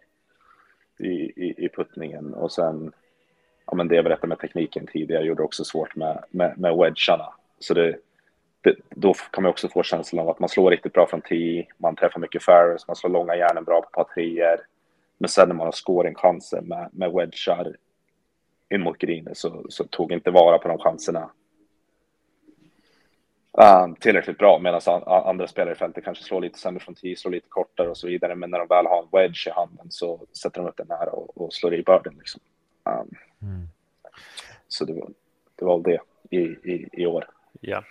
i, 1.00 1.12
i, 1.46 1.66
i 1.66 1.70
puttningen. 1.70 2.34
Och 2.34 2.52
sen, 2.52 2.92
ja 3.66 3.76
men 3.76 3.88
det 3.88 3.96
jag 3.96 4.04
berättade 4.04 4.28
med 4.28 4.40
tekniken 4.40 4.88
tidigare 4.88 5.26
gjorde 5.26 5.44
också 5.44 5.64
svårt 5.64 5.96
med, 5.96 6.24
med, 6.30 6.60
med 6.60 6.78
wedgarna. 6.78 7.34
Så 7.60 7.74
det, 7.74 7.98
det, 8.62 8.76
då 8.90 9.14
kan 9.14 9.44
man 9.44 9.50
också 9.50 9.68
få 9.68 9.84
känslan 9.84 10.24
av 10.24 10.30
att 10.30 10.40
man 10.40 10.50
slår 10.50 10.72
riktigt 10.72 10.94
bra 10.94 11.08
från 11.08 11.22
tee, 11.22 11.68
man 11.78 11.96
träffar 11.96 12.20
mycket 12.20 12.44
fairways, 12.44 12.88
man 12.88 12.96
slår 12.96 13.10
långa 13.10 13.36
järnen 13.36 13.64
bra 13.64 13.82
på 13.82 13.90
par 13.90 14.14
treor. 14.14 14.60
Men 15.18 15.30
sen 15.30 15.48
när 15.48 15.56
man 15.56 15.68
har 15.68 15.72
scoringchanser 15.72 16.62
med, 16.62 16.90
med 16.92 17.12
wedgar 17.12 17.76
in 18.70 18.82
mot 18.82 18.98
greenen 18.98 19.36
så, 19.36 19.66
så 19.70 19.84
tog 19.84 20.12
inte 20.12 20.32
vara 20.32 20.58
på 20.58 20.68
de 20.68 20.78
chanserna 20.78 21.30
um, 23.52 23.96
tillräckligt 23.96 24.38
bra 24.38 24.60
medan 24.60 24.82
andra 25.06 25.48
spelare 25.48 25.72
i 25.72 25.78
fältet 25.78 26.04
kanske 26.04 26.24
slår 26.24 26.42
lite 26.42 26.60
sämre 26.60 26.80
från 26.80 26.96
10, 26.96 27.16
slår 27.16 27.32
lite 27.32 27.50
kortare 27.50 27.90
och 27.90 27.98
så 27.98 28.08
vidare. 28.08 28.36
Men 28.36 28.52
när 28.52 28.60
de 28.60 28.68
väl 28.68 28.86
har 28.86 29.04
en 29.04 29.10
wedge 29.12 29.48
i 29.48 29.52
handen 29.52 29.88
så 29.90 30.26
sätter 30.42 30.62
de 30.62 30.70
upp 30.70 30.78
den 30.78 30.88
nära 30.88 31.12
och, 31.12 31.42
och 31.42 31.54
slår 31.54 31.74
i 31.74 31.84
börden. 31.84 32.16
Liksom. 32.18 32.42
Um, 32.84 33.16
mm. 33.42 33.68
Så 34.68 34.86
det 34.86 34.94
var, 34.94 35.10
det 35.56 35.66
var 35.66 35.80
det 35.80 36.00
i, 36.30 36.40
i, 36.40 36.90
i 36.94 37.06
år. 37.06 37.28
Ja. 37.62 37.84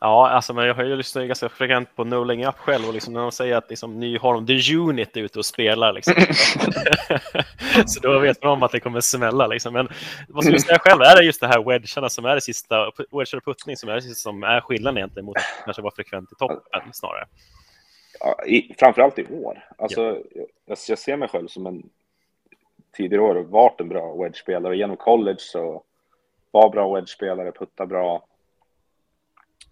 Ja, 0.00 0.28
alltså, 0.28 0.54
men 0.54 0.66
jag 0.66 0.74
har 0.74 0.84
ju 0.84 0.96
lyssnat 0.96 1.26
ganska 1.26 1.48
frekvent 1.48 1.96
på 1.96 2.04
No 2.04 2.48
Up 2.48 2.58
själv 2.58 2.88
och 2.88 2.94
liksom 2.94 3.12
när 3.12 3.20
de 3.20 3.32
säger 3.32 3.56
att 3.56 3.70
liksom, 3.70 4.00
Nyholm, 4.00 4.46
The 4.46 4.76
Unit, 4.76 5.16
är 5.16 5.20
ute 5.20 5.38
och 5.38 5.46
spelar. 5.46 5.92
Liksom. 5.92 6.14
så 7.86 8.00
då 8.00 8.18
vet 8.18 8.42
man 8.42 8.52
om 8.52 8.62
att 8.62 8.72
det 8.72 8.80
kommer 8.80 9.00
smälla. 9.00 9.46
Liksom. 9.46 9.72
Men 9.72 9.88
vad 10.28 10.44
skulle 10.44 10.56
du 10.56 10.62
säga 10.62 10.78
själv, 10.78 11.00
är 11.00 11.16
det 11.16 11.24
just 11.24 11.40
det 11.40 11.46
här 11.46 11.62
wedgarna 11.62 12.08
som 12.08 12.24
är 12.24 12.34
det 12.34 12.40
sista, 12.40 12.90
wedgar 13.10 13.36
och 13.36 13.44
puttning 13.44 13.76
som 13.76 13.88
är 13.88 13.94
det 13.94 14.02
sista 14.02 14.30
som 14.30 14.42
är 14.42 14.60
skillnaden 14.60 14.98
egentligen 14.98 15.26
mot 15.26 15.36
att 15.36 15.64
kanske 15.64 15.82
vara 15.82 15.94
frekvent 15.94 16.32
i 16.32 16.34
toppen 16.34 16.92
snarare? 16.92 17.26
Ja, 18.20 18.44
i, 18.46 18.74
framförallt 18.78 19.18
i 19.18 19.26
år. 19.26 19.68
Alltså, 19.78 20.00
ja. 20.00 20.44
jag, 20.66 20.78
jag 20.88 20.98
ser 20.98 21.16
mig 21.16 21.28
själv 21.28 21.48
som 21.48 21.66
en 21.66 21.82
tidigare 22.96 23.22
år 23.22 23.34
varit 23.34 23.80
en 23.80 23.88
bra 23.88 24.16
wedge-spelare. 24.16 24.76
Genom 24.76 24.96
college 24.96 25.38
så 25.40 25.84
var 26.50 26.70
bra 26.70 26.94
wedge-spelare, 26.94 27.52
putta 27.52 27.86
bra 27.86 28.24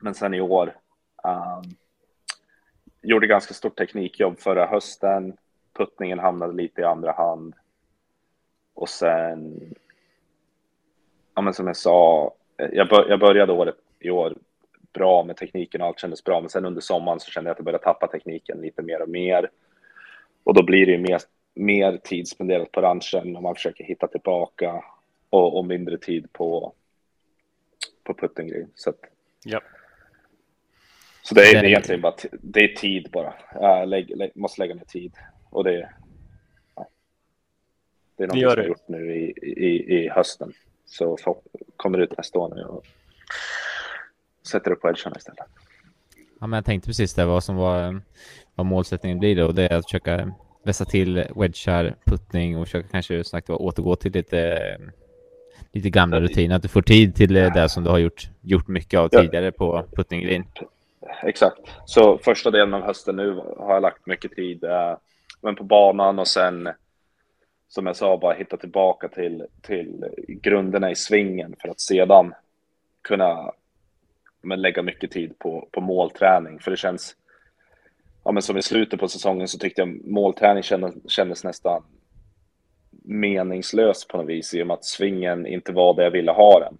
men 0.01 0.15
sen 0.15 0.35
i 0.35 0.41
år 0.41 0.77
um, 1.25 1.77
gjorde 3.03 3.27
ganska 3.27 3.55
stort 3.55 3.79
teknikjobb 3.79 4.39
förra 4.39 4.67
hösten. 4.67 5.37
Puttningen 5.73 6.19
hamnade 6.19 6.53
lite 6.53 6.81
i 6.81 6.85
andra 6.85 7.13
hand. 7.13 7.55
Och 8.75 8.89
sen, 8.89 9.61
ja 11.35 11.43
men 11.43 11.55
som 11.55 11.67
jag 11.67 11.77
sa, 11.77 12.35
jag, 12.57 12.89
bör, 12.89 13.09
jag 13.09 13.21
började 13.21 13.53
året 13.53 13.77
i 13.99 14.11
år 14.11 14.35
bra 14.93 15.25
med 15.25 15.37
tekniken 15.37 15.81
och 15.81 15.87
allt 15.87 16.01
kändes 16.01 16.25
bra. 16.25 16.41
Men 16.41 16.51
sen 16.51 16.65
under 16.65 16.81
sommaren 16.81 17.21
så 17.21 17.31
kände 17.31 17.49
jag 17.49 17.53
att 17.53 17.59
jag 17.59 17.65
började 17.65 17.85
tappa 17.85 18.07
tekniken 18.07 18.61
lite 18.61 18.83
mer 18.83 19.03
och 19.03 19.09
mer. 19.09 19.51
Och 20.45 20.55
då 20.55 20.63
blir 20.63 20.87
det 20.87 20.93
ju 20.93 20.99
mer, 20.99 21.21
mer 21.55 21.97
tid 21.97 22.29
spenderat 22.29 22.73
på 22.73 22.81
ranchen 22.81 23.37
och 23.37 23.43
man 23.43 23.55
försöker 23.55 23.85
hitta 23.85 24.07
tillbaka 24.07 24.85
och, 25.31 25.59
och 25.59 25.65
mindre 25.65 25.99
tid 25.99 26.33
på, 26.33 26.73
på 28.05 28.15
puttinggrej. 28.15 28.67
Så 28.75 28.91
att, 28.91 29.01
yep. 29.47 29.63
Så 31.23 31.35
det 31.35 31.41
är, 31.41 31.53
det 31.53 31.59
är 31.59 31.64
egentligen 31.64 32.01
bara 32.01 32.14
det 32.31 32.61
är 32.61 32.68
tid 32.68 33.09
bara. 33.12 33.35
Jag 33.55 33.89
lägg, 33.89 34.16
lägg, 34.16 34.31
måste 34.35 34.61
lägga 34.61 34.75
ner 34.75 34.85
tid. 34.85 35.12
Och 35.51 35.64
det, 35.64 35.89
ja. 36.75 36.89
det 38.16 38.25
är 38.25 38.27
något 38.27 38.33
som 38.33 38.41
jag 38.41 38.57
har 38.57 38.62
gjort 38.62 38.89
nu 38.89 39.16
i, 39.16 39.35
i, 39.43 39.97
i 39.97 40.09
hösten. 40.09 40.53
Så 40.87 41.16
för, 41.16 41.35
kommer 41.77 41.99
ut 41.99 42.16
nästa 42.18 42.39
år 42.39 42.55
nu 42.55 42.62
och 42.62 42.87
sätter 44.47 44.71
upp 44.71 44.81
på 44.81 44.91
istället. 44.91 45.39
Ja, 46.41 46.47
men 46.47 46.53
jag 46.53 46.64
tänkte 46.64 46.87
precis 46.87 47.14
det, 47.14 47.25
vad 47.25 47.45
som 47.45 47.57
var 47.57 48.01
vad 48.55 48.66
målsättningen 48.66 49.18
blir 49.18 49.37
då. 49.37 49.53
Det 49.53 49.73
är 49.73 49.77
att 49.77 49.85
försöka 49.85 50.33
vässa 50.64 50.85
till 50.85 51.25
wedgar, 51.37 51.97
puttning 52.05 52.59
och 52.59 52.66
försöka 52.66 52.89
kanske 52.89 53.25
sagt 53.25 53.51
återgå 53.51 53.97
till 53.97 54.12
lite, 54.12 54.59
lite 55.73 55.91
gamla 55.91 56.21
rutiner. 56.21 56.57
Att 56.57 56.62
du 56.62 56.68
får 56.68 56.83
tid 56.83 57.14
till 57.14 57.33
det 57.33 57.68
som 57.68 57.85
du 57.85 57.91
har 57.91 57.99
gjort, 57.99 58.31
gjort 58.41 58.68
mycket 58.68 59.01
av 59.01 59.09
tidigare 59.09 59.53
på 59.53 59.87
puttning 59.97 60.21
green. 60.21 60.45
Exakt. 61.23 61.59
Så 61.85 62.19
första 62.19 62.51
delen 62.51 62.75
av 62.75 62.83
hösten 62.83 63.17
nu 63.17 63.35
har 63.57 63.75
jag 63.75 63.83
lagt 63.83 64.07
mycket 64.07 64.33
tid 64.33 64.65
eh, 64.65 64.97
men 65.41 65.57
på 65.57 65.65
banan 65.65 66.19
och 66.19 66.29
sen 66.29 66.69
som 67.69 67.87
jag 67.87 67.97
sa, 67.97 68.17
bara 68.17 68.35
hitta 68.35 68.57
tillbaka 68.57 69.09
till, 69.09 69.47
till 69.63 70.05
grunderna 70.29 70.91
i 70.91 70.95
svingen 70.95 71.57
för 71.61 71.69
att 71.69 71.81
sedan 71.81 72.35
kunna 73.03 73.53
men, 74.43 74.63
lägga 74.63 74.83
mycket 74.83 75.11
tid 75.11 75.39
på, 75.39 75.69
på 75.73 75.81
målträning. 75.81 76.61
För 76.61 76.71
det 76.71 76.77
känns, 76.77 77.17
ja, 78.25 78.33
men 78.33 78.43
som 78.43 78.59
i 78.59 78.63
slutet 78.63 79.01
på 79.01 79.09
säsongen 79.09 79.49
så 79.49 79.59
tyckte 79.59 79.81
jag 79.81 80.05
målträning 80.05 80.63
kändes, 80.63 80.95
kändes 81.11 81.45
nästan 81.45 81.83
meningslös 83.05 84.07
på 84.07 84.17
något 84.17 84.29
vis 84.29 84.55
i 84.55 84.63
och 84.63 84.67
med 84.67 84.75
att 84.75 84.85
svingen 84.85 85.47
inte 85.47 85.73
var 85.73 85.95
det 85.95 86.05
jag 86.05 86.11
ville 86.11 86.33
ha 86.33 86.61
den. 86.61 86.79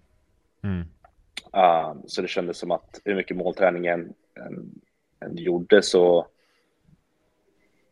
Mm. 0.63 0.87
Uh, 1.57 1.93
så 2.07 2.21
det 2.21 2.27
kändes 2.27 2.57
som 2.57 2.71
att 2.71 3.01
hur 3.05 3.15
mycket 3.15 3.37
målträning 3.37 3.85
än, 3.85 4.13
gjorde 5.31 5.81
så 5.81 6.27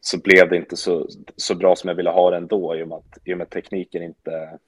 så 0.02 0.20
blev 0.20 0.50
det 0.50 0.58
inte 0.58 0.76
så, 0.76 1.08
så 1.36 1.56
bra 1.56 1.76
som 1.76 1.88
jag 1.88 1.96
ville 1.96 2.10
ha 2.10 2.32
det 2.32 2.38
ändå 2.38 2.76
i 2.76 2.84
och 2.84 2.88
med 2.88 2.98
att, 2.98 3.18
i 3.24 3.34
och 3.34 3.38
med 3.38 3.46
att 3.46 3.52
tekniken 3.52 4.04
inte 4.04 4.60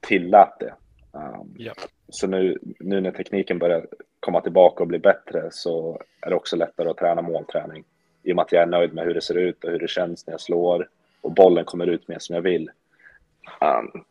tillät 0.00 0.52
det. 0.60 0.74
Um, 1.12 1.54
ja. 1.58 1.72
Så 2.08 2.26
nu, 2.26 2.58
nu 2.80 3.00
när 3.00 3.10
tekniken 3.10 3.58
börjar 3.58 3.86
komma 4.20 4.40
tillbaka 4.40 4.82
och 4.82 4.88
bli 4.88 4.98
bättre 4.98 5.48
så 5.50 6.02
är 6.20 6.30
det 6.30 6.36
också 6.36 6.56
lättare 6.56 6.88
att 6.88 6.96
träna 6.96 7.22
målträning. 7.22 7.84
I 8.22 8.32
och 8.32 8.36
med 8.36 8.42
att 8.42 8.52
jag 8.52 8.62
är 8.62 8.66
nöjd 8.66 8.94
med 8.94 9.04
hur 9.04 9.14
det 9.14 9.22
ser 9.22 9.38
ut 9.38 9.64
och 9.64 9.70
hur 9.70 9.78
det 9.78 9.90
känns 9.90 10.26
när 10.26 10.34
jag 10.34 10.40
slår 10.40 10.88
och 11.20 11.32
bollen 11.32 11.64
kommer 11.64 11.86
ut 11.86 12.08
mer 12.08 12.18
som 12.18 12.34
jag 12.34 12.42
vill. 12.42 12.70
Um, 13.60 14.04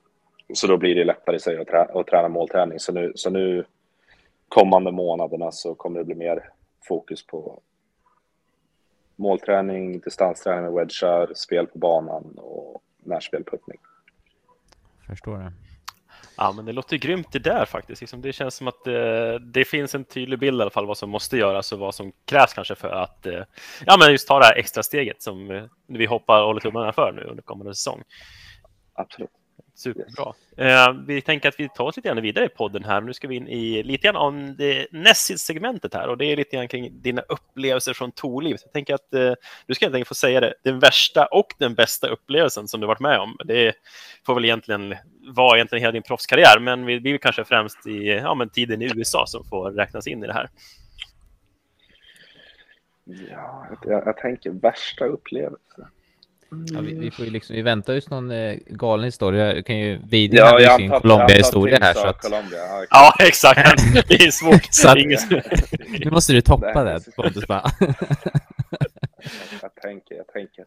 så 0.54 0.68
då 0.68 0.78
blir 0.78 0.96
det 0.96 1.04
lättare 1.04 1.40
sig 1.40 1.58
att, 1.58 1.68
trä 1.68 1.84
att 1.84 2.08
träna 2.08 2.28
målträning. 2.28 2.80
Så 2.80 2.94
nu, 2.94 3.12
så 3.16 3.30
nu 3.30 3.66
kommande 4.50 4.92
månaderna 4.92 5.52
så 5.52 5.76
kommer 5.76 6.00
det 6.00 6.06
bli 6.06 6.16
mer 6.16 6.50
fokus 6.88 7.28
på 7.28 7.62
målträning, 9.16 10.00
distansträning 10.00 10.64
med 10.64 10.74
wedgar, 10.74 11.34
spel 11.34 11.68
på 11.68 11.78
banan 11.78 12.34
och 12.38 12.84
närspelputtning. 12.98 13.78
Förstår 15.08 15.38
det. 15.38 15.54
Ja, 16.38 16.54
men 16.56 16.66
det 16.66 16.72
låter 16.72 16.98
grymt 16.98 17.32
det 17.32 17.40
där 17.40 17.66
faktiskt. 17.66 18.02
Liksom, 18.02 18.22
det 18.22 18.34
känns 18.34 18.56
som 18.56 18.68
att 18.68 18.84
det, 18.84 19.34
eh, 19.34 19.40
det, 19.40 19.66
finns 19.66 19.96
en 19.96 20.04
tydlig 20.04 20.40
bild 20.40 20.60
i 20.60 20.62
alla 20.62 20.72
fall 20.72 20.86
vad 20.86 20.98
som 20.98 21.10
måste 21.10 21.38
göras 21.38 21.72
och 21.72 21.80
vad 21.80 21.96
som 21.96 22.12
krävs 22.26 22.54
kanske 22.54 22.76
för 22.76 22.90
att 22.90 23.26
eh, 23.26 23.44
ja, 23.86 23.98
men 24.00 24.12
just 24.12 24.28
ta 24.28 24.40
det 24.40 24.46
här 24.46 24.56
extra 24.56 24.84
steget 24.84 25.22
som 25.22 25.52
eh, 25.52 25.64
vi 25.88 26.06
hoppar 26.06 26.42
och 26.42 26.48
håller 26.48 26.62
tummarna 26.62 26.94
för 26.94 27.12
nu 27.12 27.22
under 27.22 27.44
kommande 27.44 27.76
säsong. 27.76 28.04
Absolut. 28.94 29.30
Superbra. 29.78 30.34
Eh, 30.58 30.94
vi 31.08 31.22
tänker 31.22 31.50
att 31.50 31.60
vi 31.60 31.70
tar 31.70 31.84
oss 31.84 31.96
lite 31.96 32.10
grann 32.10 32.22
vidare 32.22 32.46
i 32.46 32.50
podden 32.50 32.84
här. 32.84 33.02
Nu 33.02 33.14
ska 33.14 33.28
vi 33.28 33.36
in 33.36 33.48
i 33.48 33.84
lite 33.84 34.08
grann 34.08 34.16
om 34.16 34.56
det 34.56 34.88
näst 34.92 35.40
segmentet 35.40 35.94
här 35.94 36.08
och 36.08 36.18
det 36.18 36.26
är 36.26 36.36
lite 36.36 36.56
grann 36.56 36.68
kring 36.68 37.02
dina 37.02 37.22
upplevelser 37.22 37.94
från 37.94 38.12
tourlivet. 38.12 38.62
Jag 38.64 38.74
tänker 38.74 38.94
att 38.94 39.14
eh, 39.14 39.34
du 39.66 39.74
ska 39.74 39.86
helt 39.86 39.96
enkelt 39.96 40.08
få 40.08 40.16
säga 40.16 40.40
det, 40.40 40.54
den 40.64 40.80
värsta 40.80 41.26
och 41.26 41.48
den 41.58 41.76
bästa 41.76 42.08
upplevelsen 42.08 42.68
som 42.68 42.82
du 42.82 42.88
varit 42.88 43.00
med 43.00 43.20
om. 43.20 43.38
Det 43.46 43.74
får 44.26 44.36
väl 44.36 44.46
egentligen 44.46 44.96
vara 45.36 45.58
egentligen 45.58 45.82
hela 45.82 45.92
din 45.92 46.04
proffskarriär, 46.04 46.60
men 46.60 46.86
vi 46.86 47.00
blir 47.00 47.18
kanske 47.18 47.44
främst 47.44 47.88
i 47.88 48.08
ja, 48.08 48.36
men 48.36 48.50
tiden 48.50 48.82
i 48.82 48.92
USA 48.96 49.26
som 49.28 49.44
får 49.46 49.72
räknas 49.72 50.08
in 50.08 50.24
i 50.24 50.28
det 50.28 50.34
här. 50.34 50.50
Ja, 53.04 53.68
jag, 53.86 54.04
jag 54.06 54.18
tänker 54.18 54.52
värsta 54.52 55.06
upplevelsen. 55.06 55.86
Ja, 56.50 56.82
vi, 56.82 56.94
vi, 56.94 57.12
får 57.12 57.26
ju 57.26 57.32
liksom, 57.32 57.56
vi 57.56 57.62
väntar 57.62 57.94
just 57.94 58.10
någon 58.10 58.32
eh, 58.32 58.58
galen 58.66 59.06
historia. 59.06 59.56
Jag 59.56 59.66
kan 59.66 59.78
ju 59.78 60.00
vidare 60.10 60.40
ja, 60.40 60.60
jag 60.62 60.80
sin 60.80 60.90
Colombia-historia 60.90 61.78
här. 61.82 61.94
Så 61.94 62.08
att... 62.08 62.22
Colombia, 62.22 62.58
ja, 62.58 62.86
ja, 62.90 63.14
exakt. 63.20 64.08
Det 64.08 64.16
är 64.16 64.32
svårt. 64.32 64.68
så 64.72 64.90
att, 64.90 64.98
nu 66.06 66.12
måste 66.12 66.34
du 66.34 66.42
toppa 66.42 66.84
det, 66.84 67.16
Pontus. 67.16 67.48
Bara. 67.48 67.72
jag 69.62 69.76
tänker, 69.76 70.16
jag 70.16 70.28
tänker. 70.28 70.66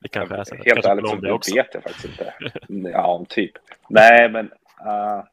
Det 0.00 0.08
kanske 0.08 0.36
är 0.36 0.44
så. 0.44 0.54
Helt 0.54 0.66
kanske 0.66 0.90
ärligt 0.90 1.08
så 1.08 1.32
också. 1.34 1.54
vet 1.54 1.74
jag 1.74 1.82
faktiskt 1.82 2.04
inte. 2.04 2.32
Ja, 2.90 3.06
om 3.06 3.26
typ. 3.26 3.52
Nej, 3.88 4.28
men 4.28 4.46
uh, 4.86 5.24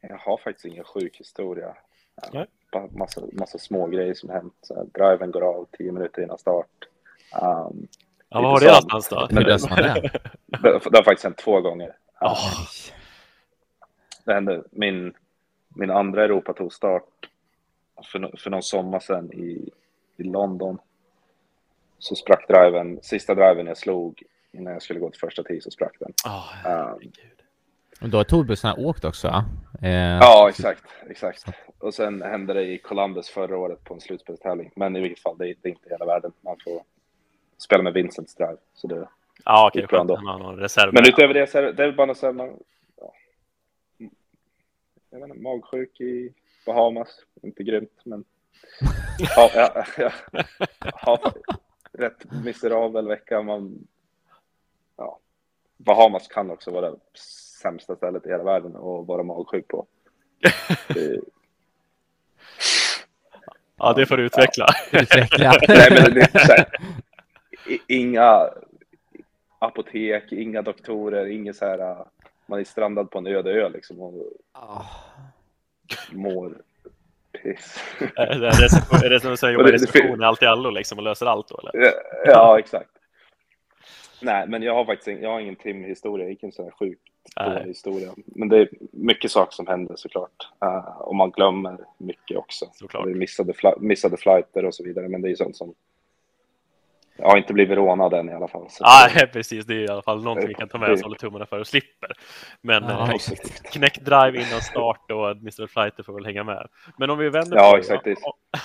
jag 0.00 0.18
har 0.18 0.36
faktiskt 0.36 0.64
ingen 0.64 0.84
sjuk 0.84 1.16
historia. 1.16 1.76
Uh, 2.34 2.44
massa, 2.90 3.22
massa 3.32 3.58
små 3.58 3.86
grejer 3.86 4.14
som 4.14 4.30
hänt. 4.30 4.68
Uh, 4.70 4.82
driven 4.82 5.30
går 5.30 5.42
av 5.42 5.66
tio 5.78 5.92
minuter 5.92 6.22
innan 6.22 6.38
start. 6.38 6.87
Um, 7.32 7.88
ja, 8.28 8.40
vad 8.40 8.42
var 8.42 8.60
det 8.60 8.66
någonstans 8.66 9.08
då? 9.08 9.28
Man 9.30 9.44
det? 9.44 10.10
det? 10.46 10.96
har 10.96 11.02
faktiskt 11.02 11.24
hänt 11.24 11.38
två 11.38 11.60
gånger. 11.60 11.96
Oh. 12.20 12.66
Det 14.24 14.34
hände 14.34 14.62
min, 14.70 15.14
min 15.68 15.90
andra 15.90 16.24
Europatour-start 16.24 17.04
för, 18.12 18.36
för 18.38 18.50
någon 18.50 18.62
sommar 18.62 19.00
sedan 19.00 19.32
i, 19.32 19.70
i 20.16 20.22
London. 20.22 20.78
Så 21.98 22.14
sprack 22.14 22.48
driven, 22.48 22.98
sista 23.02 23.34
driven 23.34 23.66
jag 23.66 23.76
slog 23.76 24.22
innan 24.52 24.72
jag 24.72 24.82
skulle 24.82 25.00
gå 25.00 25.10
till 25.10 25.20
första 25.20 25.42
tee 25.42 25.60
så 25.60 25.70
sprack 25.70 25.96
den. 25.98 26.12
Oh, 26.24 26.90
um, 26.90 28.10
då 28.10 28.16
har 28.16 28.24
Torbussarna 28.24 28.74
åkt 28.74 29.04
också? 29.04 29.44
Eh, 29.82 29.90
ja, 29.90 30.48
exakt, 30.48 30.84
exakt. 31.10 31.44
Och 31.78 31.94
sen 31.94 32.22
hände 32.22 32.54
det 32.54 32.62
i 32.62 32.78
Columbus 32.78 33.28
förra 33.28 33.58
året 33.58 33.84
på 33.84 33.94
en 33.94 34.00
slutspelstävling. 34.00 34.70
Men 34.76 34.96
i 34.96 35.00
vilket 35.00 35.22
fall, 35.22 35.38
det, 35.38 35.44
det 35.44 35.68
är 35.68 35.70
inte 35.70 35.90
hela 35.90 36.04
världen. 36.04 36.32
Man 36.40 36.56
får 36.64 36.82
spela 37.58 37.82
med 37.82 37.92
Vincents 37.92 38.34
drive. 38.34 38.56
Så 38.74 38.86
det 38.86 39.08
ja, 39.44 39.68
okej, 39.68 39.84
okay, 39.84 39.98
skönt. 39.98 40.10
Han 40.10 40.26
har 40.26 40.38
någon 40.38 40.56
reserv. 40.56 40.94
Men 40.94 41.08
utöver 41.08 41.34
det 41.34 41.46
så 41.46 41.58
är 41.58 41.72
det, 41.72 41.84
är 41.84 41.92
bara 41.92 42.06
något 42.06 42.18
så 42.18 42.32
här, 42.32 42.56
ja, 42.96 43.12
jag 45.10 45.20
menar, 45.20 45.34
magsjuk 45.34 46.00
i 46.00 46.34
Bahamas. 46.66 47.08
Inte 47.42 47.62
grymt, 47.62 48.00
men 48.04 48.24
ja, 49.36 49.50
ja, 49.54 49.84
ja, 49.96 50.12
ja, 51.02 51.32
rätt 51.92 52.32
miserabel 52.44 53.08
vecka. 53.08 53.42
Man, 53.42 53.86
ja, 54.96 55.18
Bahamas 55.76 56.28
kan 56.28 56.50
också 56.50 56.70
vara 56.70 56.90
det 56.90 56.98
sämsta 57.62 57.96
stället 57.96 58.26
i 58.26 58.30
hela 58.30 58.44
världen 58.44 58.76
att 58.76 59.06
vara 59.06 59.22
magsjuk 59.22 59.68
på. 59.68 59.86
Det, 60.88 61.20
Ja, 63.78 63.92
det 63.92 64.06
får 64.06 64.16
du 64.16 64.22
utveckla. 64.22 64.66
Ja. 64.92 65.00
utveckla. 65.00 65.52
Nej, 65.68 65.88
men 65.90 66.14
det 66.14 66.20
är 66.20 66.46
så 66.46 66.52
här, 66.52 66.66
inga 67.86 68.50
apotek, 69.58 70.32
inga 70.32 70.62
doktorer, 70.62 71.26
inget 71.26 71.56
så 71.56 71.64
här, 71.64 71.78
äh, 71.78 72.06
man 72.46 72.60
är 72.60 72.64
strandad 72.64 73.10
på 73.10 73.18
en 73.18 73.26
öde 73.26 73.50
ö 73.50 73.68
liksom 73.68 74.00
och 74.00 74.14
oh. 74.54 74.86
mår 76.12 76.62
piss. 77.42 77.80
Är 78.16 78.38
det, 78.40 78.46
är 79.06 79.10
det 79.10 79.20
som 79.20 79.32
att 79.32 79.52
jobbar 79.52 79.68
i 79.68 79.72
reception 79.72 80.22
i 80.22 80.24
allt 80.24 80.42
i 80.42 80.46
allo 80.46 80.70
liksom 80.70 80.98
och 80.98 81.04
löser 81.04 81.26
allt 81.26 81.48
då 81.48 81.58
eller? 81.58 81.92
Ja, 82.24 82.58
exakt. 82.58 82.90
Nej, 84.22 84.48
men 84.48 84.62
jag 84.62 84.74
har 84.74 84.84
faktiskt 84.84 85.22
jag 85.22 85.30
har 85.30 85.40
ingen 85.40 85.56
timhistoria, 85.56 86.24
jag 86.24 86.30
gick 86.30 86.42
en 86.42 86.52
sån 86.52 86.64
här 86.64 86.72
sjuk 86.72 86.98
historia. 87.66 88.14
Men 88.16 88.48
det 88.48 88.58
är 88.58 88.68
mycket 88.90 89.30
saker 89.30 89.52
som 89.52 89.66
händer 89.66 89.96
såklart. 89.96 90.48
Uh, 90.64 91.00
och 91.00 91.16
man 91.16 91.30
glömmer 91.30 91.78
mycket 91.98 92.36
också. 92.36 92.66
Såklart. 92.72 93.06
Missade, 93.06 93.52
fl 93.52 93.66
missade 93.78 94.16
flighter 94.16 94.64
och 94.64 94.74
så 94.74 94.84
vidare, 94.84 95.08
men 95.08 95.22
det 95.22 95.30
är 95.30 95.34
sånt 95.34 95.56
som 95.56 95.74
jag 97.18 97.30
har 97.30 97.36
inte 97.36 97.52
blivit 97.52 97.76
rånad 97.76 98.14
än 98.14 98.28
i 98.28 98.32
alla 98.32 98.48
fall. 98.48 98.62
Nej, 98.62 98.70
ah, 98.80 99.26
precis. 99.32 99.66
Det 99.66 99.74
är 99.74 99.80
i 99.80 99.88
alla 99.88 100.02
fall 100.02 100.22
någonting 100.22 100.48
vi 100.48 100.54
kan 100.54 100.68
ta 100.68 100.78
med 100.78 100.90
oss 100.90 101.00
och 101.00 101.04
hålla 101.04 101.16
tummarna 101.16 101.46
för 101.46 101.60
och 101.60 101.66
slipper. 101.66 102.12
Men 102.60 102.82
ja, 102.82 103.12
eh, 103.12 103.18
knäck 103.72 104.00
drive 104.00 104.46
innan 104.46 104.60
start 104.60 105.10
och 105.10 105.30
Mr. 105.30 105.66
Flighter 105.66 106.02
får 106.02 106.12
väl 106.12 106.26
hänga 106.26 106.44
med. 106.44 106.68
Men 106.98 107.10
om 107.10 107.18
vi 107.18 107.28
vänder 107.28 107.56
ja, 107.56 107.70
på 107.70 107.76
exakt. 107.76 108.04
det, 108.04 108.16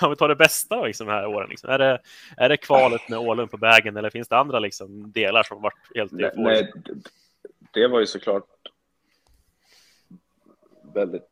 om 0.02 0.10
vi 0.10 0.16
tar 0.16 0.28
det 0.28 0.36
bästa 0.36 0.82
liksom, 0.82 1.08
här 1.08 1.26
åren. 1.26 1.50
Liksom. 1.50 1.70
Är, 1.70 1.78
det, 1.78 1.98
är 2.36 2.48
det 2.48 2.56
kvalet 2.56 3.08
med 3.08 3.18
Ålund 3.18 3.50
på 3.50 3.56
vägen 3.56 3.96
eller 3.96 4.10
finns 4.10 4.28
det 4.28 4.36
andra 4.36 4.58
liksom, 4.58 5.12
delar 5.12 5.42
som 5.42 5.62
varit 5.62 5.90
helt 5.94 6.12
nej, 6.12 6.30
nej, 6.36 6.72
det 7.72 7.88
var 7.88 8.00
ju 8.00 8.06
såklart 8.06 8.44
väldigt 10.94 11.28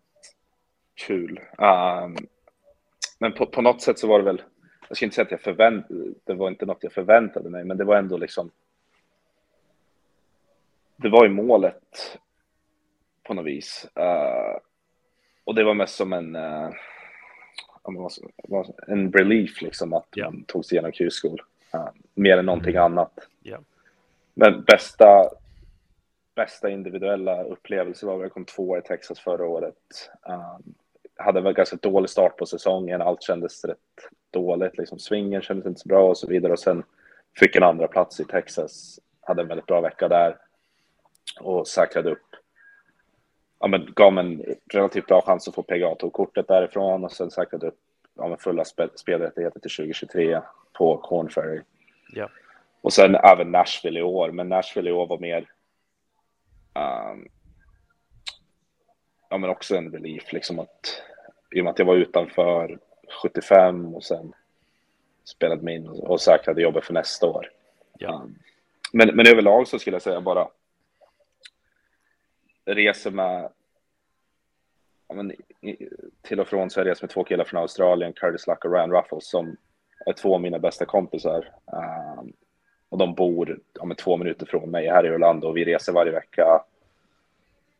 kul. 1.06 1.40
Um, 1.58 2.16
men 3.18 3.32
på, 3.32 3.46
på 3.46 3.62
något 3.62 3.82
sätt 3.82 3.98
så 3.98 4.06
var 4.06 4.18
det 4.18 4.24
väl 4.24 4.42
jag 4.92 4.96
ska 4.96 5.04
inte 5.04 5.14
säga 5.14 5.24
att 5.24 5.30
jag 5.30 5.40
förväntade, 5.40 6.14
det 6.24 6.34
var 6.34 6.48
inte 6.48 6.66
något 6.66 6.82
jag 6.82 6.92
förväntade 6.92 7.50
mig, 7.50 7.64
men 7.64 7.76
det 7.76 7.84
var 7.84 7.96
ändå 7.96 8.16
liksom. 8.16 8.50
Det 10.96 11.08
var 11.08 11.24
ju 11.24 11.30
målet 11.30 12.18
på 13.22 13.34
något 13.34 13.46
vis. 13.46 13.86
Uh, 13.98 14.58
och 15.44 15.54
det 15.54 15.64
var 15.64 15.74
mest 15.74 15.94
som 15.94 16.12
en, 16.12 16.36
uh, 16.36 16.70
en 18.86 19.12
relief 19.12 19.62
liksom 19.62 19.92
att 19.92 20.16
yeah. 20.16 20.32
man 20.32 20.44
tog 20.44 20.64
sig 20.64 20.76
igenom 20.76 20.92
Q-skol. 20.92 21.42
Uh, 21.74 21.88
mer 22.14 22.38
än 22.38 22.46
någonting 22.46 22.74
mm. 22.76 22.82
annat. 22.82 23.28
Yeah. 23.42 23.62
Men 24.34 24.64
bästa, 24.64 25.30
bästa 26.34 26.70
individuella 26.70 27.42
upplevelse 27.42 28.06
var 28.06 28.16
att 28.16 28.22
jag 28.22 28.32
kom 28.32 28.44
tvåa 28.44 28.78
i 28.78 28.82
Texas 28.82 29.20
förra 29.20 29.46
året. 29.46 30.10
Um, 30.22 30.74
hade 31.22 31.40
väl 31.40 31.52
ganska 31.52 31.76
dålig 31.76 32.10
start 32.10 32.36
på 32.36 32.46
säsongen. 32.46 33.02
Allt 33.02 33.22
kändes 33.22 33.64
rätt 33.64 33.78
dåligt. 34.30 34.78
Liksom 34.78 34.98
svingen 34.98 35.42
kändes 35.42 35.66
inte 35.66 35.80
så 35.80 35.88
bra 35.88 36.08
och 36.08 36.18
så 36.18 36.26
vidare. 36.26 36.52
Och 36.52 36.58
sen 36.58 36.82
fick 37.38 37.56
en 37.56 37.62
andra 37.62 37.88
plats 37.88 38.20
i 38.20 38.24
Texas. 38.24 39.00
Hade 39.20 39.42
en 39.42 39.48
väldigt 39.48 39.66
bra 39.66 39.80
vecka 39.80 40.08
där 40.08 40.36
och 41.40 41.68
säkrade 41.68 42.10
upp. 42.10 42.36
Ja, 43.58 43.66
men 43.66 43.92
gav 43.94 44.18
en 44.18 44.44
relativt 44.72 45.06
bra 45.06 45.22
chans 45.22 45.48
att 45.48 45.54
få 45.54 45.62
PGA 45.62 45.94
kortet 46.12 46.48
därifrån 46.48 47.04
och 47.04 47.12
sen 47.12 47.30
säkrade 47.30 47.66
upp 47.66 47.78
ja, 48.14 48.28
men 48.28 48.38
fulla 48.38 48.64
spel 48.64 48.90
spelrättigheter 48.94 49.60
till 49.60 49.70
2023 49.70 50.40
på 50.72 50.96
Corn 50.96 51.30
Ferry. 51.30 51.60
Ja. 52.12 52.28
Och 52.80 52.92
sen 52.92 53.14
även 53.14 53.50
Nashville 53.50 54.00
i 54.00 54.02
år, 54.02 54.30
men 54.30 54.48
Nashville 54.48 54.90
i 54.90 54.92
år 54.92 55.06
var 55.06 55.18
mer 55.18 55.48
um, 56.74 57.28
ja, 59.32 59.38
men 59.38 59.50
också 59.50 59.76
en 59.76 59.92
relief, 59.92 60.32
liksom 60.32 60.58
att 60.58 61.02
i 61.50 61.60
och 61.60 61.64
med 61.64 61.70
att 61.70 61.78
jag 61.78 61.86
var 61.86 61.96
utanför 61.96 62.78
75 63.22 63.94
och 63.94 64.04
sen 64.04 64.34
spelade 65.24 65.62
mig 65.62 65.74
in 65.74 65.88
och 65.88 66.20
säkrade 66.20 66.62
jobbet 66.62 66.84
för 66.84 66.94
nästa 66.94 67.26
år. 67.26 67.50
Ja. 67.98 68.14
Um, 68.14 68.38
men, 68.92 69.16
men 69.16 69.26
överlag 69.26 69.68
så 69.68 69.78
skulle 69.78 69.94
jag 69.94 70.02
säga 70.02 70.20
bara 70.20 70.48
reser 72.64 73.10
med 73.10 73.48
ja, 75.08 75.14
men, 75.14 75.32
till 76.22 76.40
och 76.40 76.48
från 76.48 76.70
så 76.70 76.80
har 76.80 76.84
jag 76.84 76.90
rest 76.90 77.02
med 77.02 77.10
två 77.10 77.24
killar 77.24 77.44
från 77.44 77.60
Australien, 77.60 78.12
Curtis 78.12 78.46
Luck 78.46 78.64
och 78.64 78.72
Ryan 78.72 78.92
Ruffles, 78.92 79.30
som 79.30 79.56
är 80.06 80.12
två 80.12 80.34
av 80.34 80.40
mina 80.40 80.58
bästa 80.58 80.84
kompisar. 80.84 81.50
Um, 81.66 82.32
och 82.88 82.98
de 82.98 83.14
bor 83.14 83.60
ja, 83.72 83.84
men, 83.84 83.96
två 83.96 84.16
minuter 84.16 84.46
från 84.46 84.70
mig 84.70 84.88
här 84.88 85.06
i 85.06 85.10
Orlando 85.10 85.48
och 85.48 85.56
vi 85.56 85.64
reser 85.64 85.92
varje 85.92 86.12
vecka. 86.12 86.64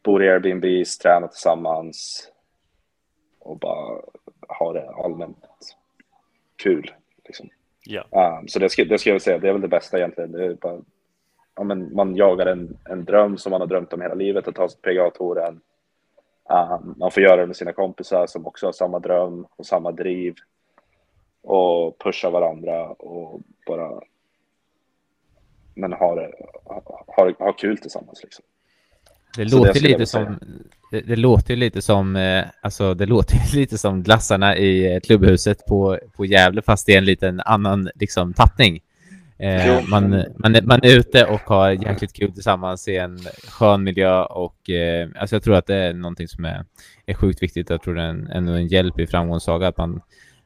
Bor 0.03 0.25
i 0.25 0.29
Airbnbs, 0.29 0.99
tränar 0.99 1.29
tillsammans 1.29 2.29
och 3.39 3.59
bara 3.59 4.01
har 4.49 4.75
det 4.75 4.91
allmänt 4.91 5.77
kul. 6.57 6.93
Liksom. 7.25 7.49
Ja. 7.85 8.39
Um, 8.41 8.49
så 8.49 8.59
det 8.59 8.69
ska 8.69 9.11
jag 9.11 9.23
säga, 9.23 9.39
det 9.39 9.49
är 9.49 9.53
väl 9.53 9.63
det 9.63 9.69
bästa 9.69 9.99
egentligen. 9.99 10.33
Det 10.33 10.61
bara, 10.61 10.81
ja, 11.55 11.63
men 11.63 11.95
man 11.95 12.17
jagar 12.17 12.47
en, 12.47 12.79
en 12.85 13.05
dröm 13.05 13.39
som 13.39 13.51
man 13.51 13.61
har 13.61 13.69
drömt 13.69 13.93
om 13.93 14.01
hela 14.01 14.15
livet, 14.15 14.49
att 14.49 14.55
ta 14.55 14.69
sig 14.69 14.81
till 14.81 14.91
PGA-touren. 14.91 15.61
Um, 16.51 16.95
man 16.99 17.11
får 17.11 17.23
göra 17.23 17.41
det 17.41 17.47
med 17.47 17.57
sina 17.57 17.73
kompisar 17.73 18.27
som 18.27 18.47
också 18.47 18.67
har 18.67 18.73
samma 18.73 18.99
dröm 18.99 19.47
och 19.57 19.67
samma 19.67 19.93
driv. 19.93 20.35
Och 21.43 21.99
pusha 21.99 22.31
varandra 22.31 22.89
och 22.89 23.41
bara 23.67 24.01
men 25.75 25.93
ha, 25.93 26.15
det, 26.15 26.33
ha, 27.07 27.33
ha 27.39 27.53
kul 27.53 27.79
tillsammans. 27.79 28.23
Liksom. 28.23 28.45
Det 29.37 29.45
låter, 29.45 29.73
det, 29.73 29.81
lite 29.81 30.07
som, 30.07 30.39
det, 30.91 31.01
det, 31.01 31.17
låter 31.17 31.57
lite 31.57 31.83
som, 31.83 32.17
eh, 32.17 32.45
alltså 32.61 32.95
det 32.95 33.07
låter 33.07 33.39
lite 33.57 33.79
som 33.79 34.03
glassarna 34.03 34.57
i 34.57 34.95
eh, 34.95 35.01
klubbhuset 35.01 35.67
på, 35.67 35.99
på 36.17 36.27
Gävle, 36.27 36.63
fast 36.63 36.87
det 36.87 36.95
är 36.95 36.99
en 36.99 37.05
liten 37.05 37.41
annan 37.41 37.91
liksom 37.95 38.35
tappning. 38.35 38.81
Eh, 39.39 39.89
man, 39.89 40.25
man, 40.37 40.57
man 40.63 40.81
är 40.83 40.99
ute 40.99 41.25
och 41.25 41.41
har 41.41 41.71
jäkligt 41.71 42.13
kul 42.13 42.33
tillsammans 42.33 42.89
i 42.89 42.97
en 42.97 43.19
skön 43.49 43.83
miljö 43.83 44.23
och 44.25 44.71
eh, 44.71 45.09
alltså 45.17 45.37
jag 45.37 45.43
tror 45.43 45.55
att 45.55 45.67
det 45.67 45.75
är 45.75 45.93
någonting 45.93 46.29
som 46.29 46.45
är, 46.45 46.65
är 47.07 47.15
sjukt 47.15 47.43
viktigt. 47.43 47.71
Jag 47.71 47.83
tror 47.83 47.95
det 47.95 48.03
är 48.03 48.09
en, 48.09 48.27
en, 48.27 48.49
en 48.49 48.67
hjälp 48.67 48.99
i 48.99 49.07
framgångssaga 49.07 49.69
att 49.69 49.77
man 49.77 50.01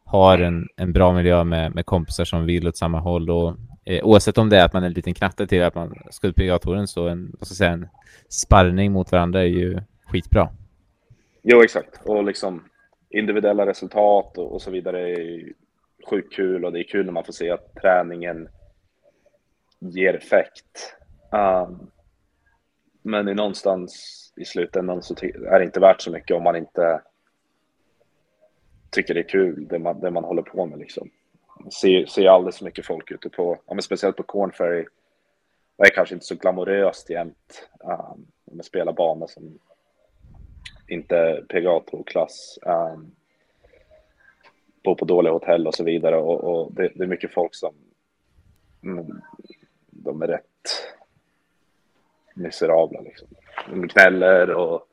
har 0.04 0.38
en, 0.38 0.68
en 0.76 0.92
bra 0.92 1.12
miljö 1.12 1.44
med, 1.44 1.74
med 1.74 1.86
kompisar 1.86 2.24
som 2.24 2.46
vill 2.46 2.68
åt 2.68 2.76
samma 2.76 3.00
håll 3.00 3.30
och 3.30 3.56
eh, 3.86 4.04
oavsett 4.04 4.38
om 4.38 4.48
det 4.48 4.56
är 4.56 4.64
att 4.64 4.72
man 4.72 4.82
är 4.82 4.86
en 4.86 4.92
liten 4.92 5.14
knatte 5.14 5.46
till 5.46 5.62
att 5.62 5.74
man 5.74 5.94
ska 6.10 6.28
ut 6.28 6.36
på 6.62 6.86
så 6.86 7.08
en, 7.08 7.34
vad 7.38 7.46
ska 7.46 7.54
säga, 7.54 7.70
en 7.70 7.88
sparrning 8.28 8.92
mot 8.92 9.12
varandra 9.12 9.40
är 9.40 9.46
ju 9.46 9.80
skitbra. 10.06 10.48
Jo, 11.42 11.62
exakt. 11.62 12.00
Och 12.04 12.24
liksom 12.24 12.64
individuella 13.10 13.66
resultat 13.66 14.38
och, 14.38 14.52
och 14.52 14.62
så 14.62 14.70
vidare 14.70 15.10
är 15.10 15.52
sjukt 16.10 16.32
kul 16.32 16.64
och 16.64 16.72
det 16.72 16.80
är 16.80 16.88
kul 16.88 17.06
när 17.06 17.12
man 17.12 17.24
får 17.24 17.32
se 17.32 17.50
att 17.50 17.74
träningen 17.74 18.48
ger 19.78 20.14
effekt. 20.14 20.96
Um, 21.32 21.90
men 23.02 23.28
i 23.28 23.34
någonstans 23.34 24.22
i 24.36 24.44
slutändan 24.44 25.02
så 25.02 25.14
är 25.24 25.58
det 25.58 25.64
inte 25.64 25.80
värt 25.80 26.00
så 26.00 26.10
mycket 26.10 26.36
om 26.36 26.42
man 26.42 26.56
inte 26.56 27.02
tycker 28.90 29.14
det 29.14 29.20
är 29.20 29.28
kul, 29.28 29.66
det 29.68 29.78
man, 29.78 30.00
det 30.00 30.10
man 30.10 30.24
håller 30.24 30.42
på 30.42 30.66
med 30.66 30.78
liksom. 30.78 31.10
Ser, 31.80 32.06
ser 32.06 32.28
alldeles 32.28 32.58
för 32.58 32.64
mycket 32.64 32.86
folk 32.86 33.10
ute 33.10 33.28
på, 33.28 33.58
ja, 33.66 33.74
men 33.74 33.82
speciellt 33.82 34.16
på 34.16 34.22
Corn 34.22 34.52
Ferry. 34.52 34.86
Det 35.76 35.84
är 35.84 35.94
kanske 35.94 36.14
inte 36.14 36.26
så 36.26 36.34
glamoröst 36.34 37.10
jämt. 37.10 37.68
Um, 37.80 38.26
man 38.44 38.62
spelar 38.62 38.92
banor 38.92 39.26
som 39.26 39.58
inte 40.88 41.44
PGA-klass. 41.48 42.58
Um, 42.62 43.14
bor 44.84 44.94
på 44.94 45.04
dåliga 45.04 45.32
hotell 45.32 45.66
och 45.66 45.74
så 45.74 45.84
vidare 45.84 46.16
och, 46.16 46.44
och 46.44 46.72
det, 46.72 46.92
det, 46.94 47.04
är 47.04 47.08
mycket 47.08 47.34
folk 47.34 47.54
som 47.54 47.74
mm, 48.82 49.22
de 49.90 50.22
är 50.22 50.26
rätt 50.26 50.86
miserabla 52.34 53.00
liksom. 53.00 53.28
De 53.70 53.86
gnäller 53.86 54.50
och 54.50 54.88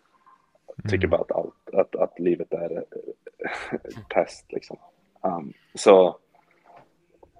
tycker 0.83 1.07
mm. 1.07 1.09
bara 1.09 1.21
att, 1.21 1.31
allt, 1.31 1.69
att, 1.73 1.95
att 1.95 2.19
livet 2.19 2.53
är 2.53 2.85
pest 4.09 4.51
liksom. 4.51 4.77
Um, 5.21 5.53
så 5.75 6.17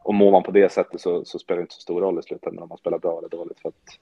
och 0.04 0.14
mår 0.14 0.32
man 0.32 0.44
på 0.44 0.52
det 0.52 0.72
sättet 0.72 1.02
så, 1.02 1.26
så, 1.26 1.40
spelar 1.40 1.58
det 1.58 1.62
inte 1.62 1.76
så 1.76 1.82
stor 1.82 2.02
roll 2.02 2.20
i 2.20 2.24
slutändan 2.24 2.64
om 2.64 2.70
man 2.70 2.78
spelar 2.78 3.00
bra 3.00 3.18
eller 3.18 3.30
dåligt 3.30 3.60
för 3.60 3.70
att 3.70 4.00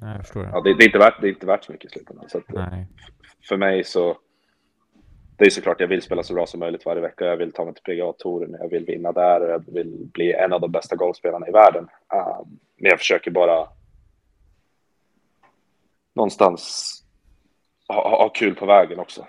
jag 0.00 0.20
förstår 0.20 0.42
det. 0.42 0.50
Ja, 0.52 0.60
det, 0.60 0.74
det, 0.74 0.84
är 0.84 0.86
inte 0.86 0.98
värt, 0.98 1.20
det 1.20 1.26
är 1.26 1.32
inte 1.32 1.46
värt 1.46 1.64
så 1.64 1.72
mycket 1.72 1.90
i 1.90 1.92
slutändan. 1.92 2.28
Så 2.28 2.38
att, 2.38 2.44
för 3.48 3.56
mig 3.56 3.84
så 3.84 4.16
det 5.40 5.46
är 5.46 5.50
såklart 5.50 5.80
jag 5.80 5.88
vill 5.88 6.02
spela 6.02 6.22
så 6.22 6.34
bra 6.34 6.46
som 6.46 6.60
möjligt 6.60 6.86
varje 6.86 7.00
vecka. 7.00 7.24
Jag 7.24 7.36
vill 7.36 7.52
ta 7.52 7.64
mig 7.64 7.74
till 7.74 7.82
PGA-touren, 7.82 8.56
jag 8.60 8.68
vill 8.68 8.84
vinna 8.84 9.12
där 9.12 9.40
och 9.40 9.50
jag 9.50 9.64
vill 9.66 10.08
bli 10.12 10.32
en 10.32 10.52
av 10.52 10.60
de 10.60 10.72
bästa 10.72 10.96
golfspelarna 10.96 11.48
i 11.48 11.50
världen. 11.50 11.88
Um, 12.14 12.58
men 12.76 12.90
jag 12.90 12.98
försöker 12.98 13.30
bara 13.30 13.68
någonstans 16.14 16.94
ha, 17.88 18.18
ha 18.18 18.28
kul 18.28 18.54
på 18.54 18.66
vägen 18.66 18.98
också. 18.98 19.26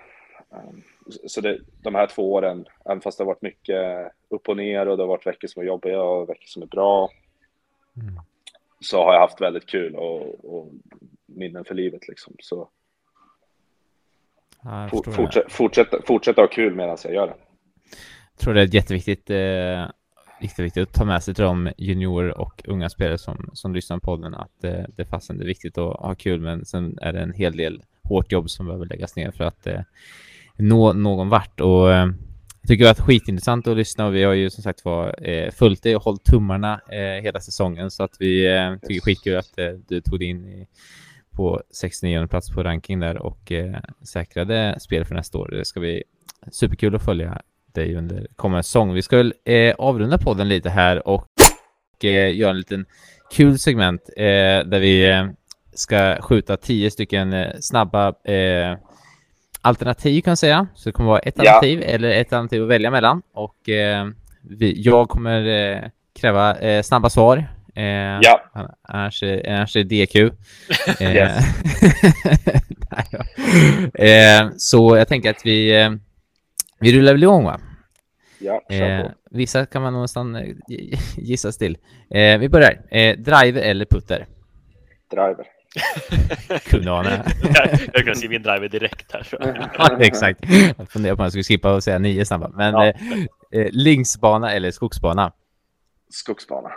Um, 0.50 0.82
så 1.26 1.40
det, 1.40 1.58
de 1.82 1.94
här 1.94 2.06
två 2.06 2.32
åren, 2.32 2.66
även 2.84 3.00
fast 3.00 3.18
det 3.18 3.24
har 3.24 3.26
varit 3.26 3.42
mycket 3.42 4.12
upp 4.28 4.48
och 4.48 4.56
ner 4.56 4.88
och 4.88 4.96
det 4.96 5.02
har 5.02 5.08
varit 5.08 5.26
veckor 5.26 5.48
som 5.48 5.62
är 5.62 5.66
jobbiga 5.66 6.02
och 6.02 6.28
veckor 6.28 6.46
som 6.46 6.62
är 6.62 6.66
bra, 6.66 7.10
mm. 7.96 8.20
så 8.80 9.04
har 9.04 9.12
jag 9.12 9.20
haft 9.20 9.40
väldigt 9.40 9.66
kul 9.66 9.96
och, 9.96 10.44
och 10.54 10.72
minnen 11.26 11.64
för 11.64 11.74
livet 11.74 12.08
liksom. 12.08 12.36
Så 12.38 12.68
Ja, 14.64 14.88
fortsätt, 14.88 15.52
fortsätta, 15.52 16.02
fortsätta 16.02 16.40
ha 16.40 16.48
kul 16.48 16.74
medan 16.74 16.96
jag 17.04 17.14
gör 17.14 17.26
det. 17.26 17.34
Jag 18.32 18.38
tror 18.38 18.54
det 18.54 18.62
är 18.62 18.74
jätteviktigt 18.74 19.30
eh, 19.30 19.86
viktigt, 20.40 20.76
att 20.76 20.92
ta 20.92 21.04
med 21.04 21.22
sig 21.22 21.34
till 21.34 21.44
de 21.44 21.72
juniorer 21.76 22.38
och 22.38 22.62
unga 22.64 22.90
spelare 22.90 23.18
som, 23.18 23.50
som 23.52 23.74
lyssnar 23.74 23.98
på 23.98 24.04
podden 24.04 24.34
att 24.34 24.60
det 24.60 24.86
det 24.96 25.02
är 25.02 25.44
viktigt 25.44 25.78
att 25.78 26.00
ha 26.00 26.14
kul 26.14 26.40
men 26.40 26.64
sen 26.64 26.98
är 27.02 27.12
det 27.12 27.20
en 27.20 27.32
hel 27.32 27.56
del 27.56 27.82
hårt 28.02 28.32
jobb 28.32 28.50
som 28.50 28.66
behöver 28.66 28.86
läggas 28.86 29.16
ner 29.16 29.30
för 29.30 29.44
att 29.44 29.66
eh, 29.66 29.80
nå 30.56 30.92
någon 30.92 31.28
vart 31.28 31.60
och 31.60 31.92
eh, 31.92 32.08
jag 32.60 32.68
tycker 32.68 32.86
att 32.86 32.96
det 32.96 33.02
är 33.02 33.04
skitintressant 33.04 33.66
att 33.66 33.76
lyssna 33.76 34.06
och 34.06 34.14
vi 34.14 34.22
har 34.22 34.32
ju 34.32 34.50
som 34.50 34.62
sagt 34.62 34.84
var 34.84 35.28
eh, 35.28 35.50
följt 35.50 35.82
det 35.82 35.96
och 35.96 36.02
hållit 36.02 36.24
tummarna 36.24 36.80
eh, 36.90 37.22
hela 37.22 37.40
säsongen 37.40 37.90
så 37.90 38.02
att 38.02 38.16
vi 38.18 38.46
tycker 38.82 39.00
skitkul 39.00 39.36
att 39.36 39.58
du 39.88 40.00
tog 40.00 40.18
dig 40.18 40.28
in 40.28 40.48
i 40.48 40.66
på 41.36 41.62
69 41.74 42.26
plats 42.26 42.50
på 42.50 42.62
ranking 42.62 43.00
där 43.00 43.16
och 43.16 43.52
säkrade 44.02 44.76
spel 44.80 45.04
för 45.04 45.14
nästa 45.14 45.38
år. 45.38 45.48
Det 45.48 45.64
ska 45.64 45.80
bli 45.80 46.02
superkul 46.50 46.94
att 46.94 47.04
följa 47.04 47.42
dig 47.72 47.96
under 47.96 48.26
kommande 48.36 48.62
säsong. 48.62 48.94
Vi 48.94 49.02
ska 49.02 49.16
väl 49.16 49.34
avrunda 49.78 50.18
podden 50.18 50.48
lite 50.48 50.70
här 50.70 51.08
och 51.08 51.28
eh, 52.04 52.36
göra 52.36 52.50
en 52.50 52.56
liten 52.56 52.86
kul 53.32 53.58
segment 53.58 54.10
eh, 54.16 54.24
där 54.64 54.78
vi 54.78 55.10
eh, 55.10 55.26
ska 55.72 56.22
skjuta 56.22 56.56
tio 56.56 56.90
stycken 56.90 57.32
eh, 57.32 57.52
snabba 57.60 58.14
alternativ 59.62 60.22
kan 60.22 60.30
jag 60.30 60.38
säga. 60.38 60.66
Så 60.74 60.88
det 60.88 60.92
kommer 60.92 61.10
vara 61.10 61.18
ett 61.18 61.34
ja. 61.36 61.42
alternativ 61.42 61.82
eller 61.86 62.10
ett 62.10 62.32
alternativ 62.32 62.62
att 62.62 62.68
välja 62.68 62.90
mellan 62.90 63.22
och 63.34 63.56
vi, 64.42 64.82
jag 64.82 65.08
kommer 65.08 65.90
kräva 66.20 66.56
snabba 66.82 67.10
svar 67.10 67.44
Eh, 67.74 68.18
ja. 68.22 68.42
Annars, 68.82 69.22
annars 69.22 69.76
är 69.76 69.84
det 69.84 70.04
DQ. 70.04 70.16
Eh, 71.00 71.38
eh, 74.40 74.50
så 74.56 74.96
jag 74.96 75.08
tänker 75.08 75.30
att 75.30 75.46
vi, 75.46 75.80
eh, 75.80 75.90
vi 76.80 76.98
rullar 76.98 77.12
väl 77.12 77.22
igång 77.22 77.44
va? 77.44 77.60
Ja, 78.38 78.62
eh, 78.70 79.06
Vissa 79.30 79.66
kan 79.66 79.82
man 79.82 80.06
eh, 80.36 80.54
gissas 81.16 81.58
till. 81.58 81.78
Eh, 82.10 82.38
vi 82.38 82.48
börjar. 82.48 82.80
Eh, 82.90 83.16
driver 83.16 83.62
eller 83.62 83.84
putter? 83.84 84.26
Driver. 85.10 85.46
Kunde 86.64 86.92
ana. 86.92 87.10
jag 87.92 88.04
kan 88.04 88.16
se 88.16 88.28
min 88.28 88.42
driver 88.42 88.68
direkt 88.68 89.12
här. 89.12 89.22
Så. 89.22 89.36
ja, 89.78 89.98
exakt. 90.00 90.40
Jag 90.78 90.90
funderar 90.90 91.16
på 91.16 91.20
om 91.20 91.24
jag 91.24 91.32
skulle 91.32 91.44
skippa 91.44 91.74
och 91.74 91.84
säga 91.84 91.98
nio 91.98 92.24
snabba. 92.24 92.48
Men 92.48 92.74
ja. 92.74 92.92
eh, 93.52 93.68
linksbana 93.70 94.52
eller 94.52 94.70
skogsbana? 94.70 95.32
Skogsbana. 96.10 96.70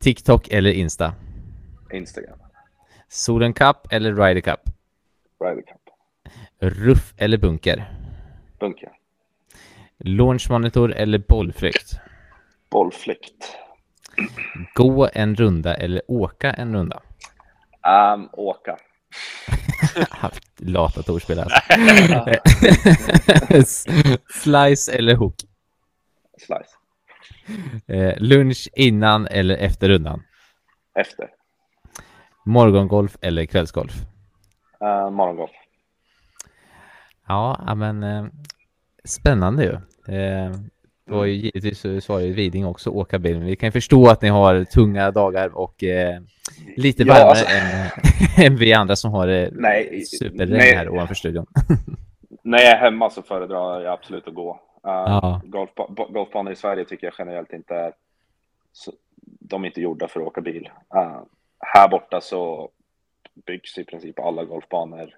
TikTok 0.00 0.48
eller 0.48 0.70
Insta? 0.70 1.14
Instagram. 1.92 2.38
Solen 3.08 3.52
Cup 3.52 3.76
eller 3.90 4.14
Ryder 4.14 4.40
Cup? 4.40 4.60
Ryder 5.44 5.62
Cup. 5.62 5.80
Ruff 6.60 7.14
eller 7.16 7.38
bunker? 7.38 7.92
Bunker. 8.60 8.88
Launchmonitor 9.98 10.92
eller 10.92 11.18
bollflykt? 11.18 12.00
Bollflykt. 12.70 13.56
Gå 14.74 15.08
en 15.12 15.36
runda 15.36 15.74
eller 15.74 16.02
åka 16.08 16.50
en 16.50 16.74
runda? 16.74 17.02
Um, 17.86 18.28
åka. 18.32 18.76
Lata 20.58 21.02
torspel 21.02 21.40
alltså. 21.40 21.60
Slice 24.30 24.92
eller 24.92 25.14
hook? 25.14 25.34
Slice. 26.38 26.74
Eh, 27.86 28.14
lunch 28.18 28.68
innan 28.76 29.26
eller 29.26 29.56
efter 29.56 29.88
rundan? 29.88 30.22
Efter. 30.94 31.30
Morgongolf 32.44 33.16
eller 33.20 33.44
kvällsgolf? 33.46 33.92
Uh, 34.82 35.10
morgongolf. 35.10 35.50
Ja, 37.26 37.74
men 37.76 38.02
eh, 38.02 38.26
spännande 39.04 39.64
ju. 39.64 39.80
Eh, 41.08 41.12
det 41.12 41.16
var 41.18 41.24
ju 41.24 41.32
givetvis 41.34 41.80
så 41.80 42.00
svarade 42.00 42.28
Widing 42.28 42.66
också 42.66 42.90
åka 42.90 43.18
bil, 43.18 43.38
men 43.38 43.46
vi 43.46 43.56
kan 43.56 43.72
förstå 43.72 44.08
att 44.08 44.22
ni 44.22 44.28
har 44.28 44.64
tunga 44.64 45.10
dagar 45.10 45.56
och 45.58 45.84
eh, 45.84 46.20
lite 46.76 47.02
Ja, 47.02 47.14
varmare 47.14 47.28
alltså- 47.30 47.46
än, 48.38 48.46
än 48.52 48.56
vi 48.56 48.72
andra 48.72 48.96
som 48.96 49.12
har 49.12 49.26
det 49.26 49.50
Nej, 49.52 50.04
superregn 50.04 50.52
nej. 50.52 50.74
här 50.74 50.88
ovanför 50.88 51.14
studion. 51.14 51.46
När 52.42 52.58
jag 52.58 52.68
är 52.72 52.76
hemma 52.78 53.10
så 53.10 53.22
föredrar 53.22 53.80
jag 53.80 53.92
absolut 53.92 54.28
att 54.28 54.34
gå. 54.34 54.50
Uh, 54.50 54.92
Ja. 54.92 55.40
golfba- 55.44 56.12
golfbanor 56.12 56.52
i 56.52 56.56
Sverige 56.56 56.84
tycker 56.84 57.06
jag 57.06 57.14
generellt 57.18 57.52
inte 57.52 57.74
är... 57.74 57.92
Så, 58.72 58.92
de 59.40 59.62
är 59.62 59.66
inte 59.66 59.80
gjorda 59.80 60.08
för 60.08 60.20
att 60.20 60.26
åka 60.26 60.40
bil. 60.40 60.68
Uh, 60.96 61.20
här 61.60 61.88
borta 61.88 62.20
så 62.20 62.68
byggs 63.46 63.78
i 63.78 63.84
princip 63.84 64.18
alla 64.18 64.44
golfbanor 64.44 65.10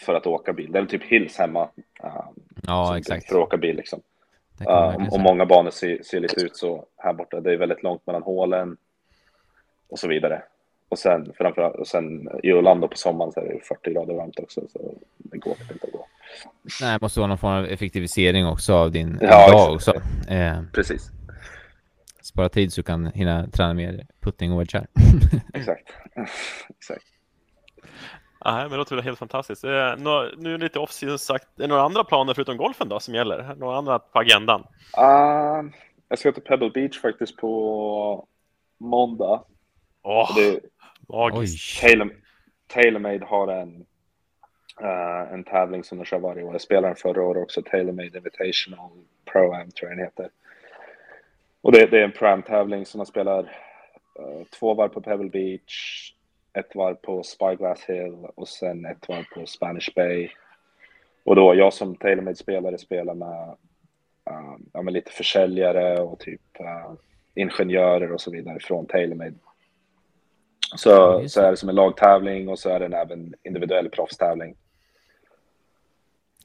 för 0.00 0.14
att 0.14 0.26
åka 0.26 0.52
bil. 0.52 0.72
Det 0.72 0.78
är 0.78 0.86
typ 0.86 1.04
Hills 1.04 1.38
hemma. 1.38 1.62
Uh, 2.04 2.20
Ja, 2.66 2.98
exakt. 2.98 3.28
För 3.28 3.34
att 3.38 3.42
åka 3.46 3.56
bil 3.56 3.76
liksom. 3.76 4.00
Verkligen 4.66 5.12
och 5.12 5.20
många 5.20 5.46
banor 5.46 5.70
ser, 5.70 6.02
ser 6.02 6.20
lite 6.20 6.40
ut 6.40 6.56
så 6.56 6.84
här 6.96 7.12
borta. 7.12 7.40
Det 7.40 7.52
är 7.52 7.56
väldigt 7.56 7.82
långt 7.82 8.06
mellan 8.06 8.22
hålen 8.22 8.76
och 9.88 9.98
så 9.98 10.08
vidare. 10.08 10.42
Och 10.88 10.98
sen, 10.98 11.32
framförallt, 11.38 11.74
och 11.76 11.86
sen 11.88 12.28
i 12.42 12.52
Orlando 12.52 12.88
på 12.88 12.96
sommaren 12.96 13.32
så 13.32 13.40
är 13.40 13.44
det 13.44 13.60
40 13.64 13.92
grader 13.92 14.14
varmt 14.14 14.38
också. 14.38 14.60
Så 14.68 14.94
det 15.18 15.38
går 15.38 15.56
inte 15.72 15.86
att 15.86 15.92
gå. 15.92 16.06
Nej, 16.80 16.92
det 16.92 17.02
måste 17.02 17.20
vara 17.20 17.28
någon 17.28 17.38
form 17.38 17.52
av 17.52 17.64
effektivisering 17.64 18.46
också 18.46 18.74
av 18.74 18.90
din 18.90 19.18
Ja, 19.20 19.50
dag 19.50 19.74
också. 19.74 19.94
Eh, 20.28 20.62
Precis, 20.72 21.10
spara 22.22 22.48
tid 22.48 22.72
så 22.72 22.80
du 22.80 22.82
kan 22.82 23.06
hinna 23.06 23.46
träna 23.46 23.74
mer 23.74 24.06
putting 24.20 24.52
och 24.52 24.60
wedgar. 24.60 24.86
exakt. 25.54 25.88
exakt. 26.78 27.04
Nej, 28.44 28.62
men 28.62 28.70
det 28.70 28.76
låter 28.76 28.96
väl 28.96 29.04
helt 29.04 29.18
fantastiskt. 29.18 29.64
Eh, 29.64 29.70
nu 29.70 30.54
är 30.54 30.58
det 30.58 30.58
lite 30.58 30.78
off-season 30.78 31.18
sagt. 31.18 31.58
Är 31.58 31.62
det 31.62 31.66
några 31.66 31.82
andra 31.82 32.04
planer 32.04 32.34
förutom 32.34 32.56
golfen 32.56 32.88
då 32.88 33.00
som 33.00 33.14
gäller? 33.14 33.54
Några 33.54 33.78
andra 33.78 33.98
på 33.98 34.18
agendan? 34.18 34.60
Uh, 34.98 35.70
jag 36.08 36.18
ska 36.18 36.32
till 36.32 36.42
Pebble 36.42 36.70
Beach 36.70 37.00
faktiskt 37.00 37.36
på 37.36 38.26
måndag. 38.78 39.42
Åh, 40.02 40.36
det, 40.36 40.60
magiskt. 41.08 41.80
Taylor, 41.80 42.10
TaylorMade 42.66 43.26
har 43.26 43.48
en, 43.48 43.86
eh, 44.80 45.32
en 45.32 45.44
tävling 45.44 45.84
som 45.84 45.98
de 45.98 46.04
kör 46.04 46.18
varje 46.18 46.42
år. 46.42 46.52
Jag 46.52 46.60
spelade 46.60 46.88
den 46.88 46.96
förra 46.96 47.22
året 47.22 47.42
också, 47.42 47.62
TaylorMade 47.62 48.18
Invitational 48.18 48.90
Pro-Am 49.32 49.70
tror 49.70 49.90
jag 49.90 49.98
den 49.98 50.04
heter. 50.04 50.28
Och 51.60 51.72
det, 51.72 51.86
det 51.86 51.98
är 51.98 52.04
en 52.04 52.12
Pro-Am-tävling 52.12 52.86
som 52.86 52.98
man 52.98 53.06
spelar 53.06 53.40
eh, 54.18 54.46
två 54.58 54.74
varv 54.74 54.88
på 54.88 55.00
Pebble 55.00 55.30
Beach, 55.30 56.12
ett 56.52 56.74
varv 56.74 56.94
på 56.94 57.22
Spyglass 57.22 57.84
Hill 57.84 58.26
och 58.34 58.48
sen 58.48 58.84
ett 58.84 59.08
varv 59.08 59.24
på 59.34 59.46
Spanish 59.46 59.94
Bay. 59.96 60.28
Och 61.24 61.36
då 61.36 61.54
jag 61.54 61.72
som 61.72 61.96
TaylorMade-spelare 61.96 62.78
spelar 62.78 63.14
med, 63.14 63.48
eh, 64.30 64.56
ja, 64.72 64.82
med 64.82 64.92
lite 64.92 65.10
försäljare 65.10 66.00
och 66.00 66.18
typ 66.18 66.60
eh, 66.60 66.92
ingenjörer 67.34 68.12
och 68.12 68.20
så 68.20 68.30
vidare 68.30 68.58
från 68.60 68.86
TaylorMade. 68.86 69.34
Så, 70.76 70.90
Ja, 70.90 71.28
så 71.28 71.40
är 71.40 71.50
det 71.50 71.56
som 71.56 71.68
en 71.68 71.74
lagtävling 71.74 72.48
och 72.48 72.58
så 72.58 72.70
är 72.70 72.78
det 72.78 72.86
en 72.86 72.94
även 72.94 73.34
individuell 73.42 73.90
proffstävling. 73.90 74.56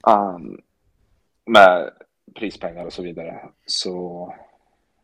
Um, 0.07 0.61
med 1.45 1.91
prispengar 2.35 2.85
och 2.85 2.93
så 2.93 3.03
vidare. 3.03 3.39
Så, 3.65 4.33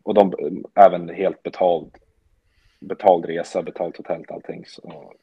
och 0.03 0.13
de 0.13 0.33
även 0.75 1.09
helt 1.09 1.43
betald, 1.43 1.97
betald 2.81 3.25
resa, 3.25 3.61
betalt 3.61 3.97
hotell 3.97 4.25
allting. 4.29 4.65
Så, 4.67 5.13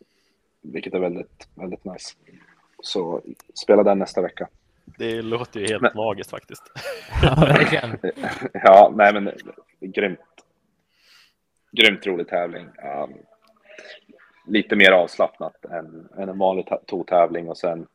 vilket 0.63 0.95
är 0.95 0.99
väldigt, 0.99 1.49
väldigt 1.55 1.85
nice. 1.85 2.15
Så 2.83 3.23
spela 3.55 3.83
den 3.83 3.99
nästa 3.99 4.23
vecka. 4.23 4.49
Det 4.99 5.23
låter 5.23 5.61
ju 5.61 5.67
helt 5.67 5.83
Men- 5.83 5.97
magiskt 5.97 6.31
faktiskt. 6.31 6.63
ja, 7.23 7.35
verkligen. 7.35 7.99
Ja, 8.53 8.93
nej 8.97 9.13
men 9.13 9.33
grymt. 9.81 10.19
Grymt 11.73 12.07
rolig 12.07 12.29
tävling. 12.29 12.67
Um, 12.67 13.15
lite 14.47 14.77
mer 14.77 14.91
avslappnat 14.93 15.65
än, 15.65 16.09
än 16.19 16.29
en 16.29 16.39
vanlig 16.39 16.69
tourtävling 16.87 17.49
och 17.49 17.59
sen 17.59 17.87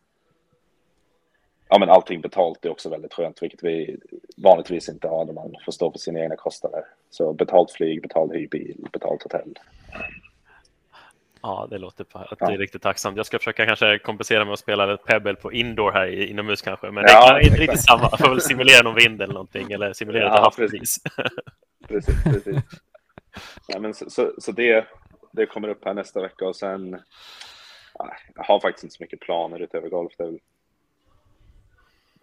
Ja 1.74 1.80
men 1.80 1.90
allting 1.90 2.22
betalt 2.22 2.66
är 2.66 2.70
också 2.70 2.90
väldigt 2.90 3.14
skönt, 3.14 3.42
vilket 3.44 3.64
vi 3.64 3.98
vanligtvis 4.38 4.90
inte 4.90 5.08
har 5.08 5.26
när 5.26 5.34
man 5.34 5.56
får 5.66 5.72
stå 5.72 5.92
för 5.92 6.00
sina 6.00 6.20
egna 6.20 6.36
kostnader. 6.36 6.84
Så 7.10 7.34
betalt 7.34 7.72
flyg, 7.72 8.02
betald 8.02 8.34
hyrbil, 8.34 8.88
betalt 8.94 9.24
hotell. 9.24 9.54
Ja, 11.42 11.68
det 11.70 11.78
låter 11.78 12.04
på 12.04 12.20
att 12.20 12.40
det 12.40 12.46
är 12.46 12.58
riktigt 12.58 12.82
tacksamt. 12.82 13.18
Jag 13.18 13.26
ska 13.26 13.38
försöka 13.40 13.66
kanske 13.66 14.00
kompensera 14.00 14.46
med 14.46 14.54
att 14.54 14.60
spela 14.60 14.94
ett 14.94 15.04
Pebble 15.04 15.36
på 15.36 15.52
indoor 15.54 15.92
här 15.92 16.08
i- 16.08 16.30
inomhus 16.30 16.62
kanske. 16.62 16.92
Men 16.92 17.04
Ja, 17.08 17.34
det 17.34 17.40
är 17.40 17.44
inte 17.44 17.46
exakt. 17.48 17.60
riktigt 17.62 17.82
samma. 17.86 18.08
Jag 18.12 18.20
får 18.20 18.30
väl 18.30 18.42
simulera 18.42 18.84
någon 18.84 18.96
vind 18.96 19.22
eller 19.22 19.34
någonting. 19.34 19.72
Eller 19.72 19.94
simulera 19.94 20.28
ett 20.28 20.34
Ja, 20.36 20.42
havsbris. 20.44 20.98
Precis, 21.88 22.24
precis. 22.24 22.56
ja, 23.68 23.80
men 23.80 23.94
så, 23.94 24.10
så, 24.10 24.32
så 24.38 24.52
det, 24.52 24.86
det 25.32 25.46
kommer 25.46 25.68
upp 25.68 25.86
här 25.86 25.94
nästa 25.94 26.22
vecka 26.22 26.46
och 26.48 26.56
sen 26.56 27.00
ja, 27.94 28.14
jag 28.36 28.44
har 28.44 28.60
faktiskt 28.60 28.84
inte 28.84 28.96
så 28.96 29.04
mycket 29.04 29.20
planer 29.20 29.60
utöver 29.60 29.90
golf. 29.90 30.14
Det 30.18 30.24
är 30.24 30.28
väl, 30.28 30.40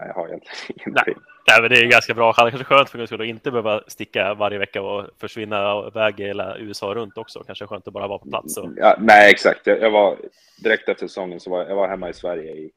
jag 0.06 0.14
har 0.14 0.28
egentligen 0.28 0.56
ingenting. 0.68 1.14
Nej, 1.48 1.60
men 1.60 1.70
det 1.70 1.78
är 1.78 1.90
ganska 1.90 2.14
bra. 2.14 2.34
Det 2.36 2.42
är 2.42 2.50
kanske 2.50 2.74
skönt 2.74 2.90
för 2.90 3.20
att 3.20 3.26
inte 3.26 3.50
behöva 3.50 3.82
sticka 3.86 4.34
varje 4.34 4.58
vecka 4.58 4.82
och 4.82 5.06
försvinna 5.18 5.86
iväg 5.86 6.20
hela 6.20 6.58
USA 6.58 6.94
runt 6.94 7.18
också. 7.18 7.44
Kanske 7.46 7.66
skönt 7.66 7.88
att 7.88 7.94
bara 7.94 8.08
vara 8.08 8.18
på 8.18 8.28
plats. 8.28 8.56
Och... 8.56 8.70
Ja, 8.76 8.96
nej, 8.98 9.30
exakt. 9.30 9.66
Jag, 9.66 9.80
jag 9.80 9.90
var 9.90 10.16
direkt 10.62 10.88
efter 10.88 11.06
säsongen 11.06 11.40
så 11.40 11.50
var 11.50 11.58
jag, 11.58 11.70
jag 11.70 11.76
var 11.76 11.88
hemma 11.88 12.08
i 12.08 12.14
Sverige 12.14 12.52
i, 12.52 12.70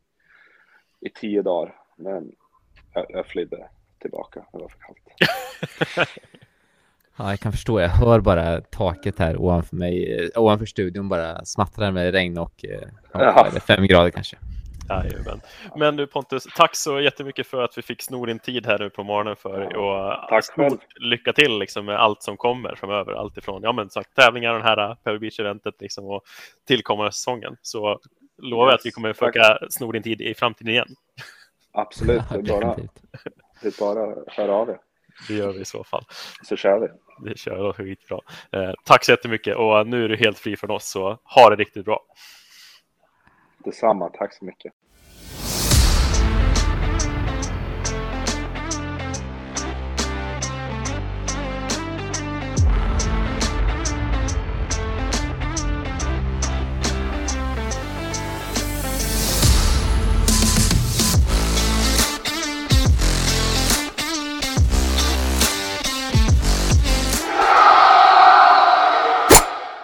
i 1.02 1.10
tio 1.10 1.42
dagar. 1.42 1.76
Men 1.96 2.32
jag, 2.94 3.06
jag 3.10 3.26
flydde 3.26 3.68
tillbaka. 4.02 4.46
Det 4.52 4.58
var 4.58 4.70
för 4.70 4.80
kallt. 4.80 6.10
Ja, 7.18 7.30
jag 7.30 7.40
kan 7.40 7.52
förstå. 7.52 7.80
Jag 7.82 7.90
hör 7.90 8.20
bara 8.20 8.62
taket 8.62 9.20
här 9.20 9.38
ovanför 9.42 9.76
mig, 9.76 10.30
ovanför 10.36 10.66
studion 10.66 11.10
bara 11.10 11.46
smattrar 11.46 11.92
med 11.92 12.12
regn 12.12 12.38
och 12.38 12.66
eh, 12.66 12.88
ja, 13.14 13.52
fem 13.68 13.88
grader 13.88 14.10
kanske. 14.10 14.38
Jajamän. 14.90 15.42
Men 15.76 15.96
du 15.96 16.08
Pontus, 16.08 16.44
tack 16.56 16.76
så 16.76 17.00
jättemycket 17.00 17.48
för 17.48 17.64
att 17.64 17.78
vi 17.78 17.82
fick 17.82 18.02
sno 18.02 18.26
din 18.26 18.40
tid 18.40 18.66
här 18.66 18.80
nu 18.80 18.90
på 18.90 19.04
morgonen 19.04 19.36
för 19.36 19.76
och 19.78 20.30
tack 20.30 20.46
själv. 20.46 20.78
lycka 20.96 21.34
till 21.34 21.60
liksom 21.60 21.86
med 21.86 21.96
allt 22.00 22.24
som 22.24 22.38
kommer 22.38 22.76
framöver. 22.76 23.14
Allt 23.14 23.38
ifrån 23.38 23.64
ja, 23.64 23.72
men, 23.72 23.90
sagt, 23.90 24.16
tävlingar 24.16 24.50
och 24.54 24.60
den 24.60 24.68
här 24.68 24.96
Pebble 25.04 25.20
Beach-eventet 25.20 25.74
liksom, 25.80 26.06
och 26.06 26.24
tillkommande 26.68 27.12
säsongen. 27.12 27.58
Så 27.62 28.00
lovar 28.38 28.66
jag 28.66 28.74
att 28.74 28.86
vi 28.86 28.88
Yes, 28.88 28.96
kommer 28.96 29.14
tack. 29.14 29.34
försöka 29.34 29.58
sno 29.70 29.92
din 29.92 30.04
tid 30.04 30.22
i 30.22 30.34
framtiden 30.34 30.74
igen. 30.74 30.88
Absolut. 31.72 32.22
Det 32.30 32.36
är 32.38 32.42
bara, 32.42 32.70
definitivt. 32.70 33.02
det 33.62 33.68
är 33.68 33.80
bara 33.80 34.04
att 34.22 34.34
höra 34.34 34.54
av 34.54 34.70
er. 34.70 34.78
Det 35.28 35.34
gör 35.34 35.54
vi 35.54 35.60
i 35.60 35.66
så 35.66 35.84
fall. 35.84 36.04
Så 36.44 36.56
kör 36.56 36.80
vi. 36.80 36.88
Det 37.30 37.38
kör 37.38 37.74
skitbra. 37.74 38.20
Eh, 38.52 38.72
tack 38.86 39.06
så 39.06 39.12
jättemycket 39.12 39.56
och 39.56 39.88
nu 39.88 40.06
är 40.06 40.10
du 40.10 40.16
helt 40.18 40.40
fri 40.40 40.58
från 40.58 40.72
oss 40.72 40.90
så 40.90 41.18
ha 41.24 41.50
det 41.50 41.56
riktigt 41.56 41.86
bra. 41.86 42.00
Detsamma. 43.64 44.10
Tack 44.10 44.34
så 44.34 44.46
mycket. 44.46 44.74